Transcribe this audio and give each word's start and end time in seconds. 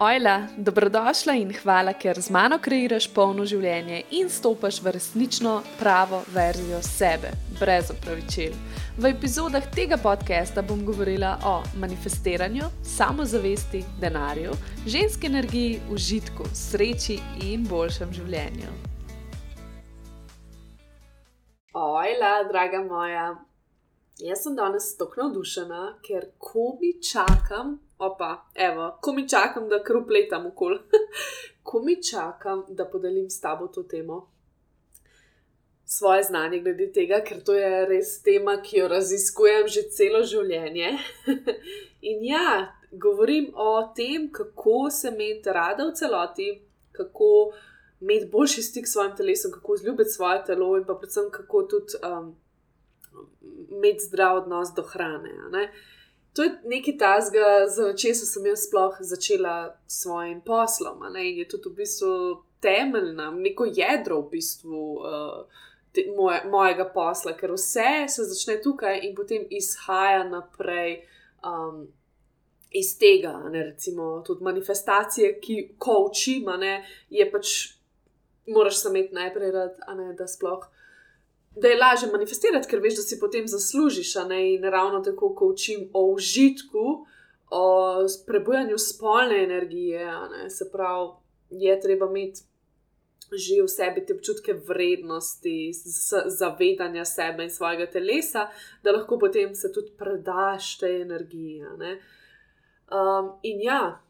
Ojla, 0.00 0.46
dobrodošla 0.56 1.32
in 1.32 1.52
hvala, 1.62 1.92
ker 1.92 2.18
z 2.20 2.32
mano 2.32 2.56
kreiraš 2.58 3.06
polno 3.14 3.44
življenje 3.46 4.00
in 4.18 4.30
stopaš 4.32 4.80
v 4.82 4.94
resnično 4.96 5.52
pravo 5.78 6.22
verzijo 6.34 6.80
sebe, 6.82 7.30
brez 7.60 7.92
opravičil. 7.92 8.56
V 8.98 9.12
epizodah 9.12 9.68
tega 9.74 9.98
podcasta 10.02 10.62
bom 10.62 10.82
govorila 10.84 11.36
o 11.46 11.54
manifestiranju, 11.78 12.70
samozavesti, 12.96 13.84
denarju, 14.00 14.56
ženski 14.86 15.26
energiji, 15.26 15.78
užitku, 15.92 16.48
sreči 16.54 17.20
in 17.44 17.68
boljšem 17.68 18.16
življenju. 18.16 18.74
Ojla, 21.78 22.34
draga 22.50 22.82
moja, 22.88 23.30
jaz 24.18 24.42
sem 24.42 24.56
danes 24.56 24.96
tako 24.98 25.22
navdušena, 25.22 25.86
ker 26.02 26.32
ko 26.38 26.72
mi 26.80 26.96
čakam 27.12 27.78
opa, 28.06 28.50
evo, 28.54 28.98
ko 29.00 29.12
mi 29.12 29.28
čakam, 29.28 29.68
da 29.68 29.82
krupletam 29.84 30.46
okol, 30.46 30.78
ko 31.68 31.82
mi 31.82 32.02
čakam, 32.02 32.64
da 32.68 32.88
podelim 32.90 33.30
s 33.30 33.40
tabo 33.40 33.66
to 33.66 33.82
temo. 33.82 34.28
Svoje 35.84 36.22
znanje 36.22 36.60
glede 36.60 36.88
tega, 36.92 37.20
ker 37.20 37.42
to 37.44 37.54
je 37.54 37.86
res 37.86 38.16
tema, 38.22 38.56
ki 38.62 38.78
jo 38.78 38.88
raziskujem 38.88 39.68
že 39.68 39.82
celo 39.92 40.22
življenje. 40.24 40.94
In 42.10 42.24
ja, 42.24 42.72
govorim 42.92 43.52
o 43.54 43.92
tem, 43.96 44.30
kako 44.32 44.90
se 44.90 45.12
imeti 45.12 45.52
rada 45.52 45.86
v 45.86 45.94
celoti, 45.94 46.48
kako 46.92 47.52
imeti 48.00 48.30
boljši 48.32 48.62
stik 48.62 48.88
s 48.88 48.96
svojim 48.96 49.16
telesom, 49.16 49.52
kako 49.52 49.76
zljubiti 49.76 50.10
svoje 50.10 50.42
telo 50.44 50.72
in 50.76 50.84
pa 50.84 50.96
predvsem 50.98 51.30
kako 51.30 51.62
tudi 51.70 52.00
um, 52.02 52.32
imeti 53.70 54.08
zdrav 54.08 54.42
odnos 54.42 54.72
do 54.74 54.82
hrane. 54.82 55.30
Uh, 55.52 55.68
to 56.34 56.42
je 56.42 56.50
nekaj 56.64 56.98
tazga, 56.98 57.66
za 57.68 57.92
česa 57.96 58.26
sem 58.26 58.46
jaz 58.46 58.66
sploh 58.68 58.96
začela 59.00 59.76
s 59.86 60.02
svojim 60.02 60.40
poslom. 60.40 61.02
In 61.16 61.38
je 61.38 61.48
tudi 61.48 61.68
v 61.68 61.74
bistvu 61.82 62.42
temeljna, 62.60 63.30
neko 63.30 63.66
jedro 63.68 64.20
v 64.20 64.30
bistvu 64.30 64.82
uh, 64.94 65.44
te, 65.92 66.06
moje, 66.16 66.44
mojega 66.50 66.88
posla, 66.94 67.36
ker 67.36 67.52
vse 67.52 68.06
se 68.08 68.24
začne 68.24 68.60
tukaj 68.62 69.02
in 69.02 69.14
potem 69.14 69.44
izhaja 69.50 70.24
naprej. 70.28 71.02
Um, 71.44 71.88
Iz 72.72 72.94
tega, 72.96 73.34
ne, 73.52 73.66
recimo, 73.66 74.22
tudi 74.24 74.44
manifestacije, 74.44 75.34
ki 75.44 75.74
ko 75.78 76.06
učim, 76.06 76.46
je 77.12 77.26
pač, 77.28 77.50
moraš 78.48 78.78
se 78.80 78.88
imeti 78.88 79.12
najprej 79.14 79.50
rad, 79.52 79.82
ne, 79.96 80.14
da 80.16 80.24
sploh 80.26 80.62
uh, 80.62 80.81
da 81.56 81.68
je 81.68 81.78
lažje 81.78 82.08
manifestirati, 82.12 82.68
ker 82.68 82.80
veš, 82.80 82.96
da 82.96 83.02
si 83.02 83.20
potem 83.20 83.48
zaslužiš. 83.48 84.14
In 84.16 84.64
ravno 84.64 85.00
tako, 85.00 85.34
ko 85.34 85.46
učim 85.46 85.90
o 85.92 86.06
užitku, 86.12 87.06
o 87.50 87.96
prebujanju 88.26 88.78
spolne 88.78 89.44
energije, 89.44 90.06
se 90.48 90.70
pravi, 90.72 91.10
je 91.50 91.80
treba 91.80 92.06
imeti 92.06 92.42
že 93.32 93.62
v 93.62 93.68
sebi 93.68 94.04
te 94.04 94.12
občutke 94.12 94.52
vrednosti, 94.52 95.72
zavedanja 96.26 97.04
sebe 97.04 97.44
in 97.44 97.50
svojega 97.50 97.86
telesa, 97.88 98.50
da 98.84 98.92
lahko 98.92 99.18
potem 99.18 99.54
se 99.54 99.72
tudi 99.72 99.92
predaš 99.96 100.78
te 100.78 100.90
energije. 101.00 101.66
Um, 102.92 103.32
in 103.42 103.60
ja. 103.60 104.00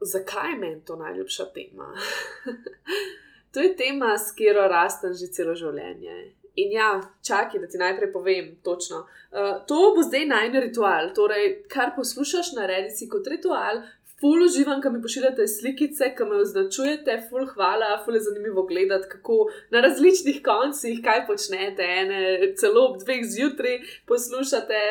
Zakaj 0.00 0.50
je 0.50 0.58
meni 0.58 0.84
to 0.84 0.96
najljubša 0.96 1.44
tema? 1.52 1.92
To 3.52 3.60
je 3.60 3.76
tema, 3.76 4.18
s 4.18 4.32
katero 4.32 4.68
rastem 4.68 5.14
že 5.14 5.30
celo 5.34 5.54
življenje. 5.58 6.18
In 6.60 6.72
ja, 6.74 6.90
čakaj, 7.26 7.60
da 7.62 7.68
ti 7.70 7.78
najprej 7.78 8.10
povem 8.12 8.50
točno. 8.66 9.04
Uh, 9.30 9.62
to 9.66 9.94
bo 9.96 10.02
zdaj 10.02 10.26
najmen 10.26 10.62
ritual. 10.66 11.12
Torej, 11.14 11.64
kar 11.70 11.94
poslušaš, 11.96 12.52
naredi 12.58 12.90
si 12.94 13.08
kot 13.08 13.26
ritual. 13.30 13.82
Ful 14.20 14.42
uživam, 14.44 14.82
ko 14.84 14.90
mi 14.92 15.00
pošiljate 15.00 15.46
slikice, 15.48 16.10
ko 16.16 16.26
me 16.28 16.42
označujete, 16.42 17.14
ful 17.30 17.46
hvala, 17.54 17.94
ful 18.04 18.18
je 18.18 18.26
zanimivo 18.26 18.66
gledati, 18.68 19.08
kako 19.08 19.46
na 19.72 19.80
različnih 19.80 20.42
koncih, 20.44 20.98
kaj 21.06 21.22
počnete, 21.30 21.86
ene, 22.02 22.50
celo 22.60 22.82
ob 22.90 22.98
dveh 23.00 23.24
zjutraj 23.24 23.78
poslušate, 24.10 24.82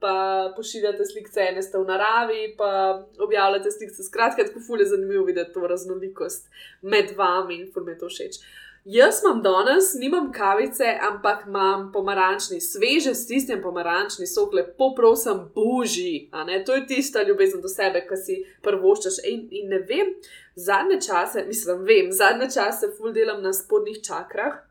pa 0.00 0.52
pošiljate 0.56 1.04
slike, 1.04 1.30
ene 1.40 1.62
ste 1.62 1.78
v 1.78 1.84
naravi, 1.88 2.54
pa 2.58 2.70
objavljate 3.18 3.70
slike. 3.70 4.02
Skratka, 4.02 4.46
tako 4.46 4.60
fulje 4.66 4.88
zanimivo 4.92 5.24
videti 5.24 5.52
to 5.52 5.66
raznolikost 5.66 6.48
med 6.82 7.14
vami 7.16 7.60
in 7.60 7.70
fulje 7.72 7.98
to 7.98 8.08
všeč. 8.08 8.40
Jaz 8.84 9.20
imam 9.24 9.42
danes, 9.42 9.94
nimam 9.94 10.32
kavice, 10.32 10.98
ampak 11.10 11.42
imam 11.46 11.90
pomarančni, 11.92 12.60
sveže 12.60 13.12
stisnjen 13.14 13.60
pomarančni 13.62 14.26
sok, 14.26 14.54
lepo 14.56 14.94
prosim, 14.96 15.42
boži. 15.54 16.30
To 16.66 16.74
je 16.74 16.86
tista 16.86 17.22
ljubezen 17.22 17.60
do 17.60 17.68
sebe, 17.68 18.00
ki 18.08 18.16
si 18.16 18.38
prvoščaš. 18.64 19.20
In, 19.28 19.48
in 19.50 19.68
ne 19.68 19.82
vem, 19.84 20.14
zadnje 20.54 21.00
čase, 21.00 21.44
mislim, 21.46 21.84
vem, 21.84 22.08
zadnje 22.12 22.48
čase 22.54 22.88
ful 22.96 23.12
delam 23.12 23.42
na 23.42 23.52
spodnjih 23.52 24.00
čakrah. 24.00 24.62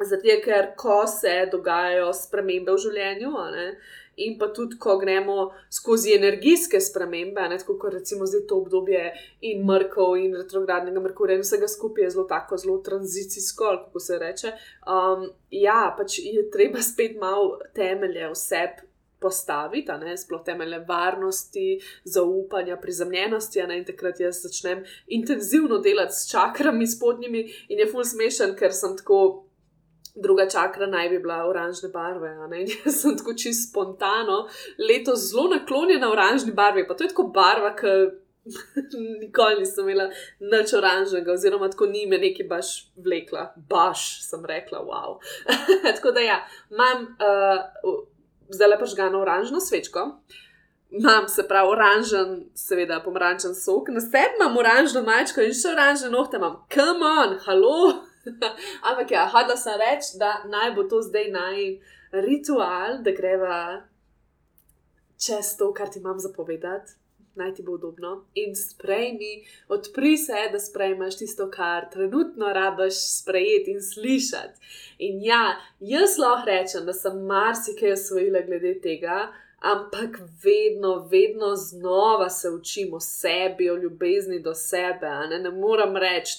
Zato, 0.00 0.40
ker 0.44 0.74
ko 0.76 1.04
se 1.06 1.46
dogajajo 1.52 2.10
spremembe 2.12 2.74
v 2.74 2.82
življenju, 2.82 3.30
in 4.16 4.38
pa 4.38 4.48
tudi, 4.52 4.78
ko 4.78 4.96
gremo 4.98 5.50
skozi 5.70 6.14
energijske 6.14 6.80
spremembe, 6.80 7.48
ne, 7.48 7.58
tako 7.58 7.76
kot 7.78 7.92
recimo 7.92 8.26
zdaj 8.26 8.46
to 8.48 8.60
obdobje 8.62 9.12
in 9.40 9.64
Mrkov 9.66 10.16
in 10.16 10.34
retrogradnega 10.36 11.00
Merkurja 11.00 11.36
in 11.36 11.44
vsega 11.44 11.68
skupaj 11.68 12.04
je 12.04 12.10
zelo 12.10 12.24
tako, 12.24 12.56
zelo 12.56 12.78
tranzicijsko, 12.78 13.70
kako 13.84 14.00
se 14.00 14.18
reče. 14.18 14.52
Um, 14.86 15.28
ja, 15.50 15.94
pač 15.98 16.18
je 16.18 16.50
treba 16.50 16.82
spet 16.82 17.18
malo 17.20 17.58
temelje 17.74 18.30
vse. 18.32 18.66
Postaviti, 19.16 19.92
ne, 19.96 20.12
sploh 20.20 20.42
temelje 20.44 20.76
varnosti, 20.88 21.78
zaupanja, 22.04 22.76
prizemljenosti. 22.76 23.62
Ne, 23.64 23.78
in 23.80 23.86
takrat 23.88 24.20
jaz 24.20 24.42
začnem 24.44 24.82
intenzivno 25.06 25.78
delati 25.80 26.12
s 26.14 26.28
čakrami 26.30 26.86
spodnjimi, 26.86 27.40
in 27.72 27.80
je 27.80 27.88
ful 27.88 28.04
smešen, 28.04 28.52
ker 28.60 28.76
sem 28.76 28.92
tako 29.00 29.46
druga 30.16 30.48
čakra 30.48 30.86
naj 30.86 31.08
bi 31.08 31.18
bila 31.18 31.44
oranžne 31.48 31.88
barve. 31.88 32.28
Jaz 32.84 33.00
sem 33.00 33.16
tako 33.18 33.34
čisto 33.34 33.70
spontano, 33.70 34.46
letos 34.88 35.30
zelo 35.30 35.48
naklonjena 35.48 36.12
oranžni 36.12 36.52
barvi. 36.52 36.86
Pa 36.88 36.94
to 36.94 37.04
je 37.04 37.08
tako 37.08 37.22
barva, 37.22 37.74
ki 37.76 37.86
nikoli 39.22 39.58
nisem 39.58 39.88
imela 39.88 40.08
nič 40.40 40.72
oranžnega, 40.74 41.32
oziroma 41.32 41.70
tako 41.70 41.86
ni 41.86 42.06
me 42.06 42.18
neki 42.18 42.44
baš 42.44 42.90
vlekla, 42.96 43.52
baš 43.56 44.22
sem 44.22 44.44
rekla, 44.44 44.78
wow. 44.78 45.18
tako 45.96 46.10
da 46.10 46.20
ja, 46.20 46.40
imam 46.70 47.02
uh, 47.02 48.04
zdaj 48.48 48.68
lepo 48.68 48.86
žgano 48.86 49.20
oranžno 49.20 49.60
svečko. 49.60 50.20
Imam 50.90 51.28
se 51.28 51.48
pravi 51.48 51.68
oranžen, 51.68 52.44
seveda 52.54 53.00
pomarančen 53.04 53.54
sok, 53.54 53.88
na 53.88 54.00
sebi 54.00 54.38
imam 54.40 54.56
oranžno 54.56 55.02
majčko 55.02 55.42
in 55.42 55.54
še 55.54 55.72
oranžne 55.74 56.10
nohte 56.10 56.38
imam. 56.38 56.60
Come 56.74 57.06
on, 57.06 57.38
halo! 57.44 58.05
Ampak 58.88 59.10
ja, 59.10 59.26
hodila 59.32 59.56
sem 59.56 59.78
reči, 59.80 60.18
da 60.18 60.42
naj 60.48 60.74
bo 60.74 60.86
to 60.90 61.02
zdaj 61.02 61.30
naj 61.30 61.60
ritual, 62.12 63.02
da 63.02 63.12
greva 63.12 63.58
čez 65.18 65.56
to, 65.58 65.72
kar 65.74 65.88
ti 65.88 65.98
imam 65.98 66.18
zapovedati, 66.20 66.92
naj 67.34 67.54
ti 67.54 67.62
bo 67.62 67.72
udobno. 67.72 68.24
In 68.34 68.56
sprejmi, 68.56 69.46
odpri 69.68 70.16
se, 70.16 70.48
da 70.52 70.58
sprejmeš 70.58 71.18
tisto, 71.18 71.50
kar 71.50 71.90
trenutno 71.92 72.52
rabiš 72.52 73.00
sprejeti 73.20 73.70
in 73.70 73.82
slišati. 73.82 74.60
In 74.98 75.22
ja, 75.24 75.56
jaz 75.80 76.18
lahko 76.18 76.46
rečem, 76.46 76.86
da 76.86 76.92
sem 76.92 77.24
marsikaj 77.26 77.92
osvojila 77.92 78.40
glede 78.46 78.80
tega. 78.80 79.32
Ampak 79.60 80.18
vedno, 80.44 81.08
vedno 81.10 81.54
znova 81.56 82.28
se 82.30 82.50
učimo 82.50 82.96
o 82.96 83.00
sebi, 83.00 83.70
o 83.70 83.76
ljubezni 83.76 84.40
do 84.40 84.54
sebe. 84.54 85.08
Ne, 85.30 85.38
ne 85.38 85.50
moram 85.50 85.96
reči, 85.96 86.38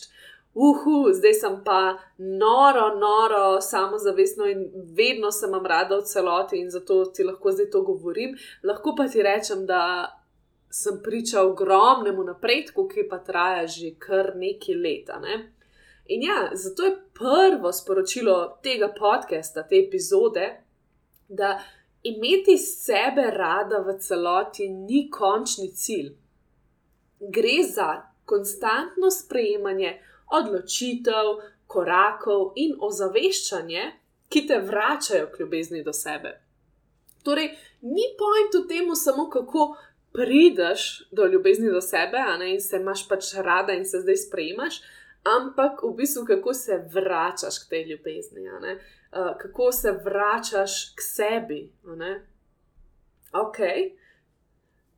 uhu, 0.58 1.14
zdaj 1.14 1.34
sem 1.34 1.58
pa 1.66 1.98
noro, 2.18 2.88
noro, 2.98 3.62
samozavestno 3.62 4.46
in 4.46 4.64
vedno 4.98 5.32
sem 5.32 5.52
vam 5.52 5.66
rada 5.66 5.98
v 5.98 6.06
celoti 6.06 6.58
in 6.58 6.72
zato 6.74 7.06
ti 7.06 7.24
lahko 7.24 7.52
zdaj 7.52 7.70
to 7.72 7.82
govorim. 7.82 8.34
Lahko 8.64 8.96
pa 8.98 9.08
ti 9.08 9.22
rečem, 9.22 9.66
da 9.66 9.82
sem 10.70 10.98
priča 11.04 11.44
ogromnemu 11.46 12.24
napredku, 12.24 12.88
ki 12.88 13.06
pa 13.10 13.20
traja 13.20 13.68
že 13.68 13.94
kar 14.00 14.34
nekaj 14.36 14.76
leta. 14.76 15.20
Ne? 15.20 15.54
In 16.08 16.24
ja, 16.24 16.50
zato 16.54 16.84
je 16.84 16.98
prvo 17.14 17.72
sporočilo 17.72 18.60
tega 18.64 18.90
podcasta, 19.00 19.64
te 19.68 19.76
epizode, 19.76 20.50
da 21.28 21.60
imeti 22.04 22.58
sebe 22.58 23.30
rada 23.32 23.84
v 23.86 23.98
celoti 24.00 24.70
ni 24.70 25.10
končni 25.12 25.70
cilj. 25.76 26.14
Gre 27.20 27.64
za 27.64 27.90
konstantno 28.26 29.12
sprejemanje 29.12 30.00
odločitev, 30.32 31.38
korakov 31.68 32.54
in 32.56 32.76
ozaveščanje, 32.80 33.92
ki 34.30 34.44
te 34.48 34.60
vračajo 34.60 35.30
k 35.32 35.40
ljubezni 35.40 35.84
do 35.84 35.94
sebe. 35.94 36.34
Torej, 37.24 37.52
ni 37.82 38.08
point 38.20 38.56
v 38.56 38.68
tem, 38.68 38.90
samo 38.96 39.30
kako 39.30 39.76
prideš 40.16 41.08
do 41.12 41.28
ljubezni 41.28 41.72
do 41.72 41.82
sebe, 41.82 42.20
ne, 42.40 42.54
in 42.54 42.62
se 42.62 42.80
imaš 42.80 43.08
pač 43.08 43.34
rada 43.44 43.76
in 43.76 43.86
se 43.86 44.00
zdaj 44.04 44.18
sprejmaš, 44.28 44.82
ampak 45.28 45.84
v 45.84 45.94
bistvu 45.96 46.26
kako 46.26 46.54
se 46.54 46.80
vračaš 46.94 47.60
k 47.64 47.70
tej 47.70 47.84
ljubezni, 47.92 48.48
uh, 48.48 49.36
kako 49.40 49.72
se 49.72 49.92
vračaš 49.92 50.96
k 50.96 51.02
sebi. 51.04 51.62
Ok. 53.34 53.60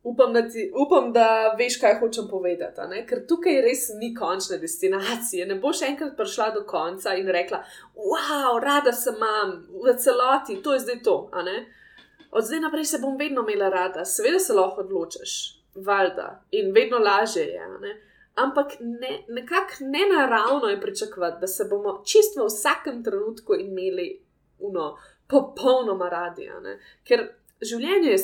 Upam, 0.02 0.32
da, 0.32 0.48
ti, 0.48 0.72
upam, 0.74 1.12
da 1.12 1.54
veš, 1.58 1.80
kaj 1.80 1.98
hočem 2.00 2.28
povedati. 2.30 3.02
Ker 3.08 3.24
tukaj 3.28 3.60
res 3.62 3.88
ni 4.00 4.14
končne 4.14 4.58
destinacije. 4.58 5.46
Ne 5.46 5.54
boš 5.60 5.82
enkrat 5.88 6.16
prišla 6.16 6.50
do 6.54 6.64
konca 6.66 7.14
in 7.14 7.28
rekla: 7.28 7.62
Wow, 7.96 8.60
rada 8.62 8.92
sem 8.92 9.16
imam 9.16 9.56
v 9.84 9.96
celoti, 9.98 10.62
to 10.62 10.74
je 10.74 10.80
zdaj 10.86 11.02
to. 11.04 11.16
Od 12.30 12.44
zdaj 12.44 12.60
naprej 12.60 12.84
se 12.84 12.98
bom 13.02 13.16
vedno 13.18 13.42
imela 13.48 13.68
rada, 13.68 14.04
seveda 14.04 14.38
se 14.38 14.52
lahko 14.52 14.80
odločiš, 14.80 15.32
valjda, 15.74 16.44
in 16.50 16.72
vedno 16.72 16.98
lažje 16.98 17.44
je. 17.44 17.68
Ne? 17.80 17.96
Ampak 18.34 18.72
ne, 18.80 19.24
nekako 19.28 19.72
ne 19.80 20.06
naravno 20.14 20.68
je 20.68 20.80
pričakovati, 20.80 21.40
da 21.40 21.46
se 21.46 21.64
bomo 21.70 22.02
čisto 22.04 22.42
v 22.42 22.46
vsakem 22.46 23.04
trenutku 23.04 23.54
imeli 23.54 24.22
uno, 24.58 24.96
popolnoma 25.28 26.08
radi. 26.08 26.50
Ker 27.04 27.28
življenje 27.60 28.14
je 28.14 28.20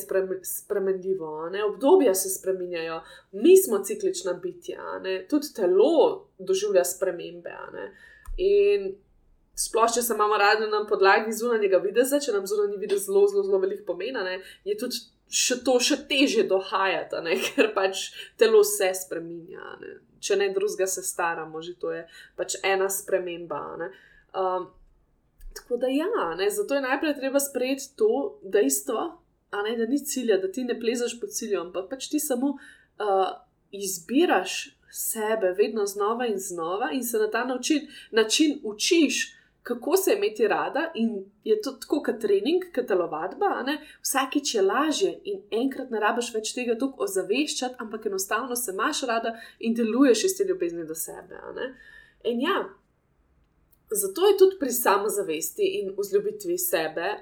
spremenljivo, 0.49 1.31
obdobja 1.67 2.15
se 2.15 2.31
spremenjajo, 2.33 3.01
mi 3.33 3.57
smo 3.61 3.83
ciklična 3.85 4.37
bitja, 4.43 5.01
tudi 5.31 5.53
telo 5.57 6.29
doživlja 6.39 6.85
spremembe. 6.85 7.53
In 8.41 8.95
sploh, 9.57 9.91
če 9.93 10.05
se 10.05 10.15
imamo 10.15 10.37
radi 10.41 10.69
na 10.71 10.85
podlagi 10.89 11.35
zunanjega 11.37 11.81
videza, 11.85 12.21
če 12.21 12.35
nam 12.37 12.49
zunanji 12.49 12.81
videz 12.81 13.07
zelo, 13.09 13.27
zelo, 13.31 13.45
zelo 13.47 13.61
veliko 13.63 13.87
pomeni, 13.93 14.39
je 14.69 14.77
tudi 14.81 15.05
še 15.33 15.59
to 15.67 15.77
še 15.83 16.03
teže 16.09 16.47
dohajati, 16.49 17.37
ker 17.49 17.73
pač 17.75 18.11
telo 18.39 18.63
se 18.65 18.93
spremenja. 18.95 19.77
Ne? 19.83 19.99
Če 20.23 20.39
ne 20.41 20.51
drugega, 20.55 20.89
se 20.91 21.05
staramo, 21.05 21.63
že 21.63 21.77
to 21.81 21.93
je 21.93 22.05
pač 22.39 22.59
ena 22.65 22.89
sprememba. 22.93 23.63
Um, 24.37 24.71
tako 25.57 25.81
da, 25.81 25.91
ja, 25.93 26.33
ne? 26.39 26.49
zato 26.51 26.77
je 26.77 26.85
najprej 26.85 27.17
treba 27.19 27.41
sprejeti 27.43 27.93
to 27.99 28.39
dejstvo, 28.43 29.09
ne, 29.63 29.77
da 29.77 29.87
ni 29.87 29.99
cilja, 30.05 30.39
da 30.39 30.53
ti 30.53 30.65
ne 30.65 30.81
plezaš 30.81 31.21
po 31.21 31.27
cilju, 31.27 31.61
ampak 31.61 31.91
pač 31.91 32.09
ti 32.11 32.21
samo 32.21 32.47
uh, 32.47 33.31
izbiraš 33.71 34.77
sebe 34.93 35.55
vedno 35.59 35.87
znova 35.87 36.27
in 36.27 36.39
znova 36.39 36.91
in 36.93 37.05
se 37.05 37.19
na 37.19 37.31
ta 37.31 37.45
način, 37.45 37.89
način 38.11 38.61
učiš. 38.65 39.37
Kako 39.63 39.97
se 39.97 40.15
imeti 40.17 40.49
rada, 40.49 40.93
in 40.95 41.25
je 41.45 41.61
to 41.63 41.73
tako 41.73 42.03
kot 42.03 42.21
trening, 42.21 42.63
kot 42.75 42.87
telovadba, 42.87 43.65
vsakič 44.03 44.55
je 44.55 44.63
lažje, 44.63 45.21
in 45.25 45.41
enkrat 45.51 45.91
ne 45.91 46.01
rabiš 46.01 46.29
več 46.35 46.53
tega 46.55 46.77
tako 46.79 47.03
ozaveščati, 47.03 47.75
ampak 47.79 48.07
enostavno 48.07 48.57
se 48.57 48.71
imaš 48.73 49.03
rada 49.11 49.35
in 49.59 49.75
deluješ 49.75 50.25
iz 50.25 50.37
te 50.39 50.47
ljubezni 50.47 50.87
do 50.87 50.95
sebe. 50.95 51.43
In 52.25 52.41
ja, 52.41 52.61
Zato 53.91 54.27
je 54.27 54.39
tudi 54.39 54.57
pri 54.59 54.71
samozavesti 54.71 55.63
in 55.63 55.95
vzljubitvi 55.99 56.59
sebe 56.59 57.15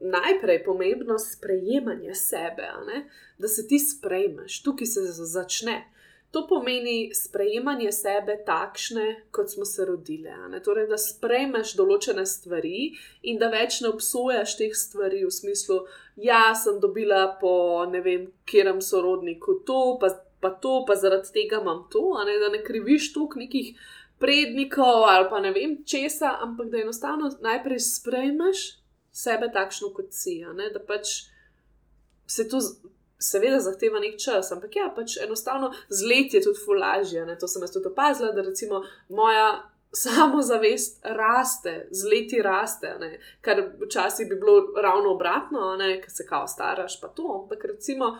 najprej 0.00 0.64
pomembno 0.64 1.18
sprejemanje 1.18 2.14
sebe, 2.14 2.68
da 3.38 3.48
se 3.48 3.66
ti 3.68 3.78
sprejmeš, 3.78 4.62
tukaj 4.62 4.86
se 4.86 5.00
začne. 5.02 5.84
To 6.30 6.46
pomeni 6.46 7.10
sprejemanje 7.14 7.92
sebe 7.92 8.36
takšne, 8.46 9.22
kot 9.30 9.50
smo 9.50 9.64
se 9.64 9.84
rodili. 9.84 10.30
Torej, 10.64 10.86
da 10.90 10.98
sprejmeš 10.98 11.74
določene 11.78 12.26
stvari 12.26 12.90
in 13.22 13.38
da 13.38 13.48
več 13.50 13.80
ne 13.80 13.90
obsojaš 13.94 14.56
teh 14.58 14.74
stvari 14.76 15.24
v 15.24 15.32
smislu, 15.32 15.80
ja, 16.16 16.50
sem 16.54 16.78
dobila 16.82 17.38
po 17.40 17.86
ne 17.90 18.02
vem, 18.04 18.26
kjerem 18.44 18.82
sorodniku 18.82 19.62
to, 19.66 19.96
pa, 20.02 20.12
pa 20.42 20.50
to, 20.62 20.82
pa 20.86 20.98
zaradi 20.98 21.32
tega 21.34 21.62
imam 21.62 21.86
to, 21.90 22.04
ne? 22.26 22.38
da 22.42 22.52
ne 22.52 22.62
kriviš 22.62 23.14
tukaj 23.14 23.46
nekih 23.46 23.72
prednikov 24.18 25.04
ali 25.04 25.28
pa 25.30 25.40
ne 25.40 25.52
vem 25.52 25.78
česa, 25.84 26.38
ampak 26.40 26.70
da 26.72 26.78
enostavno 26.78 27.30
najprej 27.42 27.80
sprejmeš 27.80 28.66
sebe 29.12 29.48
takšno, 29.52 29.92
kot 29.96 30.12
si. 30.12 30.42
Da 30.72 30.80
pač 30.80 31.22
se 32.26 32.48
to. 32.48 32.60
Seveda 33.16 33.56
zahteva 33.64 33.96
nek 33.96 34.18
čas, 34.20 34.50
ampak 34.52 34.74
ja, 34.76 34.90
pač 34.92 35.14
enostavno 35.24 35.70
z 35.88 36.04
leti 36.04 36.36
je 36.36 36.42
tudi 36.44 36.60
fulažje. 36.60 37.22
To 37.40 37.48
sem 37.48 37.62
jaz 37.64 37.72
tudi 37.72 37.88
opazila, 37.88 38.28
da 38.36 38.44
recimo 38.44 38.82
moja 39.08 39.46
samozavest 39.96 41.00
raste, 41.16 41.88
z 41.90 42.10
leti 42.12 42.42
raste, 42.44 42.90
ne? 43.00 43.16
kar 43.40 43.62
včasih 43.86 44.28
bi 44.28 44.36
bilo 44.36 44.66
ravno 44.82 45.14
obratno, 45.14 45.72
ker 45.80 46.12
se 46.12 46.26
kao 46.28 46.44
staraš, 46.44 47.00
pa 47.00 47.08
to. 47.08 47.24
Ampak 47.42 47.64
recimo 47.64 48.18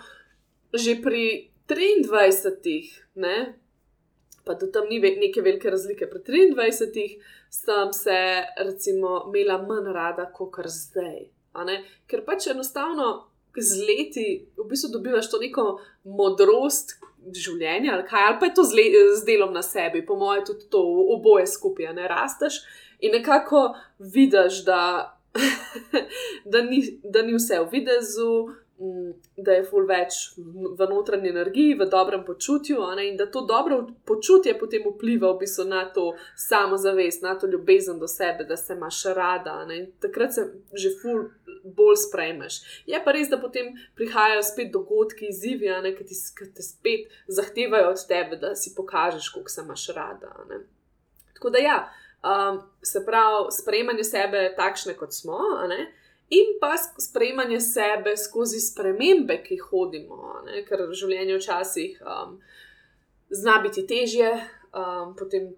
že 0.72 0.96
pri 1.02 1.50
23, 1.68 3.04
ne, 3.14 3.58
pa 4.46 4.54
da 4.54 4.68
tam 4.72 4.86
ni 4.88 5.00
neke 5.00 5.42
velike 5.42 5.70
razlike. 5.70 6.06
Pri 6.10 6.20
23 6.54 7.06
sem 7.50 7.92
se, 7.92 8.18
recimo, 8.56 9.24
imela 9.28 9.58
manj 9.62 9.92
rada 9.92 10.28
kot 10.32 10.60
zdaj. 10.70 11.26
Ker 12.06 12.22
pač 12.24 12.46
enostavno 12.52 13.26
z 13.56 13.80
leti 13.88 14.26
v 14.56 14.68
bistvu 14.68 14.92
dobivaš 14.92 15.30
to 15.32 15.40
neko 15.40 15.64
modrost 16.04 16.98
življenja, 17.34 17.94
ali, 17.96 18.04
kaj, 18.06 18.26
ali 18.28 18.38
pa 18.40 18.46
je 18.46 18.54
to 18.54 18.64
z, 18.68 18.76
le, 18.76 19.04
z 19.16 19.24
delom 19.26 19.54
na 19.56 19.62
sebi, 19.64 20.04
po 20.06 20.14
mojem, 20.20 20.44
tudi 20.46 20.68
to 20.70 20.82
oboje 21.16 21.48
skupaj, 21.50 21.88
ne 21.96 22.06
rasteš 22.08 22.60
in 23.00 23.16
nekako 23.16 23.72
vidiš, 23.98 24.60
da, 24.68 24.82
da, 26.52 26.62
ni, 26.62 26.82
da 27.02 27.24
ni 27.26 27.34
vse 27.34 27.64
v 27.64 27.70
videzu. 27.72 28.30
Mm, 28.80 29.12
da 29.36 29.54
je 29.56 29.62
ful 29.64 29.86
več 29.88 30.16
v 30.36 30.86
notranji 30.90 31.30
energiji, 31.30 31.78
v 31.80 31.86
dobrem 31.88 32.26
počutju, 32.26 32.82
ne, 32.98 33.06
in 33.08 33.14
da 33.16 33.24
to 33.32 33.40
dobro 33.48 33.78
počutje 34.04 34.52
potem 34.60 34.84
vpliva 34.84 35.30
v 35.32 35.38
bistvu 35.40 35.64
na 35.64 35.86
to 35.88 36.10
samozavest, 36.36 37.22
na 37.24 37.32
to 37.40 37.48
ljubezen 37.48 37.96
do 37.98 38.08
sebe, 38.08 38.44
da 38.44 38.56
se 38.56 38.76
imaš 38.76 39.00
rada. 39.16 39.62
Ne, 39.64 39.86
takrat 40.00 40.36
se 40.36 40.44
že 40.74 40.92
ful 41.00 41.30
bolj 41.64 41.96
sprejmeš. 42.04 42.60
Je 42.86 43.00
pa 43.04 43.16
res, 43.16 43.32
da 43.32 43.40
potem 43.40 43.72
prihajajo 43.96 44.44
spet 44.44 44.72
dogodki, 44.72 45.30
izzivi, 45.32 45.72
ki 45.96 46.04
ti 46.04 46.20
te 46.54 46.62
spet 46.62 47.08
zahtevajo 47.32 47.94
od 47.94 48.06
tebe, 48.08 48.36
da 48.36 48.54
si 48.54 48.74
pokažeš, 48.76 49.30
koliko 49.32 49.50
se 49.50 49.64
imaš 49.64 49.88
rada. 49.96 50.36
Ne. 50.50 50.60
Tako 51.32 51.50
da 51.50 51.64
ja, 51.64 51.78
um, 52.20 52.60
se 52.84 53.06
pravi, 53.06 53.48
sprejemanje 53.56 54.04
sebe 54.04 54.50
takšne, 54.56 55.00
kot 55.00 55.16
smo 55.16 55.40
in 56.30 56.56
pa 56.60 56.74
sprejemanje 56.98 57.60
sebe 57.60 58.16
skozi 58.16 58.60
spremembe, 58.60 59.42
ki 59.44 59.54
jih 59.54 59.68
hodimo, 59.70 60.40
ne? 60.46 60.64
ker 60.66 60.86
življenje 60.90 61.38
včasih 61.38 62.00
um, 62.02 62.40
zna 63.30 63.60
biti 63.62 63.86
težje, 63.86 64.32
um, 64.74 65.14
potem 65.18 65.52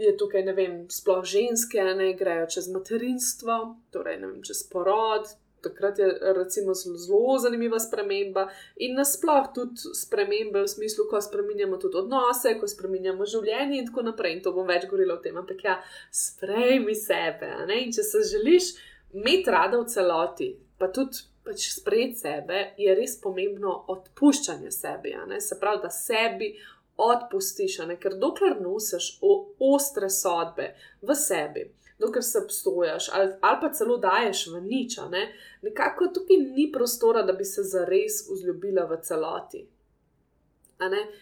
je 0.00 0.16
tukaj, 0.18 0.42
ne 0.42 0.52
vem, 0.52 0.76
sploh 0.90 1.22
ženske, 1.24 1.82
ne 1.94 2.12
grejo 2.18 2.48
čez 2.56 2.68
materinstvo, 2.72 3.58
torej 3.94 4.20
vem, 4.22 4.38
čez 4.46 4.64
porod. 4.70 5.28
Takrat 5.64 5.96
je 5.96 6.06
recimo 6.36 6.74
zelo 6.76 7.38
zanimiva 7.40 7.78
sprememba, 7.80 8.50
in 8.84 8.98
nasplošno 8.98 9.52
tudi 9.56 9.94
spremembe 9.96 10.60
v 10.60 10.68
smislu, 10.68 11.06
ko 11.08 11.22
spremenjamo 11.24 11.78
tudi 11.80 12.02
odnose, 12.02 12.52
ko 12.60 12.68
spremenjamo 12.68 13.24
življenje, 13.24 13.78
in 13.78 13.88
tako 13.88 14.04
naprej. 14.10 14.36
In 14.36 14.42
to 14.44 14.52
bom 14.52 14.68
več 14.68 14.84
govorila 14.90 15.16
o 15.16 15.22
tem, 15.24 15.38
ampak 15.40 15.64
ja, 15.64 15.78
sprejmi 16.12 16.92
sebe. 16.92 17.48
In 17.78 17.96
če 17.96 18.04
se 18.04 18.20
želiš 18.34 18.74
imeti 19.14 19.50
rada 19.50 19.78
v 19.78 19.86
celoti, 19.88 20.50
pa 20.78 20.90
tudi 20.92 21.22
pač 21.44 21.68
sprejeti 21.74 22.18
sebe, 22.18 22.60
je 22.80 22.94
res 22.96 23.18
pomembno 23.20 23.74
odpuščanje 23.92 24.72
sebi. 24.72 25.14
Se 25.40 25.58
pravi, 25.60 25.82
da 25.82 25.90
sebi 25.92 26.54
odpustiš, 26.96 27.80
ker 28.00 28.18
dokler 28.20 28.60
nosiš 28.62 29.18
ostre 29.60 30.10
sodbe 30.10 30.72
v 31.02 31.16
sebi. 31.18 31.66
Dokler 31.98 32.24
se 32.26 32.40
obstojaš, 32.42 33.08
ali, 33.14 33.36
ali 33.40 33.58
pa 33.60 33.70
celo 33.70 33.96
daješ 34.02 34.48
v 34.50 34.60
nič, 34.64 34.96
ne? 35.10 35.28
nekako 35.62 36.08
tukaj 36.14 36.40
ni 36.42 36.66
prostora, 36.72 37.22
da 37.22 37.32
bi 37.32 37.44
se 37.46 37.62
zares 37.62 38.24
vzljubila 38.30 38.88
v 38.90 38.98
celoti. 39.02 39.62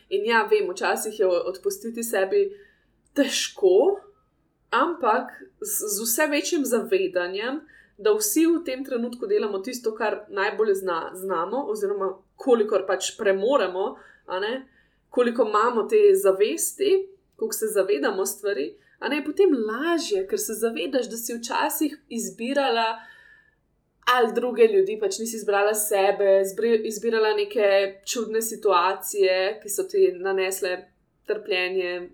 In 0.08 0.24
ja, 0.24 0.46
vem, 0.48 0.70
včasih 0.70 1.18
je 1.20 1.28
odpustiti 1.28 2.02
sebi 2.02 2.46
težko, 3.14 4.00
ampak 4.72 5.36
z, 5.60 5.92
z 5.92 6.06
vse 6.06 6.26
večjim 6.32 6.64
zavedanjem, 6.64 7.60
da 7.98 8.12
vsi 8.16 8.46
v 8.46 8.62
tem 8.64 8.84
trenutku 8.84 9.26
delamo 9.26 9.58
tisto, 9.58 9.94
kar 9.94 10.24
najbolj 10.28 10.74
zna, 10.74 11.00
znamo, 11.14 11.66
oziroma 11.70 12.12
kolikor 12.36 12.86
pač 12.86 13.12
premoremo, 13.18 13.96
koliko 15.10 15.46
imamo 15.48 15.84
te 15.88 16.00
zavesti, 16.14 17.08
koliko 17.36 17.54
se 17.54 17.66
zavedamo 17.66 18.26
stvari. 18.26 18.72
A 18.98 19.08
ne 19.08 19.16
je 19.16 19.24
potem 19.24 19.50
lažje, 19.66 20.26
ker 20.30 20.38
se 20.38 20.54
zavedaš, 20.54 21.08
da 21.10 21.16
si 21.16 21.34
včasih 21.34 21.96
izbirala 22.08 23.00
ali 24.14 24.32
druge 24.34 24.66
ljudi, 24.66 24.98
pač 25.00 25.18
nisi 25.18 25.36
izbrala 25.36 25.74
sebe, 25.74 26.42
izbirala 26.84 27.34
neke 27.38 27.68
čudne 28.06 28.42
situacije, 28.42 29.60
ki 29.62 29.70
so 29.70 29.84
ti 29.86 30.08
nanesle 30.18 30.72
trpljenje, 31.26 32.10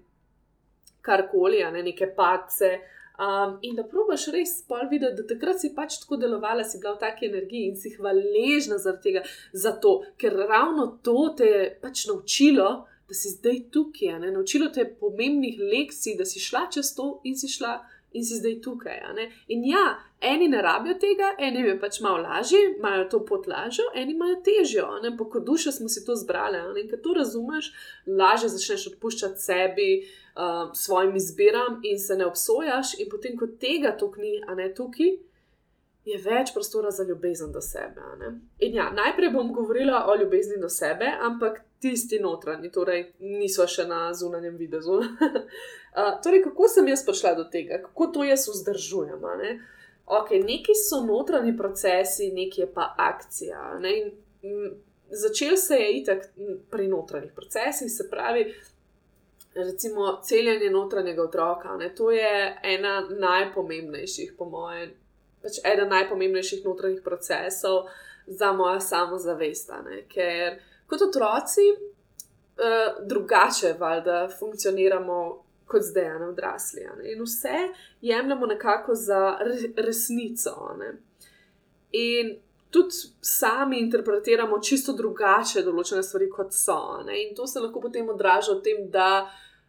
karkoli, 1.00 1.62
ne 1.72 1.82
neke 1.82 2.10
pace. 2.16 2.78
Um, 3.18 3.56
in 3.66 3.74
da 3.74 3.82
probaš 3.82 4.28
res 4.30 4.52
pol 4.68 4.84
videti, 4.90 5.16
da 5.18 5.24
takrat 5.26 5.58
si 5.58 5.72
pač 5.74 5.96
tako 5.98 6.20
delovala, 6.22 6.62
si 6.62 6.78
bila 6.78 6.92
v 6.94 7.02
taki 7.02 7.26
energiji 7.26 7.72
in 7.72 7.74
si 7.76 7.90
hvaležna 7.96 8.78
zaradi 8.78 9.08
tega, 9.08 9.22
zato, 9.52 9.96
ker 10.14 10.36
ravno 10.38 10.86
to 11.02 11.32
te 11.38 11.48
je 11.50 11.64
pač 11.82 12.04
naučilo, 12.06 12.68
da 13.08 13.16
si 13.18 13.32
zdaj 13.34 13.64
tukaj, 13.74 14.20
ne? 14.22 14.30
naučilo 14.30 14.68
te 14.70 14.84
pomembnih 15.00 15.58
lekcij, 15.58 16.14
da 16.14 16.28
si 16.28 16.38
šla 16.38 16.68
čez 16.70 16.92
to 16.94 17.16
in 17.26 17.34
si 17.34 17.50
šla 17.50 17.80
in 18.12 18.24
si 18.24 18.38
zdaj 18.38 18.60
tukaj. 18.62 19.00
In 19.48 19.64
ja, 19.64 19.98
eni 20.20 20.48
ne 20.48 20.62
rabijo 20.62 20.94
tega, 20.94 21.32
eni 21.38 21.66
je 21.66 21.74
pač 21.80 22.00
malo 22.00 22.22
lažje, 22.22 22.60
imajo 22.76 23.08
to 23.10 23.24
pot 23.26 23.46
lažjo, 23.46 23.84
eni 23.94 24.14
imajo 24.14 24.38
težjo, 24.44 24.86
ampak 25.10 25.28
kot 25.32 25.44
duša 25.46 25.72
smo 25.72 25.88
si 25.88 26.04
to 26.06 26.16
zbrali. 26.16 26.62
In 26.80 26.88
ker 26.88 27.02
to 27.02 27.14
razumeš, 27.18 27.72
lažje 28.06 28.48
začneš 28.54 28.86
odpuščati 28.92 29.42
sebi, 29.42 29.90
svojim 30.74 31.16
izbiram 31.16 31.80
in 31.82 31.98
se 31.98 32.16
ne 32.16 32.26
obsojaš, 32.26 32.98
in 32.98 33.08
potem, 33.10 33.36
ko 33.38 33.46
tega 33.60 33.96
tukni, 33.96 34.38
a 34.46 34.54
ne 34.54 34.70
tukaj. 34.74 35.16
Je 36.08 36.16
več 36.24 36.54
prostora 36.54 36.90
za 36.90 37.04
ljubezen 37.04 37.50
do 37.52 37.60
sebe. 37.60 38.00
Ja, 38.58 38.86
najprej 38.96 39.32
bom 39.34 39.50
govorila 39.52 40.06
o 40.08 40.14
ljubezni 40.16 40.56
do 40.60 40.68
sebe, 40.68 41.10
ampak 41.20 41.60
tisti 41.80 42.18
notranji, 42.18 42.70
torej 42.72 43.02
niso 43.20 43.66
še 43.68 43.84
na 43.86 44.06
zunanjem 44.14 44.56
videzu. 44.56 45.02
torej, 46.24 46.42
kako 46.46 46.68
sem 46.68 46.88
jaz 46.88 47.04
prišla 47.04 47.34
do 47.36 47.44
tega, 47.52 47.82
kako 47.84 48.08
to 48.14 48.24
jaz 48.24 48.46
vzdržujem? 48.48 49.26
Ne? 49.42 49.52
Ok, 50.06 50.32
neki 50.40 50.72
so 50.78 51.02
notranji 51.04 51.52
procesi, 51.56 52.32
neki 52.32 52.64
je 52.64 52.70
pa 52.72 52.94
akcija. 52.96 53.76
Začel 55.08 55.56
se 55.56 55.76
je 55.76 55.92
itak 56.00 56.26
pri 56.70 56.88
notranjih 56.88 57.32
procesih, 57.36 57.92
se 57.92 58.08
pravi, 58.10 58.48
recimo, 59.54 60.20
celjenje 60.22 60.70
notranjega 60.70 61.22
otroka. 61.22 61.76
Ne? 61.76 61.94
To 61.94 62.10
je 62.10 62.58
ena 62.62 63.00
najpomembnejših, 63.10 64.34
po 64.38 64.44
mojem, 64.44 64.92
pač 65.42 65.60
eden 65.64 65.88
najpomembnejših 65.88 66.64
notranjih 66.64 67.02
procesov 67.04 67.88
za 68.26 68.52
mojo 68.52 68.80
samozavest. 68.80 69.72
Ker 70.08 70.58
kot 70.86 71.02
otroci 71.02 71.66
uh, 71.72 73.04
drugače, 73.06 73.74
valjda, 73.78 74.28
funkcioniramo 74.38 75.44
kot 75.68 75.82
zdaj, 75.82 76.18
ne 76.18 76.28
odrasli. 76.28 76.86
Ne? 76.96 77.12
In 77.12 77.22
vse 77.22 77.68
jemljemo 78.00 78.46
nekako 78.46 78.94
za 78.94 79.38
resnico. 79.76 80.74
Ne? 80.78 80.92
In 81.92 82.36
tudi 82.70 82.94
sami 83.20 83.80
interpretiramo 83.80 84.60
čisto 84.60 84.92
drugače 84.92 85.62
določene 85.66 86.02
stvari, 86.02 86.28
kot 86.30 86.52
so. 86.52 87.02
Ne? 87.06 87.22
In 87.24 87.34
to 87.36 87.46
se 87.46 87.60
lahko 87.60 87.80
potem 87.80 88.08
odraža 88.08 88.58
v 88.58 88.64
tem, 88.64 88.88
da. 88.90 89.28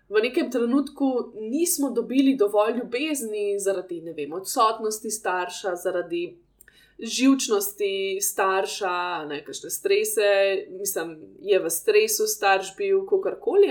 V 0.09 0.17
nekem 0.25 0.47
trenutku 0.49 1.05
nismo 1.37 1.91
dobili 1.93 2.31
dovolj 2.33 2.79
ljubezni 2.79 3.59
zaradi 3.61 3.99
vem, 4.17 4.31
odsotnosti 4.33 5.11
starša, 5.13 5.75
zaradi 5.77 6.23
živčnosti 6.99 8.17
starša, 8.21 9.25
nekakšne 9.29 9.69
strese, 9.69 10.31
mislim, 10.79 11.15
je 11.41 11.59
v 11.59 11.69
stresu 11.69 12.27
starš 12.27 12.73
bil, 12.77 13.05
kakorkoli. 13.05 13.69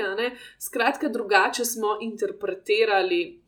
Skratka, 0.58 1.08
drugače 1.08 1.64
smo 1.64 1.98
interpretirali. 2.00 3.40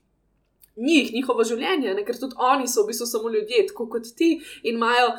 Njih, 0.76 1.12
njihovo 1.12 1.44
življenje, 1.44 1.94
ne? 1.94 2.04
ker 2.06 2.16
tudi 2.16 2.38
oni 2.38 2.68
so 2.68 2.84
v 2.84 2.92
bistvu 2.92 3.06
samo 3.06 3.28
ljudje, 3.28 3.66
tako 3.68 3.88
kot 3.90 4.06
ti, 4.16 4.38
in 4.62 4.78
imajo 4.78 5.10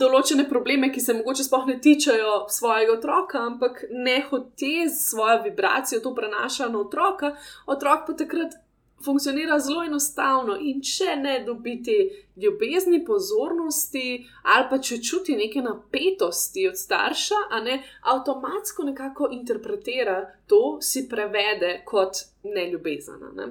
določene 0.00 0.44
probleme, 0.48 0.90
ki 0.92 1.00
se 1.00 1.14
mogoče 1.16 1.46
sploh 1.46 1.66
ne 1.68 1.78
tičejo 1.80 2.44
svojega 2.52 2.98
otroka, 2.98 3.40
ampak 3.40 3.84
ne 3.90 4.20
hoče 4.28 4.88
z 4.88 5.00
svojo 5.00 5.42
vibracijo 5.46 6.02
to 6.04 6.14
prenašati 6.14 6.72
na 6.72 6.82
otroka, 6.84 7.34
otrok 7.66 8.06
pa 8.06 8.16
takrat 8.18 8.58
funkcionira 9.04 9.58
zelo 9.58 9.82
enostavno. 9.84 10.56
In 10.60 10.80
če 10.82 11.16
ne 11.20 11.34
dobiti 11.46 11.96
ljubezni, 12.40 13.02
pozornosti, 13.04 14.24
ali 14.42 14.68
pa 14.70 14.78
če 14.78 15.00
čuti 15.02 15.36
neke 15.36 15.62
napetosti 15.62 16.68
od 16.68 16.78
starša, 16.78 17.42
a 17.50 17.60
ne 17.64 17.80
avtomatsko 18.12 18.88
nekako 18.90 19.28
interpretira 19.32 20.20
to, 20.46 20.78
si 20.80 21.06
prevede 21.08 21.82
kot 21.84 22.24
neljubezen. 22.44 23.28
Ne? 23.36 23.50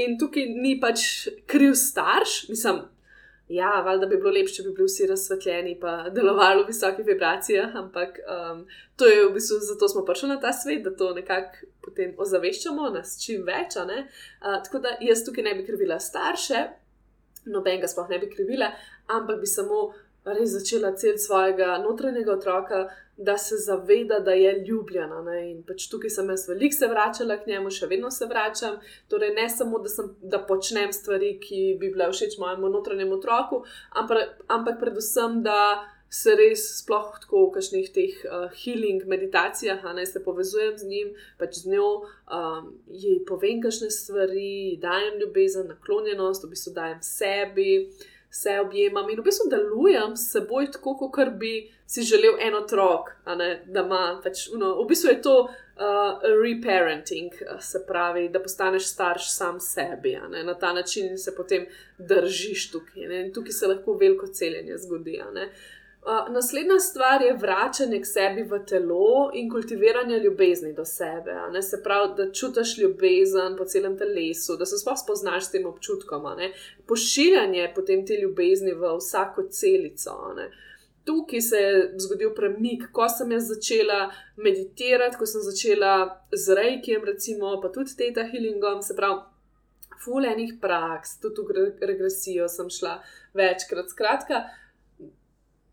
In 0.00 0.16
tukaj 0.18 0.48
ni 0.54 0.78
pač 0.80 1.28
kriv 1.50 1.74
starš, 1.76 2.48
mislim. 2.48 2.84
Ja, 3.50 3.70
valjda 3.84 4.06
bi 4.06 4.16
bilo 4.16 4.30
lepše, 4.30 4.54
če 4.60 4.62
bi 4.68 4.72
bili 4.76 4.86
vsi 4.86 5.08
razsvetljeni 5.10 5.72
in 5.72 6.12
delovali 6.14 6.62
v 6.62 6.68
visokih 6.68 7.06
vibracijah, 7.06 7.72
ampak 7.80 8.20
um, 8.22 8.60
to 8.96 9.08
je 9.10 9.24
v 9.24 9.32
bistvu 9.34 9.58
zato 9.66 9.88
smo 9.90 10.04
prišli 10.06 10.28
na 10.30 10.36
ta 10.40 10.52
svet, 10.54 10.84
da 10.86 10.92
to 10.94 11.08
nekako 11.16 11.66
potem 11.82 12.12
ozaveščamo 12.18 12.92
nas 12.94 13.16
čim 13.18 13.42
več. 13.48 13.74
Uh, 13.74 14.54
tako 14.62 14.78
da 14.84 14.94
jaz 15.02 15.24
tukaj 15.26 15.48
ne 15.48 15.56
bi 15.58 15.66
krivila 15.66 15.98
starše, 15.98 16.62
noben 17.50 17.82
ga 17.82 17.90
sploh 17.90 18.06
ne 18.14 18.20
bi 18.22 18.30
krivila, 18.30 18.70
ampak 19.10 19.42
bi 19.42 19.50
samo 19.50 19.82
res 20.30 20.54
začela 20.54 20.94
cel 20.94 21.18
svojega 21.18 21.80
notranjega 21.82 22.36
otroka, 22.36 22.84
da 23.20 23.38
se 23.38 23.56
zaveda, 23.56 24.18
da 24.20 24.32
je 24.32 24.64
ljubljena. 24.68 25.22
Ne? 25.22 25.50
In 25.50 25.62
pač 25.66 25.86
tukaj 25.92 26.10
sem 26.10 26.30
jaz 26.30 26.46
veliko 26.48 26.76
se 26.76 26.88
vračala 26.88 27.36
k 27.36 27.52
njemu, 27.52 27.70
še 27.70 27.88
vedno 27.90 28.10
se 28.10 28.26
vračam. 28.26 28.80
Torej, 29.12 29.34
ne 29.36 29.46
samo, 29.52 29.78
da, 29.84 29.92
sem, 29.92 30.10
da 30.22 30.40
počnem 30.48 30.92
stvari, 30.92 31.34
ki 31.42 31.62
bi 31.80 31.92
bile 31.92 32.10
všeč 32.12 32.38
mojemu 32.40 32.72
notranjemu 32.72 33.18
otroku, 33.18 33.62
ampak, 34.02 34.36
ampak 34.48 34.80
predvsem, 34.82 35.42
da. 35.46 35.62
Se 36.10 36.32
res, 36.34 36.64
sploh 36.80 37.12
tako 37.22 37.44
v 37.44 37.50
kakšnih 37.54 37.90
teh 37.94 38.14
uh, 38.26 38.48
healing 38.58 39.04
meditacijah, 39.06 39.84
ne 39.94 40.02
se 40.02 40.18
povezujem 40.24 40.72
z 40.80 40.88
njim, 40.90 41.12
pač 41.38 41.60
z 41.60 41.70
njo, 41.70 41.90
um, 42.26 42.72
ji 42.90 43.20
povem, 43.28 43.60
kakšne 43.62 43.92
stvari, 43.94 44.74
dajem 44.82 45.20
ljubezen, 45.22 45.70
naklonjenost, 45.70 46.42
v 46.42 46.50
bistvu 46.50 46.72
dajem 46.74 46.98
sebi, 47.06 47.68
uh, 47.84 48.10
vse 48.30 48.60
objemam 48.60 49.10
in 49.10 49.20
v 49.20 49.24
bistvu 49.26 49.48
delujem 49.50 50.16
s 50.16 50.30
seboj 50.32 50.70
tako, 50.72 50.96
kot 50.98 51.34
bi 51.38 51.70
si 51.86 52.02
želel 52.02 52.38
en 52.40 52.54
otrok, 52.54 53.10
da 53.66 53.80
ima 53.80 54.20
pač, 54.24 54.48
no, 54.54 54.76
v 54.82 54.86
bistvu 54.92 55.16
je 55.16 55.22
to. 55.22 55.40
Uh, 55.80 56.20
reparenting, 56.44 57.32
se 57.64 57.80
pravi, 57.88 58.26
da 58.28 58.42
postaneš 58.42 58.90
starš 58.90 59.30
sam 59.32 59.60
sebi, 59.60 60.12
na 60.44 60.54
ta 60.54 60.74
način 60.76 61.18
se 61.18 61.32
potem 61.36 61.64
držiš 61.98 62.70
tukaj. 62.70 63.06
Ne? 63.08 63.20
In 63.20 63.32
tukaj 63.32 63.52
se 63.52 63.66
lahko 63.66 63.94
veliko 63.96 64.26
celjenje 64.26 64.76
zgodi. 64.78 65.22
Uh, 66.00 66.32
naslednja 66.32 66.78
stvar 66.78 67.22
je 67.22 67.36
vračanje 67.36 68.00
k 68.00 68.06
sebi 68.06 68.42
v 68.42 68.58
telo 68.66 69.30
in 69.34 69.50
kultiviranje 69.50 70.18
ljubezni 70.18 70.72
do 70.72 70.84
sebe. 70.84 71.34
Se 71.62 71.82
pravi, 71.82 72.14
da 72.16 72.32
čutiš 72.32 72.78
ljubezen 72.78 73.56
po 73.58 73.64
celem 73.64 73.98
telesu, 73.98 74.56
da 74.56 74.66
se 74.66 74.78
sploh 74.78 74.96
spoznaš 74.98 75.44
s 75.44 75.50
tem 75.50 75.66
občutkom. 75.66 76.24
Pošiljanje 76.86 77.72
potem 77.74 78.06
te 78.06 78.16
ljubezni 78.16 78.72
v 78.72 78.96
vsako 78.96 79.42
celico. 79.42 80.16
Tukaj 81.04 81.40
se 81.40 81.56
je 81.56 81.94
zgodil 81.98 82.32
premik, 82.34 82.88
ko 82.92 83.08
sem 83.08 83.32
jaz 83.32 83.48
začela 83.48 84.10
meditirati, 84.36 85.18
ko 85.18 85.26
sem 85.26 85.44
začela 85.44 86.24
z 86.32 86.54
rejkiem, 86.54 87.04
recimo, 87.04 87.60
pa 87.60 87.68
tudi 87.68 87.96
teta 87.96 88.24
healingom, 88.24 88.80
se 88.82 88.96
pravi, 88.96 89.20
fulejnih 90.04 90.56
praks, 90.60 91.18
tudi 91.20 91.44
v 91.44 91.86
regresijo 91.92 92.48
sem 92.48 92.70
šla 92.70 93.02
večkrat. 93.34 93.90
Skratka, 93.92 94.44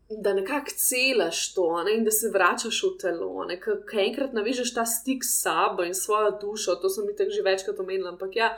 da 0.08 0.32
nekako 0.32 0.70
celaš 0.76 1.54
to 1.54 1.82
ne, 1.82 1.94
in 1.94 2.04
da 2.04 2.10
se 2.10 2.30
vračaš 2.32 2.82
v 2.82 2.92
telo. 3.00 3.46
Ker 3.60 4.04
enkrat 4.06 4.32
navežeš 4.32 4.72
ta 4.74 4.86
stik 4.86 5.24
s 5.24 5.42
sabo 5.42 5.84
in 5.84 5.94
svojo 5.94 6.30
dušo, 6.40 6.78
to 6.80 6.88
sem 6.88 7.06
mi 7.06 7.16
tako 7.16 7.30
že 7.30 7.42
večkrat 7.42 7.80
omenila. 7.80 8.14
Ampak 8.14 8.36
ja, 8.36 8.54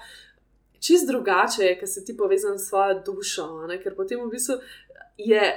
čist 0.81 1.09
drugače 1.11 1.65
je, 1.65 1.75
ker 1.81 1.89
si 1.89 2.05
ti 2.05 2.17
povezan 2.17 2.59
s 2.59 2.69
svojo 2.69 3.03
dušo. 3.07 3.67
Ne, 3.67 3.81
ker 3.83 3.97
potem 3.97 4.23
v 4.23 4.31
bistvu 4.31 4.61
je 5.19 5.51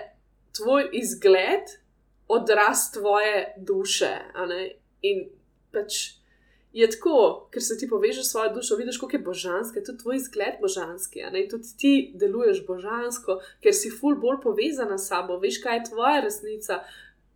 tvoj 0.58 0.90
izgled 0.94 1.78
odraz 2.28 2.90
tvoje 2.94 3.54
duše. 3.58 4.18
In 5.02 5.28
pač 5.74 6.23
je 6.74 6.90
tako, 6.90 7.48
ker 7.54 7.62
se 7.62 7.78
ti 7.78 7.90
povežeš 7.90 8.26
s 8.26 8.32
svojo 8.32 8.54
dušo, 8.54 8.76
vidiš, 8.76 8.98
kako 8.98 9.16
je 9.16 9.20
božansko, 9.20 9.82
tudi 9.86 9.98
tvoj 9.98 10.16
izgled 10.16 10.56
božanski. 10.62 11.20
In 11.20 11.50
tudi 11.50 11.78
ti 11.78 12.12
deluješ 12.16 12.66
božansko, 12.66 13.40
ker 13.62 13.74
si 13.78 13.92
ful 13.94 14.18
bolj 14.18 14.42
povezana 14.42 14.98
s 14.98 15.08
sabo, 15.08 15.38
veš, 15.38 15.62
kaj 15.62 15.78
je 15.78 15.84
tvoja 15.92 16.24
resnica, 16.26 16.80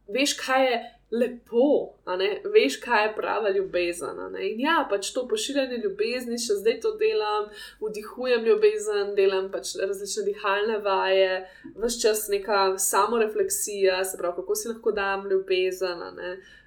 veš, 0.10 0.34
kaj 0.42 0.66
je 0.66 0.80
lepo, 1.12 1.94
veš, 2.54 2.80
kaj 2.82 3.06
je 3.06 3.14
prava 3.16 3.54
ljubezen. 3.54 4.18
In 4.42 4.60
ja, 4.60 4.80
pač 4.90 5.14
to 5.14 5.28
pošiljanje 5.30 5.78
ljubezni, 5.86 6.42
še 6.42 6.58
zdaj 6.58 6.80
to 6.82 6.96
delam, 6.98 7.54
vdihujem 7.84 8.44
ljubezen, 8.50 9.14
delam 9.16 9.52
pač 9.54 9.76
različne 9.78 10.26
dihalne 10.32 10.82
vaje, 10.82 11.46
vse 11.78 12.02
čas 12.08 12.26
neka 12.34 12.74
samorefleksija, 12.82 14.02
se 14.02 14.18
pravi, 14.18 14.42
kako 14.42 14.58
si 14.58 14.74
lahko 14.74 14.98
dam 14.98 15.30
ljubezen. 15.30 16.06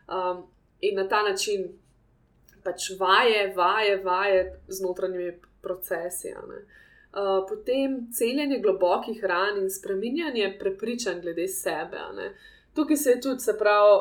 Um, 0.06 0.46
in 0.80 0.96
na 0.96 1.08
ta 1.08 1.26
način 1.26 1.72
pač 2.64 2.90
vaje, 2.98 3.52
vaje, 3.56 3.96
vaje 4.04 4.44
z 4.68 4.82
notranjimi 4.82 5.32
procesi. 5.62 6.32
Uh, 6.34 7.42
potem 7.48 8.06
celjenje 8.14 8.60
globokih 8.62 9.24
ran 9.24 9.58
in 9.58 9.70
spreminjanje 9.70 10.56
prepričanj 10.58 11.20
glede 11.20 11.48
sebe. 11.48 11.98
Tukaj 12.74 12.96
se 12.96 13.10
je 13.10 13.20
tudi, 13.20 13.40
se 13.40 13.58
pravi, 13.58 14.00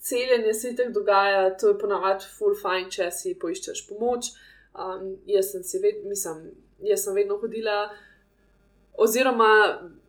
celjenje 0.00 0.54
se 0.54 0.76
tako 0.76 0.90
dogaja, 0.90 1.56
to 1.56 1.68
je 1.68 1.78
ponavadi 1.78 2.24
full 2.38 2.56
fine, 2.56 2.90
če 2.90 3.10
si 3.10 3.34
poiščeš 3.38 3.84
pomoč. 3.88 4.32
Um, 4.78 5.16
jaz, 5.26 5.52
sem 5.52 5.82
ved, 5.82 6.04
mislim, 6.06 6.50
jaz 6.86 7.04
sem 7.04 7.14
vedno 7.14 7.38
hodila 7.42 7.88
oziroma 8.98 9.52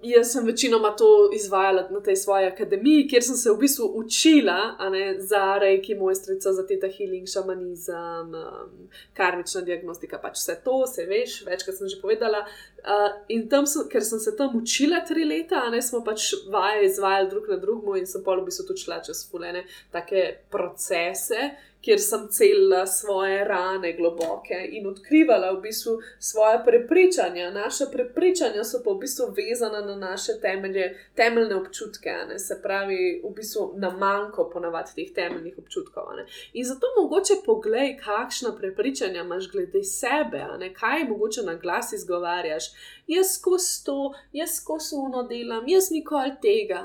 jaz 0.02 0.32
sem 0.32 0.46
večinoma 0.46 0.96
to 0.96 1.30
izvajala 1.36 1.88
na 1.92 2.00
tej 2.00 2.16
svoji 2.16 2.46
akademiji, 2.46 3.08
kjer 3.08 3.24
sem 3.24 3.36
se 3.36 3.52
v 3.52 3.58
bistvu 3.58 3.92
učila 3.96 4.90
ne, 4.92 5.16
za 5.20 5.58
rejki, 5.60 5.96
mojstrica, 5.96 6.54
za 6.54 6.68
teta 6.68 6.88
healing, 6.98 7.28
šamanizem, 7.28 8.34
um, 8.34 8.88
karmična 9.14 9.62
diagnostika, 9.62 10.20
pač 10.22 10.40
vse 10.40 10.56
to, 10.64 10.78
vse 10.86 11.06
veš, 11.06 11.42
večkrat 11.46 11.78
sem 11.78 11.92
že 11.92 12.00
povedala. 12.02 12.46
Uh, 12.80 13.10
in 13.28 13.50
tam, 13.50 13.68
sem, 13.68 13.90
ker 13.92 14.04
sem 14.04 14.20
se 14.24 14.36
tam 14.38 14.56
učila 14.56 15.04
tri 15.08 15.28
leta, 15.28 15.68
ne 15.70 15.82
smo 15.82 16.00
pač 16.04 16.32
vaje 16.48 16.86
izvajali 16.88 17.30
drug 17.30 17.50
na 17.52 17.60
drugemu, 17.60 17.98
in 18.00 18.08
sem 18.08 18.24
pol 18.24 18.40
v 18.40 18.48
bistvu 18.48 18.70
tudi 18.72 18.86
šla 18.88 19.02
čez 19.04 19.26
fulene 19.32 19.66
take 19.92 20.46
procese 20.52 21.52
kjer 21.82 22.00
sem 22.00 22.28
celila 22.28 22.86
svoje 22.88 23.44
rane 23.46 23.94
globoke 23.94 24.68
in 24.72 24.88
odkrivala 24.88 25.52
v 25.52 25.62
bistvu 25.62 26.00
svoje 26.20 26.60
prepričanja. 26.66 27.52
Naše 27.52 27.86
prepričanja 27.92 28.64
so 28.64 28.82
pa 28.84 28.92
v 28.92 29.00
bistvu 29.00 29.26
vezana 29.38 29.82
na 29.82 29.96
naše 29.96 30.40
temelje, 30.42 30.98
temeljne 31.16 31.56
občutke, 31.56 32.12
ne? 32.30 32.40
se 32.40 32.60
pravi, 32.64 33.22
v 33.24 33.34
bistvu 33.36 33.74
na 33.76 33.90
manjko 33.90 34.50
ponavadi 34.54 34.96
teh 34.96 35.14
temeljnih 35.16 35.58
občutkov. 35.58 36.04
Ne? 36.18 36.26
In 36.54 36.66
zato 36.66 36.88
mogoče 37.02 37.34
poglej, 37.46 37.98
kakšna 38.04 38.56
prepričanja 38.58 39.22
imaš 39.22 39.52
glede 39.52 39.84
sebe, 39.84 40.44
kaj 40.80 41.04
mogoče 41.04 41.42
na 41.42 41.56
glas 41.56 41.94
izgovarjaš 41.94 42.64
jaz 43.10 43.34
skozi 43.38 43.86
to, 43.86 44.14
jaz 44.34 44.56
skozi 44.62 44.96
uno 44.96 45.24
delam, 45.24 45.68
jaz 45.68 45.90
nikoli 45.92 46.36
tega. 46.42 46.84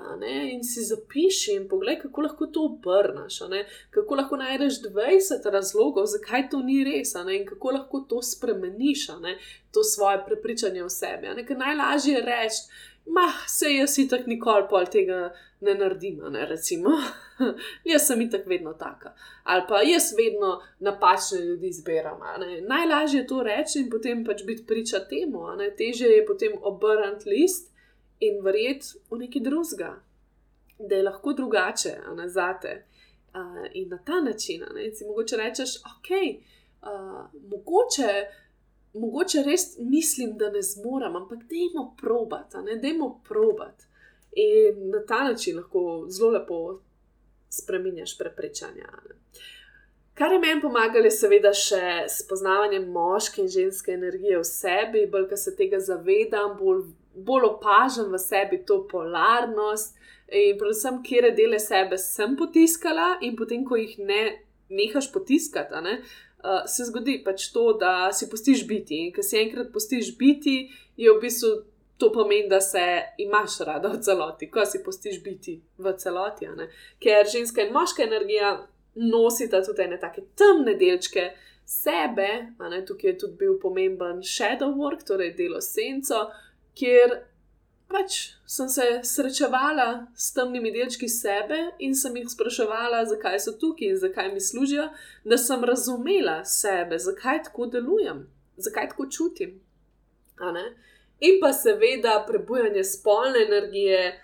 In 0.52 0.64
si 0.64 0.84
zapiši 0.84 1.58
in 1.58 1.68
poglej, 1.68 1.98
kako 2.02 2.24
lahko 2.24 2.46
to 2.46 2.64
obrneš, 2.70 3.42
kako 3.90 4.20
lahko 4.20 4.40
najdeš 4.40 4.80
20 4.88 5.50
razlogov, 5.52 6.06
zakaj 6.06 6.48
to 6.50 6.62
ni 6.62 6.80
res, 6.84 7.14
in 7.14 7.44
kako 7.46 7.76
lahko 7.76 8.00
to 8.08 8.22
spremeniš, 8.22 9.08
to 9.72 9.82
svoje 9.82 10.22
prepričanje 10.26 10.84
o 10.84 10.88
sebi. 10.88 11.30
Ker 11.46 11.58
najlažje 11.58 12.14
je 12.14 12.26
reči, 12.26 12.62
mah, 13.06 13.48
se 13.48 13.72
jaz 13.74 13.94
si 13.94 14.08
tako 14.08 14.30
nikoli 14.30 14.68
pol 14.70 14.86
tega 14.90 15.32
ne 15.60 15.74
naredim, 15.74 16.20
ne 16.30 16.46
recimo. 16.46 16.90
jaz 17.90 18.06
sem 18.06 18.20
itak 18.20 18.46
vedno 18.46 18.72
taka. 18.72 19.14
Ali 19.44 19.62
pa 19.68 19.82
jaz 19.82 20.12
vedno 20.16 20.60
napačne 20.80 21.40
ljudi 21.40 21.68
izbiram. 21.68 22.20
Najlažje 22.68 23.20
je 23.20 23.26
to 23.26 23.42
reči 23.42 23.80
in 23.80 23.90
potem 23.90 24.24
pač 24.24 24.44
biti 24.44 24.66
priča 24.66 25.04
temu, 25.08 25.46
teže 25.78 26.06
je 26.06 26.26
potem 26.26 26.52
obrniti 26.62 27.28
list 27.28 27.70
in 28.20 28.42
verjeti 28.44 28.98
v 29.10 29.18
neki 29.18 29.40
drugega, 29.40 29.94
da 30.78 30.94
je 30.94 31.02
lahko 31.02 31.32
drugače 31.32 31.96
za 32.26 32.52
te. 32.62 32.84
Uh, 33.34 33.66
in 33.72 33.88
na 33.88 33.98
ta 33.98 34.20
način, 34.20 34.62
ne, 34.74 34.92
si 34.94 35.04
mogoče 35.04 35.36
rečeš, 35.36 35.76
ok, 35.76 36.10
uh, 36.82 37.24
mogoče 37.50 38.12
mogoče 38.94 39.42
res 39.46 39.78
mislim, 39.78 40.36
da 40.38 40.50
ne 40.50 40.62
zmorem, 40.62 41.16
ampak 41.16 41.38
dajmo 41.50 41.94
probat, 42.00 42.54
ne 42.64 42.76
dajmo 42.76 43.20
probat. 43.28 43.88
In 44.36 44.90
na 44.90 45.04
ta 45.06 45.24
način 45.24 45.56
lahko 45.56 46.06
zelo 46.08 46.30
lepo 46.30 46.80
spremeniš 47.50 48.18
prepričanja. 48.18 48.88
Kar 50.14 50.32
je 50.32 50.38
meni 50.38 50.60
pomagalo, 50.60 51.04
je 51.04 51.10
seveda 51.10 51.50
še 51.58 52.06
spoznavanje 52.10 52.80
moške 52.86 53.42
in 53.42 53.48
ženske 53.50 53.94
energije 53.94 54.38
v 54.38 54.46
sebi, 54.46 55.06
bolj 55.10 55.28
ko 55.30 55.38
se 55.38 55.56
tega 55.58 55.80
zavedam, 55.82 56.54
bolj, 56.58 56.84
bolj 57.14 57.48
opažam 57.48 58.12
v 58.12 58.20
sebi 58.22 58.60
to 58.66 58.84
polarnost 58.90 59.98
in 60.34 60.58
predvsem, 60.58 61.02
kje 61.02 61.32
dele 61.36 61.58
sebe 61.58 61.98
sem 61.98 62.36
potiskala, 62.36 63.18
in 63.22 63.34
potem, 63.36 63.64
ko 63.66 63.76
jih 63.76 63.98
ne 63.98 64.22
nehaš 64.70 65.10
potiskati, 65.12 65.82
ne, 65.84 65.98
uh, 66.44 66.64
se 66.66 66.84
zgodi 66.84 67.22
pač 67.24 67.48
to, 67.52 67.72
da 67.80 68.12
si 68.12 68.28
postiš 68.30 68.66
biti. 68.68 69.06
In 69.06 69.12
ker 69.12 69.24
si 69.24 69.40
enkrat 69.40 69.72
postiš 69.72 70.12
biti, 70.18 70.68
je 70.96 71.12
v 71.12 71.20
bistvu 71.22 71.54
to 71.98 72.12
pomeni, 72.12 72.48
da 72.48 72.60
se 72.60 72.84
imaš 73.18 73.58
rada 73.66 73.88
v 73.88 74.00
celoti, 74.02 74.50
ko 74.50 74.66
si 74.66 74.82
postiš 74.84 75.22
biti 75.24 75.56
v 75.78 75.96
celoti. 75.98 76.50
Ker 77.02 77.26
ženska 77.32 77.64
in 77.64 77.72
moška 77.72 78.04
energija 78.04 78.56
nosita 78.94 79.62
tudi 79.62 79.82
ene 79.82 79.98
take 80.00 80.28
temne 80.36 80.76
delčke. 80.78 81.32
Sebe, 81.64 82.28
ne, 82.60 82.82
tukaj 82.84 83.10
je 83.10 83.18
tudi 83.22 83.38
bil 83.40 83.54
pomemben 83.56 84.18
shadow 84.20 84.74
work, 84.76 85.06
torej 85.08 85.30
delo 85.38 85.62
senco, 85.64 86.26
kjer 86.76 87.14
pač 87.94 88.16
sem 88.46 88.68
se 88.68 88.84
srečevala 89.06 90.06
s 90.16 90.32
temnimi 90.34 90.72
delčki 90.74 91.08
sebe 91.08 91.58
in 91.78 91.94
sem 91.94 92.16
jih 92.18 92.26
spraševala, 92.30 93.04
zakaj 93.06 93.38
so 93.46 93.54
tukaj 93.60 93.92
in 93.92 94.00
zakaj 94.02 94.32
mi 94.34 94.42
služijo, 94.42 94.88
da 95.24 95.38
sem 95.38 95.64
razumela 95.64 96.40
sebe, 96.44 96.98
zakaj 96.98 97.44
tako 97.48 97.68
delujem, 97.70 98.26
zakaj 98.56 98.90
tako 98.90 99.06
čutim. 99.06 99.60
In 101.20 101.38
pa 101.40 101.52
seveda 101.54 102.18
prebujanje 102.28 102.84
spolne 102.84 103.46
energije, 103.46 104.20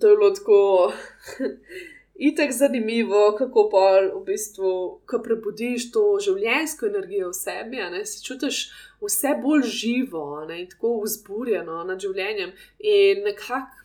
to 0.00 0.10
je 0.12 0.16
bilo 0.16 0.30
tako. 0.30 0.92
Itek 2.18 2.52
zanimivo, 2.52 3.34
kako 3.38 3.68
pa 3.72 3.86
v 4.14 4.22
bistvu, 4.24 4.70
ko 5.04 5.18
prebudiš 5.24 5.90
to 5.92 6.04
življenjsko 6.24 6.88
energijo 6.88 7.28
v 7.28 7.36
sebi, 7.36 7.82
ne, 7.92 8.04
si 8.08 8.22
čutiš 8.24 8.60
vse 9.04 9.34
bolj 9.42 9.66
živo 9.68 10.44
ne, 10.48 10.62
in 10.62 10.70
tako 10.70 10.94
vzburjeno 11.02 11.82
nad 11.84 12.00
življenjem. 12.00 12.54
In 12.80 13.20
nekako 13.26 13.84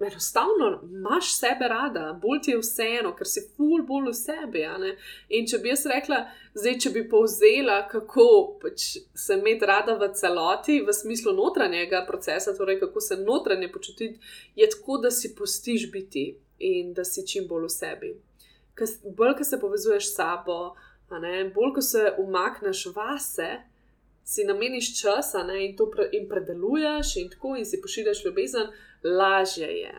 enostavno 0.00 0.80
imaš 0.82 1.38
sebe 1.38 1.68
rada, 1.68 2.18
bolj 2.22 2.40
ti 2.44 2.50
je 2.50 2.58
vseeno, 2.60 3.14
ker 3.16 3.28
si 3.28 3.42
ful 3.56 3.82
bolj 3.88 4.10
v 4.10 4.14
sebi. 4.16 4.66
In 5.36 5.48
če 5.48 5.60
bi 5.60 5.72
jaz 5.72 5.86
rekla, 5.88 6.20
zdaj, 6.56 6.76
če 6.84 6.92
bi 6.94 7.06
povzela, 7.08 7.80
kako 7.88 8.28
pač 8.62 8.86
se 9.24 9.40
imeti 9.40 9.68
rada 9.68 9.96
v 10.00 10.10
celoti, 10.16 10.80
v 10.84 10.96
smislu 10.96 11.34
notranjega 11.36 12.04
procesa, 12.08 12.56
torej 12.56 12.80
kako 12.84 13.00
se 13.00 13.20
notranje 13.20 13.72
počutiti, 13.72 14.20
je 14.56 14.68
tako, 14.76 15.00
da 15.04 15.10
si 15.10 15.34
pustiš 15.36 15.90
biti 15.92 16.28
in 16.60 16.94
da 16.94 17.04
si 17.04 17.26
čim 17.26 17.48
bolj 17.48 17.66
v 17.66 17.72
sebi. 17.74 18.12
Bolj, 19.16 19.34
ko 19.38 19.44
se 19.44 19.60
povezuješ 19.60 20.08
s 20.08 20.14
sabo, 20.16 20.74
bolj, 21.54 21.74
ko 21.74 21.82
se 21.82 22.12
umakneš 22.18 22.86
vase, 22.96 23.50
si 24.24 24.44
nameniš 24.44 24.92
čas 25.00 25.32
ne, 25.46 25.64
in 25.64 25.76
to 25.76 25.88
pre, 25.90 26.08
in 26.12 26.28
predeluješ, 26.28 27.16
in 27.16 27.30
tako 27.32 27.56
in 27.58 27.66
si 27.66 27.80
pošiljaš 27.82 28.24
ljubezen, 28.24 28.70
lažje 29.04 29.66
je. 29.66 29.94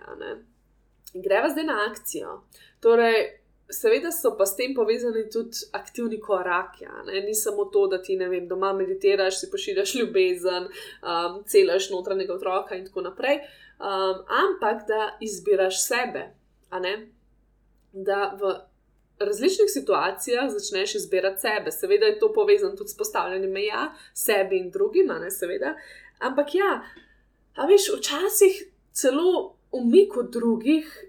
Greva 1.13 1.49
zdaj 1.49 1.67
na 1.67 1.77
akcijo. 1.89 2.41
Torej, 2.79 3.41
Seveda 3.71 4.11
so 4.11 4.33
pa 4.37 4.45
s 4.45 4.55
tem 4.55 4.73
povezani 4.75 5.23
tudi 5.31 5.63
aktivni 5.71 6.19
koraki. 6.19 6.85
Ni 7.25 7.35
samo 7.35 7.65
to, 7.71 7.85
da 7.87 8.01
ti 8.03 8.17
vem, 8.19 8.47
doma 8.47 8.73
meditiraš, 8.75 9.39
si 9.39 9.49
pošiljaš 9.51 9.95
ljubezen, 9.95 10.67
um, 10.67 11.37
celaš 11.47 11.89
notranjega 11.93 12.35
otroka 12.35 12.75
in 12.75 12.85
tako 12.85 13.05
naprej, 13.07 13.39
um, 13.79 14.23
ampak 14.43 14.83
da 14.87 15.17
izbiraš 15.23 15.85
sebe, 15.85 16.25
da 17.93 18.37
v 18.41 18.71
različnih 19.25 19.69
situacijah 19.69 20.49
začneš 20.49 20.95
izbirati 20.95 21.41
sebe. 21.41 21.71
Seveda 21.71 22.05
je 22.05 22.19
to 22.19 22.33
povezano 22.33 22.75
tudi 22.75 22.89
s 22.89 22.97
postavljanjem 22.97 23.51
meja 23.51 23.93
sebi 24.13 24.57
in 24.57 24.71
drugim, 24.71 25.07
ne 25.21 25.31
seveda. 25.31 25.75
Ampak 26.19 26.55
ja, 26.55 26.81
a 27.55 27.65
veš, 27.65 27.89
včasih 27.97 28.63
celo 28.91 29.57
umik 29.71 30.17
od 30.17 30.31
drugih. 30.31 31.05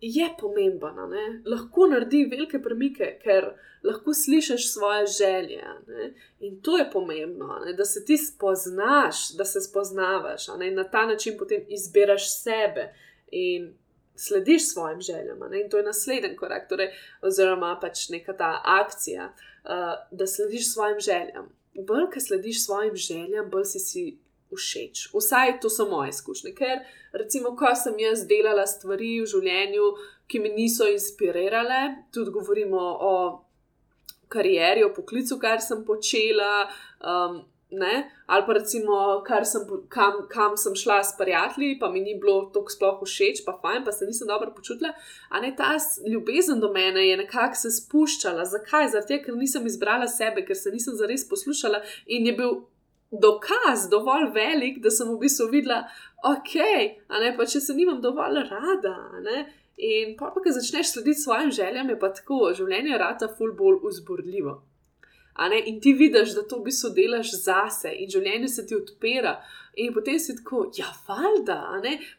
Je 0.00 0.28
pomembno, 0.40 1.08
lahko 1.46 1.86
naredi 1.86 2.26
velike 2.30 2.58
premike, 2.62 3.18
ker 3.22 3.46
lahko 3.82 4.14
slišiš 4.14 4.72
svoje 4.72 5.06
želje. 5.06 5.62
Ne? 5.86 6.14
In 6.40 6.60
to 6.62 6.78
je 6.78 6.90
pomembno, 6.92 7.58
ne? 7.64 7.72
da 7.72 7.84
se 7.84 8.04
ti 8.04 8.18
spoznaš, 8.18 9.32
da 9.36 9.44
se 9.44 9.60
spoznavaš 9.60 10.48
in 10.66 10.74
na 10.74 10.84
ta 10.84 11.06
način 11.06 11.36
potem 11.38 11.64
izbiraš 11.68 12.42
sebe. 12.42 12.94
In 13.30 13.74
slediš 14.16 14.72
svojim 14.72 15.00
željam. 15.00 15.52
In 15.52 15.70
to 15.70 15.76
je 15.76 15.84
naslednji 15.84 16.36
korak, 16.36 16.68
torej, 16.68 16.92
oziroma 17.22 17.78
pač 17.80 18.08
neka 18.08 18.32
ta 18.36 18.60
akcija, 18.64 19.32
uh, 19.32 19.70
da 20.10 20.26
slediš 20.26 20.72
svojim 20.72 21.00
željam. 21.00 21.52
Bolj, 21.74 22.10
ki 22.12 22.20
slediš 22.20 22.64
svojim 22.64 22.96
željam, 22.96 23.50
bolj 23.50 23.64
si 23.64 23.78
si 23.78 24.04
všeč. 24.54 25.08
Vsaj 25.14 25.60
to 25.60 25.70
so 25.70 25.88
moje 25.88 26.10
izkušnje. 26.10 26.54
Ker, 26.54 26.84
recimo, 27.12 27.56
ko 27.56 27.74
sem 27.74 27.98
jaz 28.00 28.26
delala 28.28 28.66
stvari 28.66 29.18
v 29.20 29.26
življenju, 29.26 29.90
ki 30.26 30.40
mi 30.42 30.52
niso 30.54 30.86
inspirirale, 30.90 32.06
tudi 32.14 32.30
govorimo 32.34 32.80
o 32.80 33.12
karieri, 34.28 34.84
o 34.84 34.94
poklicu, 34.94 35.38
kar 35.38 35.60
sem 35.62 35.84
počela. 35.86 36.66
Um, 37.00 37.44
Ne? 37.70 38.10
Ali 38.26 38.44
pa 38.46 38.52
recimo, 38.52 39.24
sem, 39.44 39.62
kam, 39.88 40.20
kam 40.30 40.56
sem 40.56 40.74
šla 40.74 41.00
s 41.04 41.16
prijatelji, 41.18 41.78
pa 41.80 41.90
mi 41.90 42.00
ni 42.00 42.14
bilo 42.14 42.50
tako 42.54 42.70
sploh 42.70 43.00
všeč, 43.02 43.42
pa 43.46 43.56
fajn, 43.62 43.82
pa 43.84 43.92
se 43.92 44.06
nisem 44.06 44.28
dobro 44.28 44.52
počutila. 44.54 44.92
A 45.28 45.40
ne 45.40 45.50
ta 45.56 45.74
ljubezen 46.06 46.60
do 46.60 46.70
mene 46.72 47.08
je 47.08 47.16
nekako 47.16 47.58
se 47.58 47.70
spuščala. 47.70 48.44
Zakaj? 48.44 48.92
Zato, 48.94 49.18
ker 49.24 49.34
nisem 49.34 49.66
izbrala 49.66 50.06
sebe, 50.06 50.46
ker 50.46 50.56
se 50.56 50.70
nisem 50.70 50.94
zares 50.94 51.26
poslušala 51.28 51.82
in 52.06 52.26
je 52.26 52.36
bil 52.38 52.54
dokaz 53.10 53.88
dovolj 53.90 54.30
velik, 54.34 54.78
da 54.82 54.90
sem 54.90 55.10
v 55.10 55.18
bistvu 55.20 55.48
videla, 55.50 55.84
ok, 56.26 56.54
ne, 57.22 57.32
pa 57.36 57.46
če 57.46 57.60
se 57.60 57.74
nimam 57.74 58.00
dovolj 58.02 58.42
rada. 58.50 58.96
In 59.76 60.14
pa, 60.16 60.30
pa, 60.30 60.40
ko 60.40 60.54
začneš 60.54 60.94
slediti 60.94 61.20
svojim 61.20 61.50
željam, 61.52 61.90
je 61.90 61.98
pa 62.00 62.12
tako, 62.14 62.54
življenje 62.56 62.98
rata 62.98 63.28
ful 63.28 63.52
bolj 63.58 63.82
uzbudljivo. 63.90 64.60
In 65.66 65.80
ti 65.80 65.92
vidiš, 65.92 66.34
da 66.34 66.42
to 66.48 66.58
v 66.58 66.70
bistvu 66.70 66.90
delaš 66.96 67.32
zase 67.44 67.92
in 67.92 68.10
življenje 68.10 68.48
se 68.48 68.66
ti 68.66 68.76
odpira. 68.76 69.36
In 69.76 69.92
potem 69.92 70.18
si 70.18 70.36
tako, 70.36 70.70
ja, 70.76 70.88
valjda, 71.08 71.58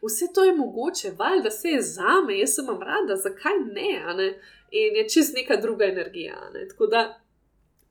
vse 0.02 0.28
to 0.34 0.44
je 0.44 0.52
mogoče, 0.54 1.16
valjda 1.18 1.50
se 1.50 1.72
je 1.72 1.80
za 1.82 2.20
me, 2.26 2.38
jaz 2.38 2.54
sem 2.54 2.66
vam 2.66 2.82
rada, 2.82 3.16
zakaj 3.18 3.58
ne, 3.72 4.14
ne? 4.14 4.28
In 4.70 5.00
je 5.00 5.08
čist 5.08 5.34
neka 5.34 5.56
druga 5.56 5.88
energija. 5.88 6.38
Ne? 6.54 6.68
Tako 6.68 6.86
da 6.86 7.02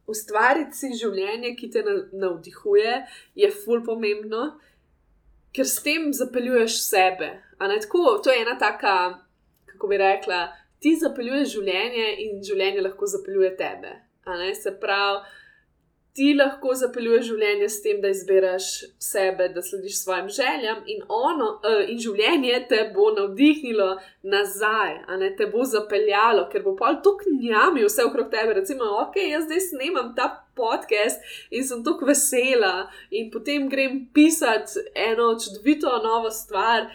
ustvariti 0.08 0.78
si 0.78 0.94
življenje, 0.96 1.56
ki 1.60 1.70
te 1.74 1.84
navdihuje, 1.84 2.96
je 3.36 3.52
ful 3.52 3.84
pomembno, 3.84 4.54
ker 5.52 5.68
s 5.68 5.84
tem 5.84 6.14
zapeljuješ 6.16 6.80
sebe. 6.86 7.34
Tako, 7.60 8.22
to 8.24 8.32
je 8.32 8.46
ena 8.46 8.56
taka, 8.62 8.96
kako 9.74 9.92
bi 9.92 10.00
rekla, 10.00 10.46
ti 10.80 10.96
zapeljuješ 10.96 11.58
življenje 11.58 12.10
in 12.24 12.44
življenje 12.46 12.88
lahko 12.88 13.10
zapeljuje 13.10 13.56
tebe. 13.60 13.98
Se 14.56 14.74
pravi, 14.80 15.26
ti 16.18 16.32
lahko 16.34 16.74
zapeljuješ 16.74 17.28
življenje 17.28 17.68
s 17.70 17.82
tem, 17.84 18.00
da 18.02 18.10
izbiraš 18.10 18.68
sebe, 19.02 19.52
da 19.54 19.62
slediš 19.62 20.00
svojim 20.00 20.30
željam, 20.34 20.80
in, 20.90 21.04
ono, 21.14 21.50
uh, 21.62 21.84
in 21.92 22.00
življenje 22.02 22.64
te 22.72 22.80
bo 22.96 23.12
navdihnilo 23.14 23.90
nazaj, 24.26 24.96
ne 25.22 25.30
te 25.38 25.46
bo 25.52 25.66
zapeljalo, 25.70 26.48
ker 26.50 26.66
bo 26.66 26.74
pa 26.80 26.96
to 27.06 27.14
knjami 27.22 27.86
vse 27.86 28.08
okrog 28.08 28.32
tebe. 28.34 28.56
Recimo, 28.58 28.90
ok, 29.04 29.20
jaz 29.28 29.46
zdaj 29.46 29.62
snemam 29.68 30.10
ta 30.18 30.32
podcast 30.58 31.22
in 31.54 31.68
sem 31.70 31.86
tako 31.86 32.10
vesela, 32.10 32.74
in 33.14 33.30
potem 33.34 33.70
grem 33.70 34.08
pisati 34.14 34.88
eno 34.98 35.36
čudovito 35.38 35.94
novo 36.02 36.34
stvar. 36.34 36.90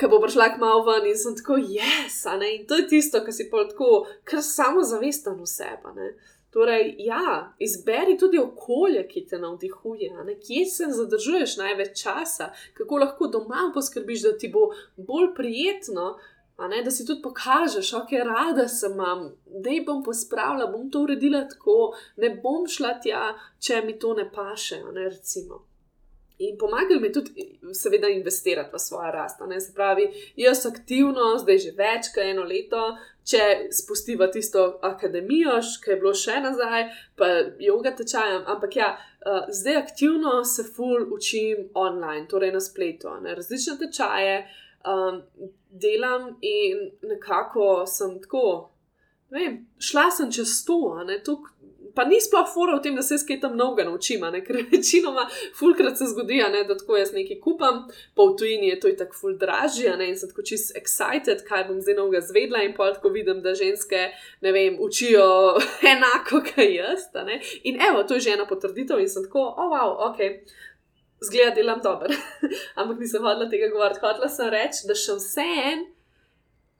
Ki 0.00 0.08
bo 0.10 0.18
prišla 0.18 0.56
kmalo 0.56 0.82
ven 0.88 1.04
in 1.06 1.18
sem 1.20 1.36
tako, 1.38 1.60
yes, 1.62 2.24
in 2.48 2.66
to 2.66 2.80
je 2.80 2.90
tisto, 2.90 3.22
kar 3.22 3.34
si 3.36 3.46
pa 3.52 3.62
tako, 3.70 4.08
kar 4.26 4.42
samo 4.42 4.82
zavestam 4.82 5.38
v 5.38 5.46
sebi. 5.46 6.08
Torej, 6.52 6.94
ja, 6.98 7.54
izberi 7.58 8.18
tudi 8.20 8.38
okolje, 8.38 9.06
ki 9.08 9.24
te 9.26 9.38
navdihuje, 9.40 10.10
kje 10.46 10.66
se 10.68 10.90
zadržuješ 10.92 11.56
največ 11.56 12.02
časa, 12.02 12.50
kako 12.76 13.00
lahko 13.00 13.30
doma 13.32 13.70
poskrbiš, 13.74 14.26
da 14.26 14.36
ti 14.38 14.50
bo 14.52 14.66
bolj 14.96 15.30
prijetno, 15.36 16.10
ne, 16.68 16.82
da 16.84 16.90
si 16.90 17.06
tudi 17.06 17.22
pokažeš, 17.22 17.94
ok, 18.02 18.12
rada 18.28 18.68
sem, 18.68 19.00
da 19.46 19.70
jih 19.70 19.86
bom 19.86 20.04
pospravila, 20.04 20.68
bom 20.70 20.90
to 20.90 21.06
uredila 21.06 21.46
tako, 21.48 21.94
ne 22.16 22.34
bom 22.44 22.68
šla 22.68 22.98
tja, 23.00 23.24
če 23.58 23.80
mi 23.86 23.96
to 23.98 24.12
ne 24.14 24.28
paše. 24.34 24.82
Ne. 24.92 25.08
In 26.42 26.56
pomagali 26.58 27.00
mi 27.00 27.12
tudi, 27.12 27.44
seveda, 27.72 28.08
investirati 28.08 28.74
v 28.74 28.78
svojo 28.78 29.10
rast. 29.14 29.42
Se 29.60 29.74
pravi, 29.74 30.08
jaz 30.36 30.66
aktivno, 30.66 31.36
zdaj 31.38 31.58
že 31.58 31.72
več 31.78 32.08
kot 32.14 32.24
eno 32.24 32.42
leto, 32.48 32.80
če 33.28 33.68
spustiva 33.70 34.26
tisto 34.32 34.64
akademijo, 34.82 35.60
ki 35.84 35.92
je 35.92 35.98
bilo 36.00 36.14
še 36.18 36.40
nazaj, 36.42 36.88
pa 37.16 37.28
joga 37.62 37.94
tečajem. 37.98 38.42
Ampak 38.50 38.76
ja, 38.76 38.90
uh, 39.22 39.46
zdaj 39.54 39.78
aktivno 39.84 40.40
se 40.44 40.66
full 40.66 41.06
učim 41.14 41.68
online, 41.78 42.26
torej 42.30 42.54
na 42.56 42.60
spletu, 42.60 43.14
ne, 43.22 43.36
različne 43.38 43.78
tečaje. 43.86 44.42
Um, 44.82 45.22
delam 45.70 46.32
in 46.42 46.88
nekako 47.06 47.84
sem 47.86 48.16
tako, 48.24 48.72
ne 49.30 49.38
vem, 49.38 49.58
šla 49.78 50.08
sem 50.10 50.32
čez 50.34 50.58
to, 50.66 50.80
ne, 51.06 51.20
tuk, 51.22 51.52
pa 51.94 52.04
ni 52.04 52.20
sploh 52.20 52.46
fora 52.54 52.76
v 52.76 52.82
tem, 52.82 52.96
da 52.96 53.02
se 53.02 53.14
jaz 53.14 53.24
kaj 53.26 53.40
tam 53.40 53.54
mnogo 53.54 53.84
naučim, 53.84 54.24
ne? 54.32 54.40
ker 54.44 54.58
večinoma, 54.72 55.26
fulkrat 55.58 55.98
se 55.98 56.08
zgodi, 56.12 56.40
ne? 56.52 56.64
da 56.68 56.76
tako 56.78 56.96
jaz 56.96 57.12
nekaj 57.12 57.40
kupam, 57.40 57.84
pa 58.14 58.26
v 58.28 58.36
tujini 58.38 58.72
je 58.72 58.80
to 58.80 58.92
tako 58.98 59.18
ful 59.20 59.36
dražje, 59.38 59.94
in 60.08 60.16
sem 60.18 60.32
tako 60.32 60.46
čist 60.48 60.74
excited, 60.78 61.44
kaj 61.48 61.66
bom 61.68 61.80
zdaj 61.80 61.98
novega 62.00 62.24
zvedla, 62.26 62.64
in 62.66 62.74
pa 62.76 62.92
tako 62.94 63.14
vidim, 63.14 63.42
da 63.42 63.54
ženske, 63.58 64.08
ne 64.40 64.52
vem, 64.52 64.76
učijo 64.80 65.24
enako, 65.94 66.42
kot 66.48 66.66
jaz. 66.66 67.08
In 67.62 67.80
evo, 67.80 68.04
to 68.04 68.14
je 68.18 68.28
že 68.28 68.36
ena 68.36 68.46
potrditev, 68.48 69.00
in 69.00 69.08
sem 69.08 69.24
tako, 69.28 69.48
oh, 69.56 69.72
wow, 69.72 69.96
ok. 70.10 70.20
Zgleda, 71.22 71.54
delam 71.54 71.80
dobro. 71.82 72.10
Ampak 72.78 72.98
nisem 72.98 73.22
hodila 73.22 73.46
tega 73.50 73.68
govoriti. 73.70 74.00
Hodila 74.02 74.28
sem 74.28 74.48
reči, 74.50 74.88
da 74.88 74.96
še 74.98 75.14
vseen 75.20 75.84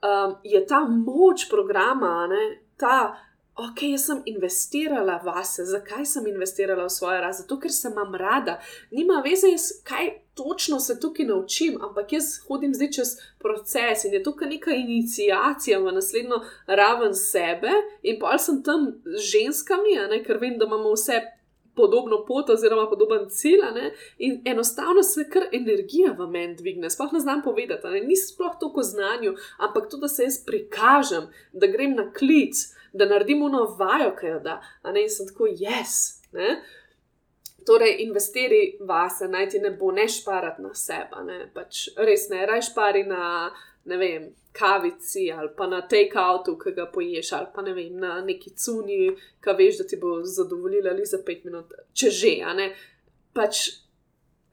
um, 0.03 0.35
je 0.43 0.59
ta 0.67 0.83
moč 0.87 1.47
programa, 1.49 2.27
ne, 2.27 2.41
ta 2.79 3.15
ok, 3.55 3.81
jaz 3.81 4.05
sem 4.05 4.21
investirala 4.25 5.19
vase, 5.23 5.65
zakaj 5.65 6.05
sem 6.05 6.27
investirala 6.27 6.87
v 6.87 6.93
svojo 6.93 7.19
rast? 7.21 7.43
Zato, 7.43 7.59
ker 7.61 7.71
sem 7.71 7.93
vam 7.93 8.15
rada. 8.15 8.57
Nima 8.91 9.21
veze, 9.25 9.53
kaj 9.85 10.09
točno 10.33 10.79
se 10.79 10.99
tukaj 10.99 11.25
naučim, 11.29 11.77
ampak 11.81 12.13
jaz 12.13 12.39
hodim 12.47 12.73
zdaj 12.73 12.91
čez 12.91 13.13
proces 13.39 14.05
in 14.05 14.13
je 14.17 14.23
tukaj 14.23 14.49
neka 14.49 14.73
inicijacija 14.73 15.79
v 15.79 15.93
naslednjo 15.93 16.41
raven 16.67 17.13
sebe, 17.13 17.69
in 18.01 18.17
pa 18.19 18.37
sem 18.37 18.63
tam 18.63 18.89
z 19.05 19.21
ženskami, 19.37 19.99
ne, 20.09 20.23
ker 20.25 20.41
vem, 20.41 20.57
da 20.57 20.65
imamo 20.65 20.97
vse. 20.97 21.21
Podobno 21.73 22.19
pot, 22.27 22.51
oziroma 22.53 22.85
podoben 22.85 23.23
cilj, 23.33 23.63
ne? 23.73 23.87
in 24.21 24.35
enostavno 24.45 25.01
se 25.03 25.23
kar 25.25 25.47
energija 25.51 26.11
v 26.13 26.27
meni 26.29 26.53
dvigne. 26.55 26.89
Sploh 26.89 27.15
ne 27.17 27.19
znam 27.19 27.41
povedati, 27.41 27.87
ne? 27.87 28.01
ni 28.05 28.13
sploh 28.15 28.59
toliko 28.61 28.83
znanja, 28.85 29.31
ampak 29.57 29.89
to, 29.89 29.97
da 29.97 30.07
se 30.07 30.27
jaz 30.27 30.37
prikažem, 30.45 31.25
da 31.49 31.67
grem 31.67 31.95
na 31.97 32.05
klic, 32.13 32.61
da 32.93 33.05
naredimo 33.05 33.49
novo 33.49 33.75
vajo, 33.79 34.13
ki 34.19 34.27
jo 34.27 34.39
da, 34.39 34.61
a 34.81 34.91
ne 34.91 35.03
in 35.03 35.09
sem 35.09 35.27
tako, 35.27 35.49
jaz. 35.49 35.97
Yes, 36.33 36.61
torej, 37.65 37.95
investiri 37.99 38.77
vase, 38.79 39.27
naj 39.27 39.49
ti 39.49 39.59
ne 39.59 39.71
bo 39.71 39.91
ne 39.91 40.07
šparati 40.07 40.61
na 40.61 40.73
sebe, 40.75 41.23
ne? 41.25 41.39
pač 41.53 41.87
res 41.97 42.27
ne, 42.29 42.45
raj 42.45 42.61
špari 42.69 43.03
na, 43.07 43.51
ne 43.85 43.97
vem, 43.97 44.27
kavici 44.53 45.29
ali 45.33 45.49
pa 45.57 45.67
na 45.67 45.81
take-outu, 45.89 46.57
ki 46.59 46.75
ga 46.77 46.85
poješ, 46.93 47.31
ali 47.37 47.49
pa 47.55 47.63
ne 47.65 47.73
vem, 47.73 47.95
na 47.99 48.19
neki 48.25 48.53
cuni, 48.59 48.99
ki 49.43 49.57
veš, 49.57 49.81
da 49.81 49.87
ti 49.89 49.99
bo 50.01 50.19
zadovoljila 50.23 50.93
le 50.97 51.07
za 51.09 51.21
pet 51.25 51.45
minut, 51.47 51.73
če 51.93 52.11
že, 52.11 52.35
a 52.45 52.53
ne. 52.57 52.69
Pač 53.33 53.65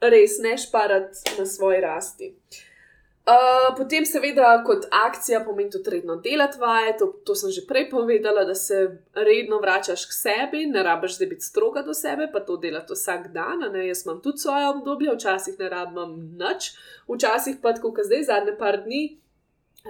res 0.01 0.39
ne 0.41 0.55
šparati 0.57 1.37
na 1.37 1.45
svoji 1.45 1.81
rasti. 1.83 2.31
Uh, 2.31 2.70
Uh, 3.21 3.75
potem, 3.77 4.05
seveda, 4.05 4.63
kot 4.65 4.87
akcija 4.89 5.43
pomeni 5.45 5.69
tudi 5.69 5.91
redno 5.93 6.15
delati 6.25 6.57
vaje, 6.59 6.95
to, 6.97 7.05
to 7.25 7.35
sem 7.37 7.51
že 7.53 7.61
prej 7.69 7.85
povedala, 7.91 8.47
da 8.49 8.55
se 8.57 8.79
redno 9.13 9.59
vračaš 9.61 10.07
k 10.09 10.15
sebi, 10.15 10.63
ne 10.65 10.81
rabiš 10.83 11.19
zdaj 11.19 11.29
biti 11.29 11.45
stroga 11.45 11.83
do 11.85 11.93
sebe, 11.93 12.31
pa 12.33 12.41
to 12.41 12.57
delati 12.57 12.97
vsak 12.97 13.27
dan. 13.35 13.61
Ne? 13.73 13.85
Jaz 13.87 14.01
imam 14.05 14.23
tudi 14.25 14.41
svoje 14.41 14.69
obdobje, 14.69 15.13
včasih 15.13 15.59
ne 15.59 15.69
rabim 15.69 16.17
nič, 16.41 16.71
včasih 17.05 17.61
pa 17.61 17.75
tako, 17.77 17.93
kot 17.93 18.09
zdaj, 18.09 18.25
zadnje 18.31 18.57
par 18.57 18.81
dni, 18.87 19.03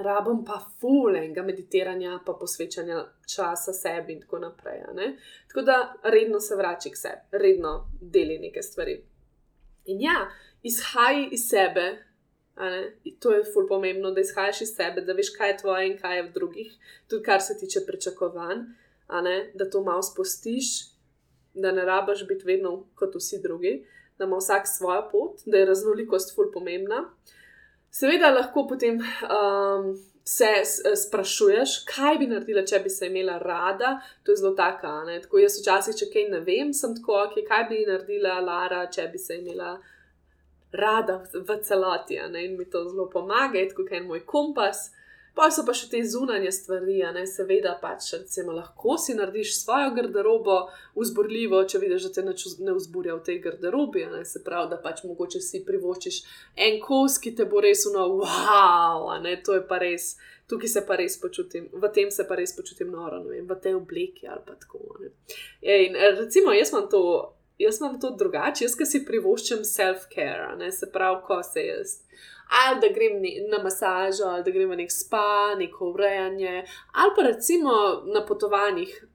rabim 0.04 0.44
pa 0.44 0.60
fulenga 0.82 1.48
meditiranja, 1.48 2.20
pa 2.26 2.36
posvečanja 2.36 3.06
časa 3.32 3.72
sebi 3.72 4.20
in 4.20 4.22
tako 4.28 4.44
naprej. 4.44 4.84
Tako 5.48 5.68
da 5.72 5.80
redno 6.04 6.44
se 6.44 6.60
vračaj 6.60 6.92
k 6.92 7.04
sebi, 7.08 7.44
redno 7.48 7.88
deli 8.02 8.40
neke 8.44 8.62
stvari. 8.62 9.00
In 9.86 10.02
ja, 10.04 10.28
izhaji 10.64 11.30
iz 11.32 11.48
sebe. 11.48 12.11
To 13.20 13.32
je 13.32 13.44
fully 13.44 13.68
pomembno, 13.68 14.12
da 14.12 14.22
izhajaš 14.22 14.62
iz 14.62 14.76
sebe, 14.76 15.02
da 15.02 15.14
veš, 15.14 15.32
kaj 15.38 15.50
je 15.50 15.58
tvoje 15.58 15.88
in 15.88 15.98
kaj 15.98 16.18
je 16.18 16.24
v 16.24 16.32
drugih, 16.34 16.74
tudi 17.10 17.24
kar 17.24 17.42
se 17.42 17.58
tiče 17.60 17.86
pričakovanj, 17.88 18.66
da 19.54 19.70
to 19.70 19.82
malo 19.84 20.02
spustiš, 20.02 20.66
da 21.54 21.72
ne 21.72 21.86
rabaš 21.86 22.28
biti 22.28 22.46
vedno 22.46 22.86
kot 22.96 23.16
vsi 23.16 23.42
drugi, 23.42 23.86
da 24.18 24.26
ima 24.26 24.38
vsak 24.38 24.68
svojo 24.68 25.08
pot, 25.12 25.42
da 25.46 25.58
je 25.58 25.66
raznolikost 25.66 26.38
fully 26.38 26.54
pomembna. 26.54 27.10
Seveda 27.92 28.30
lahko 28.30 28.68
potem 28.68 29.02
um, 29.02 29.98
se 30.24 30.52
sprašuješ, 31.08 31.80
kaj 31.90 32.18
bi 32.18 32.28
naredila, 32.28 32.62
če 32.66 32.80
bi 32.80 32.90
se 32.90 33.08
imela 33.08 33.38
rada. 33.38 33.98
To 34.24 34.32
je 34.32 34.38
zelo 34.38 34.54
tako. 34.56 34.94
Tako 35.24 35.42
jaz 35.42 35.58
včasih, 35.60 35.98
če 35.98 36.08
kaj 36.14 36.30
ne 36.30 36.40
vem, 36.46 36.72
sem 36.74 36.94
tako, 36.96 37.18
okay, 37.26 37.44
kaj 37.48 37.66
bi 37.70 37.82
naredila 37.90 38.38
Lara, 38.40 38.86
če 38.88 39.10
bi 39.12 39.20
se 39.20 39.42
imela 39.42 39.74
rada 39.74 40.01
rada 40.72 41.22
v 41.34 41.60
celoti 41.64 42.20
ne? 42.30 42.46
in 42.46 42.58
mi 42.58 42.66
to 42.66 42.84
zelo 42.90 43.10
pomaga, 43.10 43.60
je 43.60 44.02
moj 44.02 44.26
kompas. 44.26 44.92
Pa 45.32 45.46
so 45.48 45.64
pa 45.64 45.72
še 45.72 45.86
te 45.88 46.00
zunanje 46.04 46.50
stvari, 46.52 46.98
ne, 47.16 47.22
seveda, 47.24 47.78
pač, 47.80 48.10
recimo, 48.18 48.52
lahko 48.52 48.98
si 49.00 49.14
narediš 49.16 49.54
svojo 49.62 49.94
garderobo, 49.96 50.58
vzburljivo, 50.98 51.62
če 51.72 51.80
vidiš, 51.80 52.10
da 52.10 52.12
te 52.18 52.24
ne 52.68 52.76
vzburja 52.76 53.16
v 53.16 53.24
tej 53.30 53.40
garderobi. 53.46 54.04
Ne, 54.12 54.26
se 54.28 54.44
pravi, 54.44 54.74
da 54.74 54.82
pač 54.84 55.06
mogoče 55.08 55.40
si 55.40 55.64
privoščiš 55.64 56.20
en 56.68 56.82
kos, 56.84 57.16
ki 57.24 57.32
te 57.40 57.48
bo 57.48 57.64
res 57.64 57.86
uno, 57.88 58.10
wow, 58.20 59.08
ne, 59.24 59.38
to 59.40 59.56
je 59.56 59.64
pa 59.72 59.80
res, 59.80 60.18
tukaj 60.52 60.76
se 60.76 60.84
pa 60.88 61.00
res 61.00 61.16
počutim, 61.22 61.72
v 61.80 61.96
tem 61.96 62.12
se 62.12 62.28
pa 62.28 62.36
res 62.36 62.52
počutim 62.58 62.92
noro, 62.92 63.24
vem, 63.30 63.48
v 63.48 63.62
tej 63.64 63.80
obleki 63.80 64.28
ali 64.28 64.44
pa 64.44 64.60
tako. 64.60 65.00
In, 65.64 65.96
recimo, 66.20 66.52
jaz 66.52 66.76
imam 66.76 66.92
to 66.92 67.06
jaz 67.64 67.80
imam 67.82 68.00
to 68.02 68.12
drugače, 68.20 68.66
jaz 68.66 68.76
si 68.90 69.06
privoščim 69.06 69.64
self-care, 69.68 70.72
se 70.72 70.92
pravi, 70.92 71.22
ko 71.28 71.42
se 71.44 71.66
jaz. 71.66 72.00
Ali 72.66 72.82
da 72.82 72.90
grem 72.94 73.22
na 73.52 73.62
masažo, 73.64 74.26
ali 74.28 74.44
da 74.44 74.52
grem 74.52 74.70
v 74.70 74.82
nek 74.82 74.92
spa, 74.92 75.56
neko 75.60 75.94
urejanje, 75.94 76.66
ali 76.94 77.16
pa 77.16 77.28
recimo 77.30 77.72
na 78.14 78.26
potovanjih. 78.26 79.06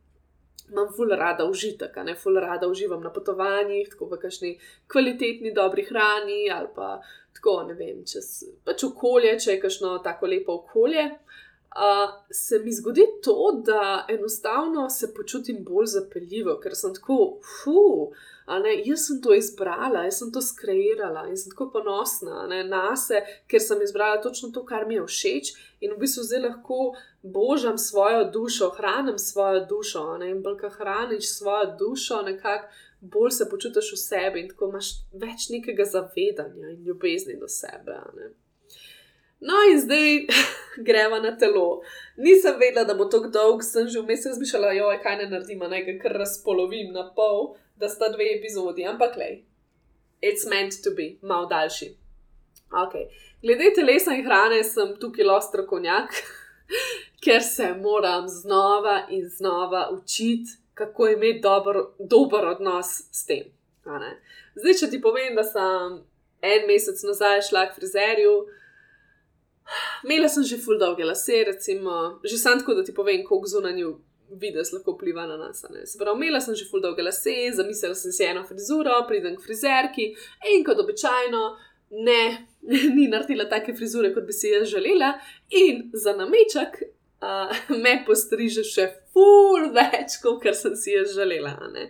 Imam 0.67 0.89
ful 0.97 1.13
rada 1.15 1.45
užitek, 1.47 1.95
ne 2.05 2.17
ful 2.19 2.41
rada 2.43 2.67
uživam 2.67 3.03
na 3.03 3.13
potovanjih, 3.15 3.87
tako 3.93 4.09
v 4.11 4.17
kakšni 4.19 4.57
kvalitetni, 4.91 5.53
dobri 5.55 5.85
hrani, 5.87 6.49
ali 6.51 6.73
pa 6.75 6.97
tako 7.37 7.61
ne 7.69 7.77
vem, 7.79 8.01
čez 8.09 8.33
pač 8.67 8.83
okolje, 8.89 9.37
če 9.45 9.53
je 9.53 9.61
kakšno 9.63 9.99
tako 10.03 10.27
lepo 10.33 10.57
okolje. 10.63 11.05
uh, 11.77 12.11
se 12.31 12.59
mi 12.59 12.73
zgodi 12.73 13.05
to, 13.23 13.63
da 13.67 14.07
enostavno 14.09 14.91
se 14.91 15.15
počutim 15.15 15.65
bolj 15.65 15.87
zapeljivo, 15.87 16.59
ker 16.63 16.75
sem 16.75 16.95
tako, 16.95 17.39
fuh. 17.63 18.17
Jaz 18.47 19.07
sem 19.07 19.19
to 19.23 19.35
izbrala, 19.35 20.05
jaz 20.07 20.21
sem 20.21 20.31
to 20.33 20.41
skreirala 20.41 21.25
in 21.27 21.37
sem 21.37 21.51
tako 21.51 21.67
ponosna 21.73 22.47
ne, 22.47 22.61
na 22.65 22.95
sebe, 22.97 23.27
ker 23.51 23.61
sem 23.61 23.83
izbrala 23.83 24.21
točno 24.23 24.53
to, 24.55 24.63
kar 24.65 24.87
mi 24.87 24.95
je 24.95 25.07
všeč 25.07 25.51
in 25.83 25.97
v 25.97 25.99
bistvu 26.05 26.23
zdaj 26.29 26.45
lahko 26.45 26.95
božam 27.23 27.79
svojo 27.79 28.25
dušo, 28.31 28.71
hranim 28.79 29.19
svojo 29.19 29.65
dušo. 29.67 30.05
Ne, 30.23 30.31
in 30.31 30.43
bolj, 30.43 30.61
ko 30.61 30.71
hraniš 30.79 31.33
svojo 31.39 31.75
dušo, 31.79 32.23
nekako 32.23 32.71
bolj 33.01 33.31
se 33.31 33.51
počutiš 33.51 33.93
v 33.93 34.01
sebi 34.05 34.41
in 34.41 34.49
tako 34.55 34.71
imaš 34.71 34.93
več 35.13 35.51
nekega 35.51 35.85
zavedanja 35.85 36.71
in 36.71 36.85
ljubezni 36.87 37.41
do 37.41 37.49
sebe. 37.49 37.99
Ne. 38.15 38.31
No, 39.41 39.59
in 39.73 39.81
zdaj 39.81 40.23
greva 40.89 41.19
na 41.21 41.35
telo. 41.37 41.83
Nisem 42.17 42.55
vedela, 42.63 42.87
da 42.87 42.95
bo 42.95 43.11
to 43.11 43.27
dolg, 43.27 43.67
sem 43.67 43.89
že 43.89 44.01
vmes 44.01 44.25
razmišljala, 44.27 44.73
joj, 44.79 45.03
kaj 45.03 45.23
ne 45.23 45.31
naredim, 45.35 45.67
naj 45.67 45.85
ga 45.91 45.99
kar 46.03 46.21
razpolovim 46.23 46.95
na 46.95 47.11
pol 47.17 47.57
da 47.77 47.89
sta 47.89 48.09
dve 48.09 48.31
epizodi, 48.39 48.85
ampak 48.87 49.17
le, 49.17 49.31
it's 50.23 50.49
meant 50.49 50.83
to 50.85 50.91
be, 50.97 51.17
malo 51.23 51.47
daljši. 51.47 51.93
Okay. 52.71 53.07
Glede 53.43 53.71
telesa 53.75 54.15
in 54.15 54.25
hrane 54.25 54.63
sem 54.65 54.97
tukaj 55.01 55.25
lostrokovnjak, 55.25 56.17
ker 57.25 57.43
se 57.43 57.75
moram 57.75 58.29
znova 58.29 59.07
in 59.11 59.29
znova 59.29 59.89
učiti, 59.93 60.59
kako 60.75 61.09
imeti 61.09 61.41
dober, 61.41 61.77
dober 61.99 62.47
odnos 62.47 62.87
s 63.13 63.27
tem. 63.27 63.45
Zdaj, 64.57 64.75
če 64.81 64.91
ti 64.91 65.01
povem, 65.01 65.37
da 65.39 65.45
sem 65.47 66.01
en 66.45 66.67
mesec 66.69 67.01
nazaj 67.07 67.47
šla 67.49 67.69
k 67.71 67.79
frizerju. 67.79 68.35
Imela 70.05 70.29
sem 70.29 70.45
že 70.47 70.59
full 70.63 70.79
dolge 70.79 71.07
lase, 71.07 71.45
recimo, 71.47 72.19
že 72.25 72.39
sam 72.39 72.61
tako, 72.61 72.75
da 72.75 72.85
ti 72.85 72.95
povem, 72.95 73.25
koliko 73.25 73.51
zunanju 73.57 73.95
videz 74.31 74.73
lahko 74.73 74.97
vpliva 74.97 75.27
na 75.27 75.37
nas. 75.37 75.65
Pravi, 75.99 76.17
imela 76.17 76.41
sem 76.41 76.55
že 76.55 76.67
ful 76.71 76.83
dolge 76.83 77.03
lase, 77.03 77.35
zamislila 77.55 77.95
sem 77.95 78.13
si 78.13 78.25
eno 78.25 78.45
frizuro, 78.45 78.99
pridem 79.09 79.37
k 79.37 79.45
frizerki 79.45 80.11
in 80.53 80.65
kot 80.65 80.81
običajno. 80.83 81.47
Ne, 81.91 82.23
ni 82.97 83.07
naredila 83.09 83.47
take 83.49 83.75
frizure, 83.75 84.13
kot 84.15 84.27
bi 84.27 84.35
si 84.35 84.51
jaz 84.51 84.69
želela, 84.69 85.15
in 85.51 85.91
za 85.95 86.17
nameček 86.17 86.81
uh, 87.23 87.55
me 87.83 88.01
postriže 88.07 88.65
še 88.67 88.89
ful 89.15 89.71
več, 89.75 90.19
kot 90.23 90.47
sem 90.55 90.75
si 90.77 90.97
jaz 90.97 91.15
želela. 91.15 91.55
Ne. 91.73 91.89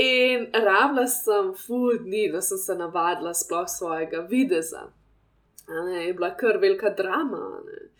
In 0.00 0.46
rabila 0.54 1.06
sem 1.10 1.52
ful 1.58 1.98
dni, 2.04 2.28
da 2.32 2.40
sem 2.40 2.58
se 2.62 2.76
navadila 2.78 3.34
sploh 3.34 3.66
svojega 3.68 4.22
videza. 4.30 4.86
Ne, 5.68 6.06
je 6.06 6.14
bila 6.14 6.30
kar 6.38 6.58
velika 6.62 6.94
drama. 6.94 7.60
Ne. 7.66 7.90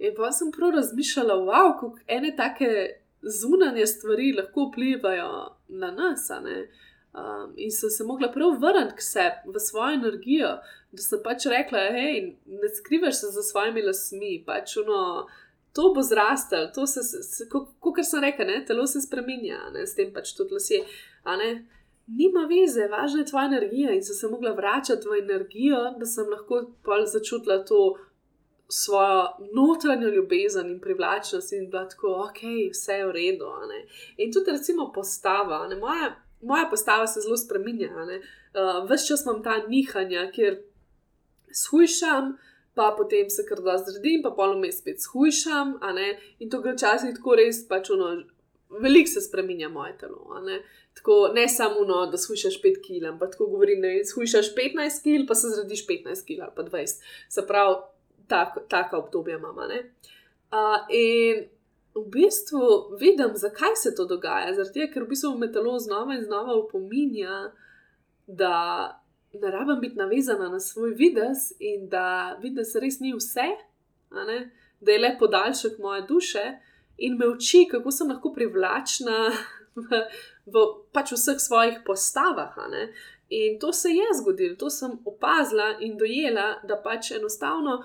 In 0.00 0.14
pa 0.16 0.30
sem 0.32 0.48
prav 0.52 0.70
razmišljala, 0.78 1.34
wow, 1.44 1.74
kako 1.80 1.98
ene 2.08 2.32
take 2.36 2.70
zunanje 3.22 3.86
stvari 3.86 4.32
lahko 4.32 4.70
vplivajo 4.70 5.56
na 5.68 5.90
nas. 5.90 6.30
Um, 6.30 7.52
in 7.56 7.70
sem 7.70 7.90
se 7.90 8.04
mogla 8.04 8.30
prav 8.32 8.56
vrniti 8.60 8.96
k 8.96 9.02
sebi, 9.02 9.52
v 9.54 9.60
svojo 9.60 9.94
energijo, 9.94 10.54
da 10.92 11.02
sem 11.02 11.20
pač 11.24 11.46
rekla, 11.50 11.82
hej, 11.92 12.36
ne 12.46 12.68
skrivaš 12.78 13.20
se 13.20 13.32
za 13.34 13.42
svojimi 13.42 13.82
lasmi, 13.82 14.38
pač 14.46 14.76
uno, 14.80 15.26
to 15.74 15.90
bo 15.94 16.02
zrastel, 16.02 16.70
to 16.74 16.86
se, 16.86 17.02
kot 17.50 18.00
sem 18.06 18.22
rekla, 18.24 18.46
ne, 18.46 18.62
telo 18.66 18.86
se 18.86 19.02
spremenja, 19.02 19.58
ne, 19.74 19.84
s 19.86 19.98
tem 19.98 20.14
pač 20.14 20.32
tudi 20.38 20.56
lasje. 20.56 20.80
Nima 22.10 22.46
veze, 22.50 22.88
važna 22.90 23.20
je 23.20 23.26
tvoja 23.26 23.46
energija 23.46 23.92
in 23.94 24.00
sem 24.02 24.16
se 24.16 24.30
mogla 24.30 24.50
vračati 24.54 25.06
v 25.06 25.20
energijo, 25.20 25.82
da 25.98 26.06
sem 26.06 26.30
lahko 26.30 26.64
začutila 27.06 27.60
to 27.64 27.98
svojo 28.70 29.28
notranjo 29.52 30.08
ljubezen 30.08 30.70
in 30.70 30.80
privlačnost 30.80 31.52
in 31.52 31.70
bila 31.70 31.88
tako, 31.88 32.08
ok, 32.28 32.40
vse 32.72 32.92
je 32.92 33.06
v 33.06 33.12
redu. 33.12 33.46
In 34.16 34.32
tudi, 34.32 34.50
recimo, 34.50 34.92
postava. 34.94 35.68
Moja, 35.80 36.16
moja 36.40 36.66
postava 36.70 37.06
se 37.06 37.20
zelo 37.20 37.36
spremenja. 37.36 37.90
Uh, 37.90 38.88
ves 38.90 39.08
čas 39.08 39.24
imam 39.24 39.42
ta 39.42 39.58
nihanja, 39.68 40.30
kjer 40.34 40.62
shujšam, 41.52 42.36
pa 42.74 42.94
potem 42.98 43.30
se 43.30 43.44
kar 43.48 43.60
da 43.60 43.78
zredim, 43.78 44.22
pa 44.22 44.30
polno 44.30 44.58
me 44.58 44.72
spet 44.72 45.02
shujšam. 45.02 45.78
In 46.38 46.50
to 46.50 46.60
gre 46.60 46.72
včasih 46.72 47.14
tako 47.16 47.34
res, 47.34 47.64
pač 47.68 47.90
ono, 47.90 48.22
veliko 48.70 49.10
se 49.10 49.20
spremenja 49.20 49.68
moje 49.68 49.96
telo. 49.98 50.40
Ne? 50.46 50.62
Tako, 50.94 51.30
ne 51.34 51.48
samo, 51.48 51.84
no, 51.86 52.06
da 52.06 52.18
shujšaš 52.18 52.60
5 52.62 52.82
kg, 52.86 53.06
ampak 53.14 53.32
tako 53.32 53.46
govorim, 53.46 53.82
da 53.82 53.88
shujšaš 54.04 54.54
15 54.54 55.02
kg, 55.04 55.26
pa 55.28 55.34
se 55.34 55.48
zrediš 55.54 55.86
15 55.86 56.26
kg 56.26 56.46
ali 56.46 56.52
pa 56.56 56.62
20. 56.62 57.02
Se 57.28 57.46
pravi, 57.46 57.76
tak, 58.30 58.58
taka 58.68 58.98
obdobja 58.98 59.38
imamo. 59.38 59.66
Uh, 59.66 60.86
in 60.88 61.44
v 61.94 62.04
bistvu 62.10 62.96
vidim, 63.00 63.34
zakaj 63.34 63.76
se 63.76 63.94
to 63.94 64.06
dogaja. 64.06 64.54
Zato, 64.54 64.86
ker 64.92 65.04
v 65.04 65.10
bistvu 65.10 65.34
me 65.38 65.50
telo 65.52 65.78
znova 65.78 66.14
in 66.14 66.24
znova 66.24 66.54
opominja, 66.54 67.50
da 68.26 68.54
ne 69.32 69.50
rabim 69.50 69.80
biti 69.80 69.98
navezana 69.98 70.48
na 70.48 70.60
svoj 70.60 70.94
videz 70.94 71.50
in 71.58 71.88
da 71.88 72.38
videz 72.42 72.74
res 72.78 73.00
ni 73.00 73.12
vse, 73.14 73.46
da 74.80 74.92
je 74.92 74.98
le 74.98 75.16
podaljšek 75.18 75.78
moje 75.78 76.02
duše 76.08 76.44
in 76.98 77.16
me 77.18 77.28
uči, 77.28 77.66
kako 77.70 77.90
sem 77.90 78.10
lahko 78.10 78.32
privlačna. 78.34 79.30
V, 79.74 79.86
v 80.50 80.62
pač 80.92 81.12
vseh 81.14 81.38
svojih 81.38 81.76
postavah. 81.86 82.56
In 83.30 83.58
to 83.62 83.72
se 83.72 83.92
je 83.94 84.08
zgodilo, 84.18 84.56
to 84.58 84.70
sem 84.70 84.98
opazila 85.06 85.76
in 85.80 85.94
dojela, 85.98 86.58
da 86.66 86.76
pač 86.82 87.12
enostavno 87.14 87.78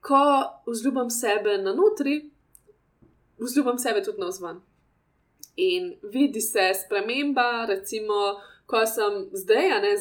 ko 0.00 0.24
vzljubim 0.66 1.10
sebe 1.10 1.58
na 1.58 1.74
notri, 1.74 2.30
vzljubim 3.38 3.78
sebe 3.78 4.02
tudi 4.02 4.20
na 4.20 4.30
zven. 4.30 4.60
In 5.56 5.94
vidi 6.02 6.40
se 6.40 6.70
sprememba, 6.84 7.66
recimo, 7.68 8.14
ko 8.66 8.84
sem 8.86 9.26
zdaj, 9.32 9.68
ne 9.82 9.92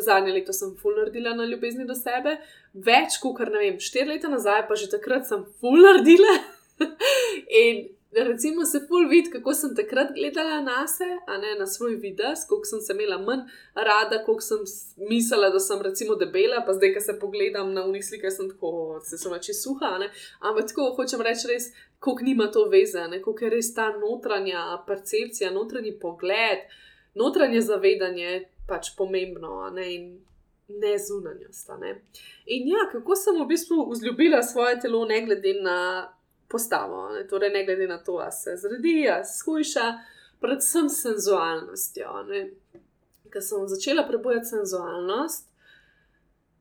zadnje 0.00 0.32
leto, 0.32 0.52
sem 0.52 0.76
full 0.78 0.96
naredila 0.96 1.34
na 1.36 1.44
ljubezni 1.44 1.86
do 1.88 1.94
sebe, 1.98 2.36
več 2.72 3.18
kot 3.20 3.42
ne 3.50 3.58
vem, 3.58 3.80
štiri 3.82 4.14
leta 4.14 4.30
nazaj, 4.32 4.66
pa 4.68 4.78
že 4.78 4.90
takrat 4.92 5.28
sem 5.28 5.44
full 5.60 5.82
naredila. 5.82 6.38
Recimo 8.32 8.64
se 8.64 8.80
full 8.88 9.08
vid, 9.08 9.30
kako 9.32 9.54
sem 9.54 9.74
takrat 9.76 10.12
gledala 10.14 10.60
na 10.60 10.86
sebe, 10.88 11.18
a 11.26 11.38
ne 11.38 11.54
na 11.58 11.66
svoj 11.66 11.96
videz, 12.02 12.46
koliko 12.48 12.64
sem 12.64 12.80
se 12.80 12.92
imela 12.92 13.18
manj 13.18 13.44
rada, 13.74 14.22
koliko 14.24 14.42
sem 14.42 14.64
mislila, 15.08 15.50
da 15.50 15.60
sem 15.60 15.82
recimo 15.82 16.16
debela, 16.20 16.62
pa 16.66 16.74
zdaj, 16.74 16.94
ko 16.94 17.00
se 17.00 17.18
pogledam 17.20 17.72
na 17.72 17.84
unih 17.84 18.04
slikah, 18.04 18.32
sem 18.32 18.50
tako, 18.50 19.00
se 19.04 19.18
sem 19.18 19.32
več 19.32 19.52
suha, 19.56 19.96
ne? 20.02 20.10
ampak 20.40 20.72
tako 20.72 20.90
hočem 20.98 21.24
reči 21.24 21.52
res. 21.52 21.70
Kako 22.02 22.24
nima 22.26 22.48
to 22.50 22.64
veze, 22.66 23.04
kako 23.24 23.44
je 23.44 23.50
res 23.50 23.68
ta 23.74 23.92
notranja 23.94 24.64
percepcija, 24.86 25.52
notranji 25.54 25.92
pogled, 26.02 26.64
notranje 27.14 27.60
zavedanje 27.62 28.32
pač 28.66 28.90
pomembno, 28.98 29.68
ne, 29.70 29.86
in 29.94 30.08
ne 30.80 30.98
zunanjost. 30.98 31.70
Ne. 31.80 32.00
In 32.46 32.68
ja, 32.68 32.88
kako 32.92 33.16
sem 33.16 33.38
v 33.38 33.46
bistvu 33.46 33.86
vzljubila 33.90 34.42
svoje 34.42 34.80
telo, 34.80 35.04
ne 35.06 35.20
glede 35.26 35.54
na 35.62 35.78
postavo, 36.52 37.08
ne, 37.14 37.26
torej 37.28 37.50
ne 37.50 37.64
glede 37.64 37.88
na 37.88 37.98
to, 37.98 38.18
ali 38.22 38.32
se 38.32 38.56
zredi, 38.56 39.08
ali 39.10 39.24
se 39.24 39.38
skuša, 39.38 39.86
predvsem 40.40 40.88
senzualnostjo. 40.88 42.12
Ker 43.32 43.42
sem 43.42 43.64
začela 43.68 44.04
prebujati 44.08 44.52
senzualnost, 44.52 45.48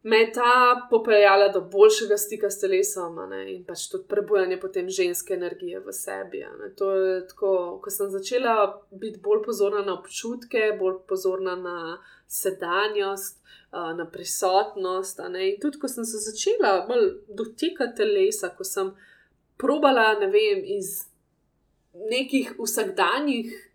me 0.03 0.17
je 0.17 0.31
ta 0.33 0.87
popeljala 0.89 1.47
do 1.53 1.61
boljšega 1.61 2.17
stika 2.17 2.49
s 2.49 2.59
telesom 2.59 3.19
ne, 3.29 3.41
in 3.53 3.65
pač 3.65 3.85
tudi 3.91 4.07
prebujanje 4.09 4.57
potem 4.61 4.89
ženske 4.89 5.33
energije 5.33 5.79
v 5.79 5.93
sebi. 5.93 6.41
To 6.77 6.91
je 6.95 7.19
tako, 7.27 7.51
ko 7.83 7.93
sem 7.93 8.09
začela 8.09 8.55
biti 8.91 9.19
bolj 9.21 9.43
pozorna 9.45 9.83
na 9.85 9.99
občutke, 9.99 10.71
bolj 10.79 11.03
pozorna 11.07 11.55
na 11.55 11.77
sedanjost. 12.27 13.37
Na 13.71 14.03
prisotnost, 14.03 15.21
in 15.23 15.53
tudi 15.61 15.79
ko 15.79 15.87
sem 15.87 16.03
se 16.03 16.19
začela 16.19 16.81
bolj 16.89 17.05
dotikati 17.31 17.95
telesa, 18.01 18.49
ko 18.51 18.65
sem 18.67 18.89
probala, 19.61 20.13
ne 20.19 20.31
vem, 20.33 20.63
iz 20.77 20.95
nekih 22.09 22.55
vsakdanjih 22.59 23.71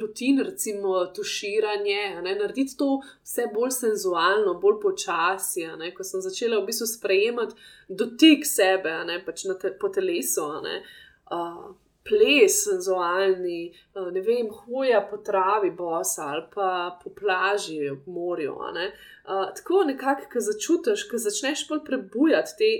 rutin, 0.00 0.40
recimo 0.40 1.06
tuširanje, 1.06 2.22
ne, 2.22 2.34
narediti 2.34 2.76
to 2.78 3.00
vse 3.22 3.46
bolj 3.54 3.70
senzualno, 3.70 4.54
bolj 4.54 4.80
počasi. 4.82 5.66
Ne, 5.78 5.92
ko 5.94 6.04
sem 6.04 6.24
začela 6.24 6.60
v 6.60 6.68
bistvu 6.70 6.88
sprejemati 6.88 7.56
dotik 7.88 8.46
sebe, 8.48 8.94
ne 9.04 9.20
pač 9.24 9.44
te, 9.60 9.74
po 9.80 9.92
telesu. 9.92 10.50
Ne, 10.64 10.82
uh, 11.30 11.72
Ples, 12.04 12.58
senzualni, 12.66 13.70
ne 13.96 14.20
vem, 14.20 14.50
hoja 14.52 14.98
po 15.08 15.16
travi, 15.24 15.70
bosa 15.72 16.26
ali 16.34 16.42
pa 16.52 16.98
po 17.00 17.14
plaži, 17.16 17.78
v 17.88 18.12
morju. 18.12 18.58
Ne? 18.76 18.90
Uh, 19.24 19.46
tako 19.56 19.86
nekako, 19.88 20.28
ki 20.32 20.42
začutiš, 20.44 21.06
ki 21.08 21.22
začneš 21.24 21.62
bolj 21.70 21.80
prebujati 21.86 22.58
te 22.58 22.70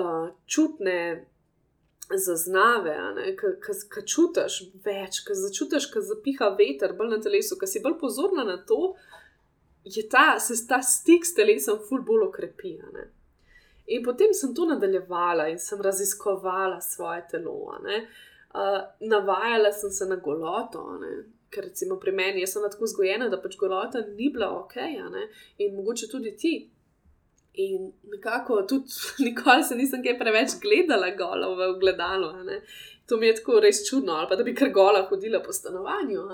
uh, 0.00 0.26
čutne 0.50 0.96
zaznave, 2.10 2.94
ki 3.36 4.04
čutiš 4.06 4.60
več, 4.84 5.22
ki 5.26 5.36
začutiš, 5.38 5.88
ki 5.92 6.02
zapiha 6.04 6.50
veter 6.58 6.94
bolj 6.98 7.16
na 7.16 7.20
telesu, 7.22 7.58
ki 7.60 7.68
si 7.68 7.82
bolj 7.84 7.98
pozorna 8.00 8.44
na 8.44 8.58
to, 8.68 8.94
ta, 10.10 10.38
se 10.40 10.56
ta 10.68 10.80
stik 10.82 11.26
s 11.26 11.34
telesom 11.36 11.80
ful 11.88 12.04
bolj 12.04 12.28
okrepi. 12.28 12.76
In 13.86 14.04
potem 14.04 14.32
sem 14.32 14.54
to 14.54 14.66
nadaljevala 14.68 15.48
in 15.52 15.58
sem 15.58 15.80
raziskovala 15.80 16.80
svoje 16.80 17.24
telo. 17.30 17.56
Uh, 18.54 18.80
navajala 19.00 19.72
sem 19.72 19.90
se 19.90 20.06
na 20.06 20.16
goloto, 20.16 20.84
ker 21.50 21.68
recimo 21.68 21.98
pri 22.00 22.12
meni 22.12 22.46
sem 22.46 22.62
tako 22.70 22.88
vzgojena, 22.88 23.28
da 23.28 23.40
pač 23.42 23.58
golota 23.58 24.04
ni 24.06 24.30
bila 24.30 24.50
ok, 24.58 24.76
in 25.58 25.76
mogoče 25.76 26.08
tudi 26.10 26.36
ti. 26.36 26.54
In 27.54 27.92
nekako 28.10 28.62
tudi 28.62 28.90
nikoli 29.26 29.64
se 29.64 29.76
nisem 29.76 30.02
kaj 30.02 30.18
preveč 30.18 30.56
gledala 30.62 31.10
gola 31.18 31.52
v 31.54 31.74
gledalo. 31.80 32.32
To 33.06 33.16
mi 33.16 33.26
je 33.26 33.36
tako 33.36 33.60
res 33.60 33.84
čudno, 33.88 34.12
ali 34.12 34.28
pa 34.28 34.36
da 34.36 34.44
bi 34.44 34.54
kar 34.54 34.72
gola 34.72 35.04
hodila 35.08 35.42
po 35.42 35.52
stanovanju. 35.52 36.24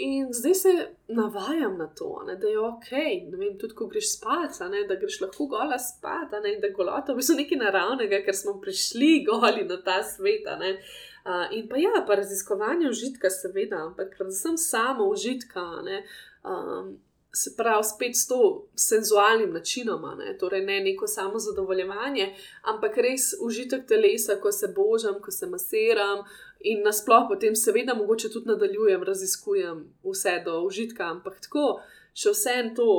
In 0.00 0.28
zdaj 0.32 0.54
se 0.54 0.72
navajam 1.08 1.76
na 1.78 1.86
to, 1.86 2.22
ne, 2.26 2.36
da 2.36 2.48
je 2.48 2.58
ok, 2.58 2.90
vem, 3.32 3.58
tudi 3.58 3.74
ko 3.74 3.86
greš 3.86 4.14
spat, 4.14 4.60
ne, 4.70 4.86
da 4.88 4.96
greš 4.96 5.18
lahko 5.20 5.46
gola 5.50 5.78
spat, 5.78 6.32
ne, 6.42 6.54
da 6.62 6.70
golota 6.72 7.12
v 7.12 7.20
bistvu 7.20 7.36
nekaj 7.36 7.60
naravnega, 7.60 8.22
ker 8.24 8.36
smo 8.36 8.54
prišli 8.62 9.10
goli 9.28 9.66
na 9.68 9.76
ta 9.84 9.98
svet. 10.06 10.48
Uh, 10.48 11.52
in 11.52 11.68
pa 11.68 11.76
ja, 11.76 11.92
pa 12.06 12.16
raziskovanje 12.16 12.88
užitka, 12.88 13.28
seveda, 13.30 13.82
ampak 13.90 14.16
predvsem 14.16 14.56
samo 14.56 15.10
užitka. 15.12 15.66
Ne, 15.84 16.00
um, 16.48 16.96
se 17.32 17.56
pravi, 17.56 17.84
spet 17.84 18.16
s 18.16 18.26
to 18.26 18.66
senzualnim 18.74 19.52
načinom, 19.52 20.02
ne? 20.18 20.38
torej 20.38 20.64
ne 20.64 20.80
neko 20.80 21.06
samo 21.06 21.38
zadovoljevanje, 21.38 22.34
ampak 22.62 22.96
res 22.96 23.34
užitek 23.40 23.86
telesa, 23.86 24.40
ko 24.40 24.52
se 24.52 24.72
božam, 24.76 25.20
ko 25.22 25.30
se 25.30 25.46
masiram 25.46 26.24
in 26.60 26.82
nasplošno 26.82 27.28
potem, 27.28 27.54
seveda, 27.56 27.94
mogoče 27.94 28.32
tudi 28.32 28.50
nadaljujem, 28.50 29.02
raziskujem 29.02 29.84
vse 30.02 30.42
do 30.44 30.58
užitka, 30.66 31.06
ampak 31.14 31.38
tako, 31.46 31.80
še 32.14 32.34
vse 32.34 32.56
en 32.64 32.74
to. 32.74 32.90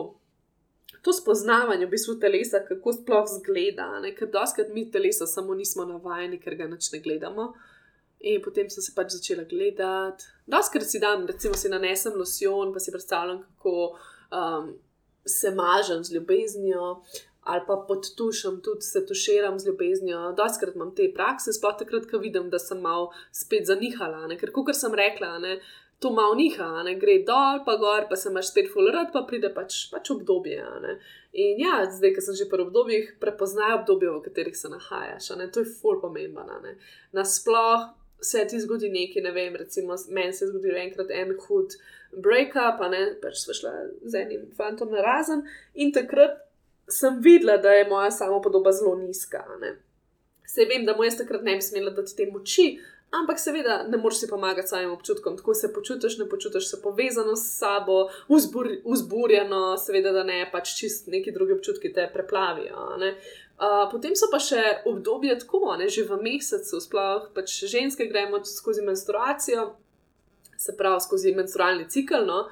To 1.01 1.09
spoznavanje 1.17 1.87
v 1.87 1.95
bistvu 1.95 2.19
telesa, 2.21 2.59
kako 2.61 2.93
sploh 2.93 3.25
zgleda, 3.25 3.87
ne? 4.03 4.13
ker 4.15 4.29
doskrat 4.29 4.69
mi 4.69 4.85
telesa 4.91 5.25
samo 5.27 5.55
nismo 5.57 5.85
navajeni, 5.89 6.37
ker 6.39 6.55
ga 6.59 6.67
noč 6.69 6.91
ne 6.93 6.99
gledamo. 7.01 7.47
In 8.29 8.37
potem 8.45 8.69
sem 8.69 8.85
se 8.85 8.93
pač 8.93 9.15
začela 9.15 9.47
gledati. 9.49 10.27
Doskrat 10.45 10.85
si 10.85 11.01
dam, 11.01 11.25
recimo, 11.25 11.57
si 11.57 11.71
nanesem 11.73 12.13
losion, 12.13 12.69
pa 12.69 12.79
si 12.79 12.93
predstavljam, 12.93 13.39
kako 13.41 13.73
uh, 13.87 14.10
um, 14.31 14.73
se 15.25 15.51
mažem 15.51 16.03
z 16.03 16.15
ljubeznijo, 16.15 17.01
ali 17.41 17.61
pa 17.67 17.85
pod 17.87 18.15
tušem 18.17 18.61
tudi 18.61 18.81
se 18.81 19.05
tuširam 19.05 19.59
z 19.59 19.67
ljubeznijo. 19.67 20.31
Doskrat 20.37 20.75
imam 20.75 20.95
te 20.95 21.11
prakse, 21.13 21.53
sploh 21.53 21.77
takrat, 21.77 22.05
ko 22.11 22.17
vidim, 22.17 22.49
da 22.49 22.59
sem 22.59 22.81
malo 22.81 23.11
spet 23.31 23.65
zanihala. 23.65 24.27
Ne? 24.27 24.37
Ker, 24.37 24.51
kot 24.53 24.75
sem 24.77 24.93
rekla, 24.93 25.37
ne, 25.39 25.59
to 26.01 26.11
malo 26.13 26.35
niha, 26.35 26.83
ne? 26.83 26.95
gre 27.01 27.19
dol, 27.25 27.61
pa 27.65 27.75
gor, 27.81 28.07
pa 28.09 28.17
se 28.17 28.29
imaš 28.29 28.49
spet 28.49 28.69
fulerat, 28.73 29.11
pa 29.13 29.21
pride 29.29 29.51
pač, 29.53 29.83
pač 29.93 30.09
obdobje. 30.13 30.61
In 31.37 31.61
ja, 31.61 31.81
zdaj, 31.85 32.15
ki 32.15 32.25
sem 32.25 32.37
že 32.37 32.49
pri 32.49 32.65
obdobjih, 32.65 33.15
prepoznaj 33.21 33.79
obdobje, 33.79 34.09
v 34.09 34.23
katerih 34.25 34.57
se 34.57 34.69
nahajaš. 34.69 35.29
To 35.53 35.61
je 35.61 35.73
ful 35.81 36.01
pomembno. 36.01 36.45
Nasploh 37.13 37.89
se 38.21 38.45
ti 38.47 38.59
zgodi 38.59 38.89
nekaj, 38.89 39.23
ne 39.23 39.31
vem, 39.31 39.55
recimo, 39.55 39.95
meni 40.09 40.33
se 40.33 40.45
je 40.45 40.51
zgodil 40.51 40.77
enkrat 40.77 41.11
en 41.11 41.33
hud 41.47 41.75
break-up, 42.11 42.77
pa 42.77 42.89
ne, 42.91 43.01
pač 43.21 43.41
smo 43.41 43.55
šli 43.57 43.73
z 44.05 44.23
enim 44.25 44.47
fantom 44.57 44.91
na 44.91 45.01
razen 45.01 45.43
in 45.73 45.93
takrat 45.95 46.39
sem 46.91 47.21
videla, 47.23 47.57
da 47.57 47.71
je 47.71 47.87
moja 47.89 48.11
samopodoba 48.11 48.71
zelo 48.71 48.95
nizka. 48.95 49.45
Se 50.45 50.65
vem, 50.67 50.85
da 50.85 50.95
mu 50.95 51.03
jaz 51.07 51.17
takrat 51.17 51.43
ne 51.43 51.55
bi 51.55 51.63
smela 51.63 51.93
dati 51.95 52.15
te 52.15 52.27
moči, 52.27 52.65
ampak 53.11 53.39
seveda 53.39 53.83
ne 53.87 53.97
moreš 53.97 54.19
si 54.19 54.27
pomagati 54.27 54.67
svojim 54.67 54.91
občutkom, 54.91 55.37
tako 55.37 55.53
se 55.53 55.73
počutiš, 55.73 56.17
ne 56.17 56.29
počutiš 56.29 56.69
se 56.69 56.81
povezano 56.81 57.35
s 57.35 57.57
sabo, 57.57 58.09
vzbur, 58.29 58.69
vzburjeno, 58.85 59.77
seveda, 59.77 60.11
da 60.11 60.23
ne 60.23 60.43
pač 60.51 60.75
čist 60.79 61.07
neki 61.07 61.31
drugi 61.31 61.53
občutki 61.53 61.93
te 61.93 62.09
preplavijo. 62.13 62.87
Uh, 63.61 63.85
potem 63.91 64.15
so 64.17 64.25
pa 64.31 64.39
še 64.41 64.61
obdobje 64.89 65.35
tako, 65.43 65.75
ne, 65.77 65.85
že 65.85 66.01
v 66.09 66.17
mesecu, 66.25 66.79
sploh 66.81 67.27
pač 67.35 67.59
ženske 67.69 68.07
gremo 68.09 68.39
skozi 68.41 68.81
menstruacijo, 68.81 69.67
se 70.57 70.73
pravi 70.79 71.03
skozi 71.05 71.35
menstrualni 71.37 71.85
cikl. 71.85 72.25
No, 72.25 72.47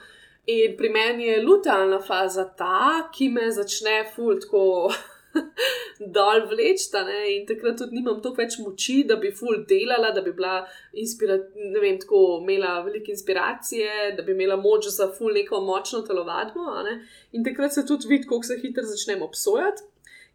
in 0.45 0.78
pri 0.78 0.91
meni 0.93 1.26
je 1.32 1.41
lutealna 1.41 1.98
faza 2.06 2.45
ta, 2.54 3.10
ki 3.10 3.32
me 3.34 3.50
začne 3.50 4.04
fultko. 4.13 4.93
Dol 6.15 6.45
vlečta, 6.50 7.02
ne? 7.06 7.19
in 7.34 7.43
takrat 7.50 7.82
tudi 7.82 7.98
nimam 7.98 8.22
toliko 8.22 8.41
več 8.41 8.56
moči, 8.62 9.02
da 9.10 9.17
bi 9.22 9.34
ful 9.34 9.63
delala, 9.69 10.13
da 10.13 10.22
bi 10.26 10.32
bila 10.34 10.62
inspirativna, 10.93 11.91
tako 12.02 12.22
imela 12.43 12.80
veliko 12.86 13.13
inspiracije, 13.13 14.13
da 14.17 14.26
bi 14.26 14.34
imela 14.38 14.58
moč 14.62 14.91
za 14.93 15.10
ful 15.17 15.34
neko 15.34 15.62
močno 15.65 16.06
telovadbo. 16.06 16.69
Ne? 16.86 17.00
In 17.34 17.45
takrat 17.45 17.74
se 17.74 17.86
tudi 17.86 18.10
vidi, 18.10 18.30
kako 18.30 18.45
se 18.45 18.62
hitro 18.62 18.86
začnem 18.89 19.26
obsojati 19.26 19.88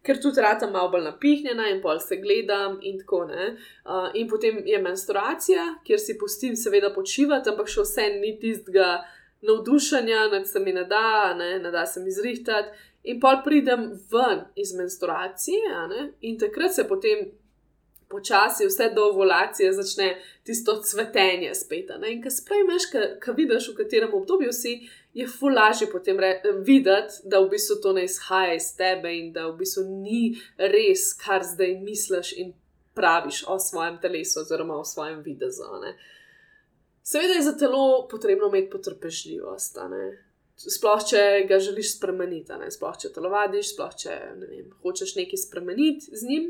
ker 0.05 0.21
tudi 0.21 0.41
rata 0.41 0.69
malo 0.69 0.91
bolj 0.93 1.03
napihnjena 1.09 1.67
in 1.71 1.81
pol 1.81 1.99
se 1.99 2.17
gledam 2.21 2.77
in 2.81 2.99
tako 3.01 3.25
ne. 3.25 3.51
Uh, 3.85 4.09
in 4.13 4.29
potem 4.29 4.61
je 4.65 4.79
menstruacija, 4.81 5.67
kjer 5.87 5.99
si 5.99 6.17
pustim, 6.19 6.55
seveda, 6.55 6.93
počivati, 6.93 7.49
ampak 7.49 7.71
še 7.71 7.85
vse 7.85 8.09
ni 8.19 8.35
tistega 8.41 8.89
navdušenja, 9.45 10.27
da 10.31 10.43
se 10.45 10.59
mi 10.59 10.73
ne 10.73 10.85
da, 10.89 11.33
ne, 11.37 11.55
ne 11.59 11.71
da 11.71 11.85
se 11.85 12.03
mi 12.03 12.11
zrihtati. 12.11 12.91
In 13.05 13.19
pol 13.21 13.41
pridem 13.45 13.91
ven 14.11 14.45
iz 14.57 14.73
menstruacije, 14.73 15.81
in 16.21 16.39
takrat 16.41 16.73
se 16.73 16.87
potem 16.89 17.27
počasi, 18.09 18.65
vse 18.65 18.89
do 18.95 19.03
ovulacije, 19.11 19.73
začne 19.73 20.15
tisto 20.43 20.81
cvetenje 20.81 21.53
spet. 21.55 21.91
In 22.09 22.21
kaj 22.23 22.31
sprejmeš, 22.31 22.89
kaj 23.19 23.37
vidiš, 23.37 23.69
v 23.71 23.77
katerem 23.81 24.13
obdobju 24.13 24.53
si 24.53 24.77
je 25.15 25.27
fulaži 25.27 25.87
potem 25.91 26.17
videti, 26.65 27.21
da 27.23 27.39
v 27.39 27.49
bistvu 27.49 27.77
to 27.81 27.93
ne 27.95 28.03
izhaja 28.03 28.53
iz 28.53 28.73
tebe 28.75 29.13
in 29.15 29.31
da 29.33 29.47
v 29.47 29.55
bistvu 29.61 29.85
ni 30.03 30.35
res, 30.57 31.13
kar 31.15 31.43
zdaj 31.43 31.77
misliš 31.79 32.33
in 32.35 32.51
praviš 32.95 33.45
o 33.47 33.55
svojem 33.59 33.95
telesu 34.01 34.41
oziroma 34.41 34.75
o 34.75 34.83
svojem 34.83 35.21
videzu. 35.23 35.63
Ne. 35.81 35.95
Seveda 37.03 37.33
je 37.33 37.47
za 37.47 37.55
telo 37.57 38.07
potrebno 38.11 38.47
imeti 38.51 38.69
potrpežljivost. 38.71 39.79
Sploh, 40.55 41.07
če 41.07 41.23
ga 41.47 41.59
želiš 41.59 41.97
spremeniti, 41.97 42.55
ne? 42.59 42.67
sploh, 42.71 42.95
če 42.99 43.11
telovadiš, 43.15 43.73
sploh, 43.73 43.95
če 43.95 44.19
ne 44.39 44.51
vem, 44.51 44.69
hočeš 44.83 45.15
nekaj 45.15 45.41
spremeniti 45.47 46.11
z 46.15 46.27
njim, 46.27 46.45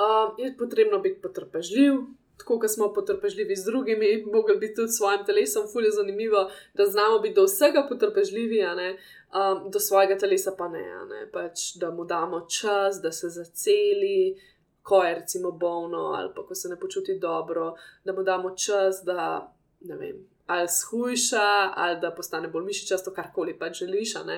uh, 0.00 0.36
je 0.40 0.52
potrebno 0.56 1.00
biti 1.04 1.20
potrpežljiv, 1.20 2.00
tako 2.38 2.58
kot 2.60 2.70
smo 2.70 2.92
potrpežljivi 2.92 3.56
z 3.56 3.64
drugimi, 3.64 4.24
mogli 4.32 4.56
biti 4.56 4.74
tudi 4.74 4.92
s 4.92 4.96
svojim 4.96 5.24
telesom, 5.26 5.68
fulje 5.72 5.90
zanimivo, 5.90 6.50
da 6.74 6.86
znamo 6.86 7.18
biti 7.18 7.34
do 7.34 7.44
vsega 7.44 7.86
potrpežljivi, 7.88 8.60
um, 8.62 9.70
do 9.70 9.80
svojega 9.80 10.18
telesa 10.18 10.54
pa 10.58 10.68
ne, 10.68 10.84
ne? 11.10 11.30
Pač, 11.32 11.74
da 11.74 11.90
mu 11.90 12.04
damo 12.04 12.40
čas, 12.40 13.00
da 13.02 13.12
se 13.12 13.28
zaceli. 13.28 14.36
Ko 14.82 15.02
je 15.02 15.14
recimo 15.14 15.50
bolno, 15.50 15.98
ali 15.98 16.30
pa 16.34 16.46
ko 16.46 16.54
se 16.54 16.68
ne 16.68 16.76
počuti 16.80 17.18
dobro, 17.18 17.74
da 18.04 18.12
mu 18.12 18.22
damo 18.22 18.50
čas, 18.56 19.02
da 19.04 19.52
ne 19.80 19.96
vem, 19.96 20.20
ali 20.46 20.68
shujša, 20.68 21.72
ali 21.74 22.00
da 22.00 22.14
postane 22.14 22.48
bolj 22.48 22.64
mišičasto, 22.64 23.10
karkoli 23.10 23.58
pač 23.58 23.78
želiš. 23.78 24.14
Uh, 24.14 24.30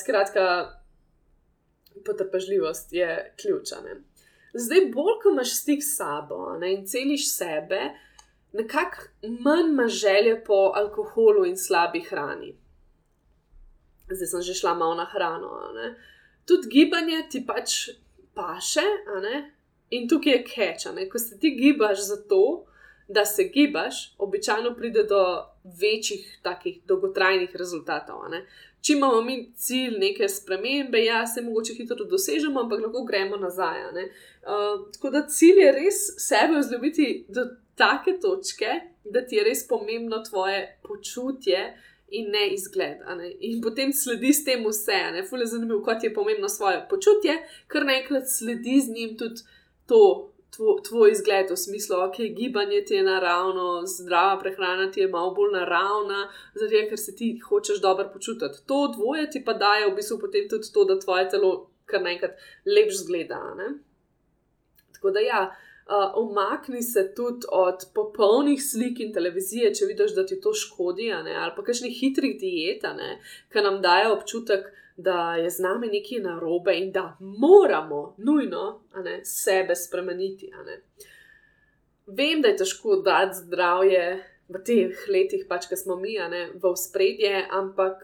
skratka, 0.00 0.68
potrpežljivost 2.04 2.92
je 2.92 3.34
ključna. 3.42 3.78
Zdaj, 4.54 4.86
bolj 4.94 5.18
ko 5.22 5.30
imaš 5.30 5.54
stik 5.60 5.82
s 5.82 5.96
sabo 5.96 6.56
ne, 6.58 6.72
in 6.74 6.86
celiš 6.86 7.28
sebe, 7.32 7.80
nekako 8.52 9.10
manj 9.44 9.68
imaš 9.70 9.92
želje 9.92 10.44
po 10.44 10.72
alkoholu 10.74 11.44
in 11.46 11.56
slabi 11.56 12.00
hrani. 12.00 12.54
Zdaj 14.10 14.26
sem 14.26 14.42
že 14.42 14.54
šla 14.54 14.74
malo 14.74 14.94
na 14.94 15.04
hrano. 15.04 15.50
Tudi 16.46 16.68
gibanje 16.68 17.22
ti 17.30 17.44
pač 17.46 17.88
paše, 18.34 18.86
in 19.90 20.08
tukaj 20.08 20.32
je 20.32 20.44
keč. 20.44 20.86
Ko 21.12 21.18
se 21.18 21.38
ti 21.38 21.50
gibaš 21.54 22.06
zato, 22.06 22.66
da 23.10 23.24
se 23.24 23.44
gibaš, 23.54 24.14
običajno 24.18 24.74
pride 24.76 25.02
do 25.04 25.20
večjih, 25.80 26.38
takih 26.42 26.80
dolgotrajnih 26.86 27.56
rezultatov. 27.56 28.22
Če 28.80 28.92
imamo 28.92 29.20
mi 29.22 29.34
cilj 29.56 29.98
neke 29.98 30.28
spremembe, 30.28 31.02
ja, 31.04 31.24
se 31.26 31.42
mogoče 31.42 31.74
hitro 31.76 32.06
dosežemo, 32.08 32.62
ampak 32.62 32.84
lahko 32.86 33.02
gremo 33.04 33.36
nazaj. 33.36 33.82
Uh, 33.90 34.86
tako 34.94 35.10
da 35.10 35.26
cilj 35.26 35.60
je 35.64 35.72
res 35.76 36.00
sebe 36.22 36.62
vzljubiti 36.62 37.08
do 37.28 37.48
take 37.76 38.16
točke, 38.22 38.78
da 39.04 39.24
ti 39.26 39.36
je 39.36 39.44
res 39.44 39.66
pomembno 39.68 40.22
tvoje 40.30 40.66
počutje. 40.86 41.70
In 42.10 42.32
ne 42.34 42.48
izgled. 42.50 43.04
Ne? 43.18 43.28
In 43.46 43.60
potem 43.62 43.92
sledi 43.94 44.32
s 44.34 44.42
tem 44.42 44.64
vse, 44.66 44.96
ne 45.14 45.20
fulje 45.22 45.44
zanimivo, 45.46 45.78
kot 45.86 46.02
je 46.02 46.08
pomembno 46.10 46.48
svoje 46.50 46.80
počutje, 46.90 47.36
ker 47.70 47.86
naenkrat 47.86 48.26
sledi 48.26 48.80
z 48.82 48.96
njim 48.96 49.12
tudi 49.18 49.44
to, 49.86 50.00
tvoj, 50.60 50.82
tvoj 50.88 51.12
izgled, 51.12 51.50
v 51.50 51.56
smislu, 51.56 51.96
da 51.96 52.02
okay, 52.08 52.22
je 52.28 52.34
gibanje 52.34 52.84
ti 52.84 53.02
naravno, 53.02 53.82
zdrava 53.86 54.38
prehrana 54.38 54.90
ti 54.90 55.00
je 55.00 55.08
malo 55.08 55.30
bolj 55.34 55.52
naravna, 55.52 56.28
zato 56.54 56.82
ker 56.88 56.98
se 56.98 57.16
ti 57.16 57.38
hočeš 57.48 57.80
dobro 57.80 58.10
počutiti. 58.12 58.66
To 58.66 58.92
dvoje 58.96 59.30
ti 59.30 59.44
pa 59.44 59.52
daje 59.52 59.88
v 59.88 59.94
bistvu 59.96 60.18
potem 60.20 60.48
tudi 60.48 60.72
to, 60.74 60.84
da 60.84 60.98
tvoje 61.00 61.28
telo 61.28 61.70
kar 61.86 62.02
naenkrat 62.02 62.36
lepš 62.66 63.04
zgleda. 63.04 63.40
Ne? 63.56 63.72
Tako 64.92 65.10
da 65.10 65.20
ja. 65.20 65.42
Uh, 65.90 66.12
omakni 66.14 66.82
se 66.82 67.02
tudi 67.16 67.48
od 67.50 67.82
popolnih 67.94 68.60
slik 68.62 69.00
in 69.00 69.08
televizije, 69.12 69.72
če 69.74 69.88
vidiš, 69.88 70.12
da 70.14 70.22
ti 70.26 70.36
to 70.40 70.52
škodi, 70.54 71.08
ali 71.12 71.50
pa 71.56 71.64
kakšnih 71.66 71.96
hitrih 71.98 72.36
diet, 72.38 72.86
ki 73.50 73.64
nam 73.64 73.80
dajo 73.82 74.12
občutek, 74.14 74.68
da 75.02 75.36
je 75.36 75.50
z 75.50 75.62
nami 75.62 75.88
nekaj 75.92 76.22
narobe 76.24 76.74
in 76.78 76.92
da 76.92 77.16
moramo 77.20 78.14
nujno 78.18 78.82
ne, 79.04 79.20
sebe 79.24 79.74
spremeniti. 79.76 80.50
Vem, 82.06 82.42
da 82.42 82.48
je 82.48 82.56
težko 82.62 83.00
dati 83.04 83.38
zdravje 83.38 84.04
v 84.50 84.62
teh 84.66 85.04
letih, 85.08 85.44
pač, 85.48 85.68
ki 85.70 85.78
smo 85.78 85.96
mi, 85.96 86.16
ne, 86.18 86.48
v 86.58 86.72
spredje, 86.76 87.44
ampak 87.54 88.02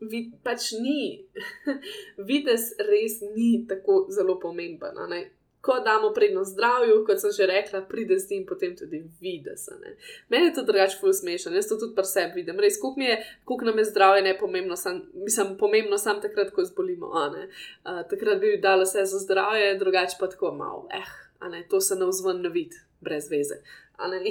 vid, 0.00 0.34
pač 0.44 0.72
ni, 0.76 1.24
vides 2.28 2.72
res 2.78 3.20
ni 3.34 3.64
tako 3.68 4.06
zelo 4.12 4.38
pomemben. 4.42 4.98
Ko 5.62 5.76
damo 5.84 6.10
prednost 6.10 6.52
zdravju, 6.52 7.04
kot 7.06 7.20
sem 7.22 7.30
že 7.30 7.46
rekla, 7.46 7.84
pride 7.86 8.18
z 8.18 8.30
njim 8.30 8.46
potem 8.46 8.76
tudi 8.76 8.98
vides. 9.20 9.68
Meni 10.28 10.48
je 10.48 10.54
to 10.54 10.64
drugače 10.66 10.98
ful 11.00 11.12
smešno, 11.14 11.52
jaz 11.54 11.68
to 11.70 11.76
tudi 11.78 11.94
pri 11.94 12.04
sebi 12.04 12.40
vidim. 12.40 12.58
Res, 12.60 12.80
koliko 12.80 12.98
mi 12.98 13.04
je, 13.04 13.18
koliko 13.44 13.64
nam 13.64 13.78
je 13.78 13.84
zdravje 13.84 14.22
ne 14.22 14.38
pomembno, 14.38 14.76
sam, 14.76 15.02
mislim, 15.14 15.54
pomembno 15.58 15.98
sam 15.98 16.20
takrat, 16.20 16.50
ko 16.50 16.64
zbolimo. 16.64 17.06
Uh, 17.06 18.02
takrat 18.10 18.40
bi 18.40 18.56
dalo 18.62 18.82
vse 18.82 19.04
za 19.06 19.18
zdravje, 19.22 19.78
drugače 19.78 20.18
pa 20.20 20.26
tako 20.26 20.54
malo. 20.54 20.88
Eh, 20.90 21.62
to 21.70 21.80
se 21.80 21.94
ne 21.94 22.06
vzven 22.06 22.42
ne 22.42 22.48
vidi, 22.48 22.76
brez 23.00 23.30
veze. 23.30 23.62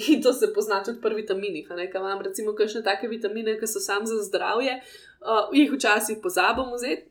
In 0.08 0.22
to 0.22 0.34
se 0.34 0.54
pozna 0.54 0.84
tudi 0.84 1.02
pri 1.02 1.16
vitaminih. 1.16 1.68
Kaj 1.68 1.90
imam, 1.96 2.22
recimo, 2.22 2.54
kakšne 2.54 2.84
take 2.84 3.08
vitamine, 3.08 3.56
ki 3.60 3.68
so 3.68 3.80
sam 3.80 4.06
za 4.06 4.20
zdravje, 4.24 4.82
uh, 5.22 5.48
jih 5.54 5.72
včasih 5.72 6.18
pozabimo 6.24 6.76
vzeti, 6.76 7.08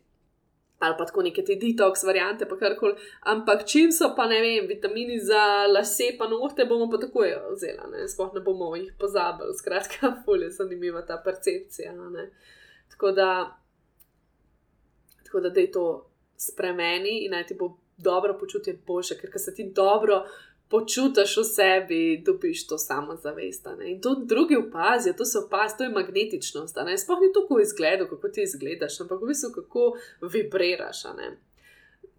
ali 0.81 0.95
pa 0.99 1.05
tako 1.05 1.23
neke 1.23 1.45
te 1.45 1.57
detox 1.61 2.05
variante, 2.07 2.49
pa 2.49 2.57
karkoli. 2.57 2.95
Ampak 3.21 3.67
čim 3.69 3.93
so 3.93 4.15
pa 4.17 4.27
ne 4.27 4.41
vem, 4.41 4.69
vitamini 4.69 5.19
za 5.21 5.67
lase, 5.69 6.15
pa 6.19 6.29
nohte 6.29 6.65
bomo 6.65 6.89
pa 6.91 6.99
tako 6.99 7.25
vzeli, 7.53 8.09
sploh 8.09 8.33
ne 8.35 8.41
bomo 8.41 8.73
jih 8.77 8.95
pozabili. 8.99 9.57
Skratka, 9.59 10.15
fulje 10.25 10.51
zanimiva 10.51 11.05
ta 11.07 11.21
percepcija. 11.25 11.93
Tako 12.91 13.13
da, 13.13 13.31
tako 15.25 15.41
da, 15.41 15.51
da 15.51 15.61
je 15.61 15.73
to 15.73 15.87
spremeni 16.37 17.25
in 17.25 17.37
naj 17.37 17.47
ti 17.47 17.55
bo 17.59 17.77
dobro 17.97 18.39
počutje 18.41 18.79
boljše, 18.87 19.19
ker 19.21 19.31
se 19.37 19.55
ti 19.55 19.73
dobro 19.77 20.25
počutiš 20.71 21.37
v 21.37 21.45
sebi, 21.45 22.23
dobiš 22.27 22.67
to 22.67 22.79
samozavest. 22.79 23.67
In 23.87 24.01
to 24.01 24.15
drugi 24.15 24.57
opazijo, 24.57 25.15
to 25.19 25.25
se 25.25 25.39
opazi, 25.39 25.75
to 25.79 25.85
je 25.85 25.91
magnetičnost. 25.91 26.77
Sploh 26.99 27.21
ni 27.21 27.33
to, 27.33 27.43
kako 27.43 27.61
izgledaš, 27.61 28.09
kako 28.09 28.29
ti 28.29 28.43
izgledaš, 28.43 29.01
ampak 29.01 29.23
v 29.23 29.27
bistvu 29.27 29.51
kako 29.55 29.93
vibriraš. 30.23 31.03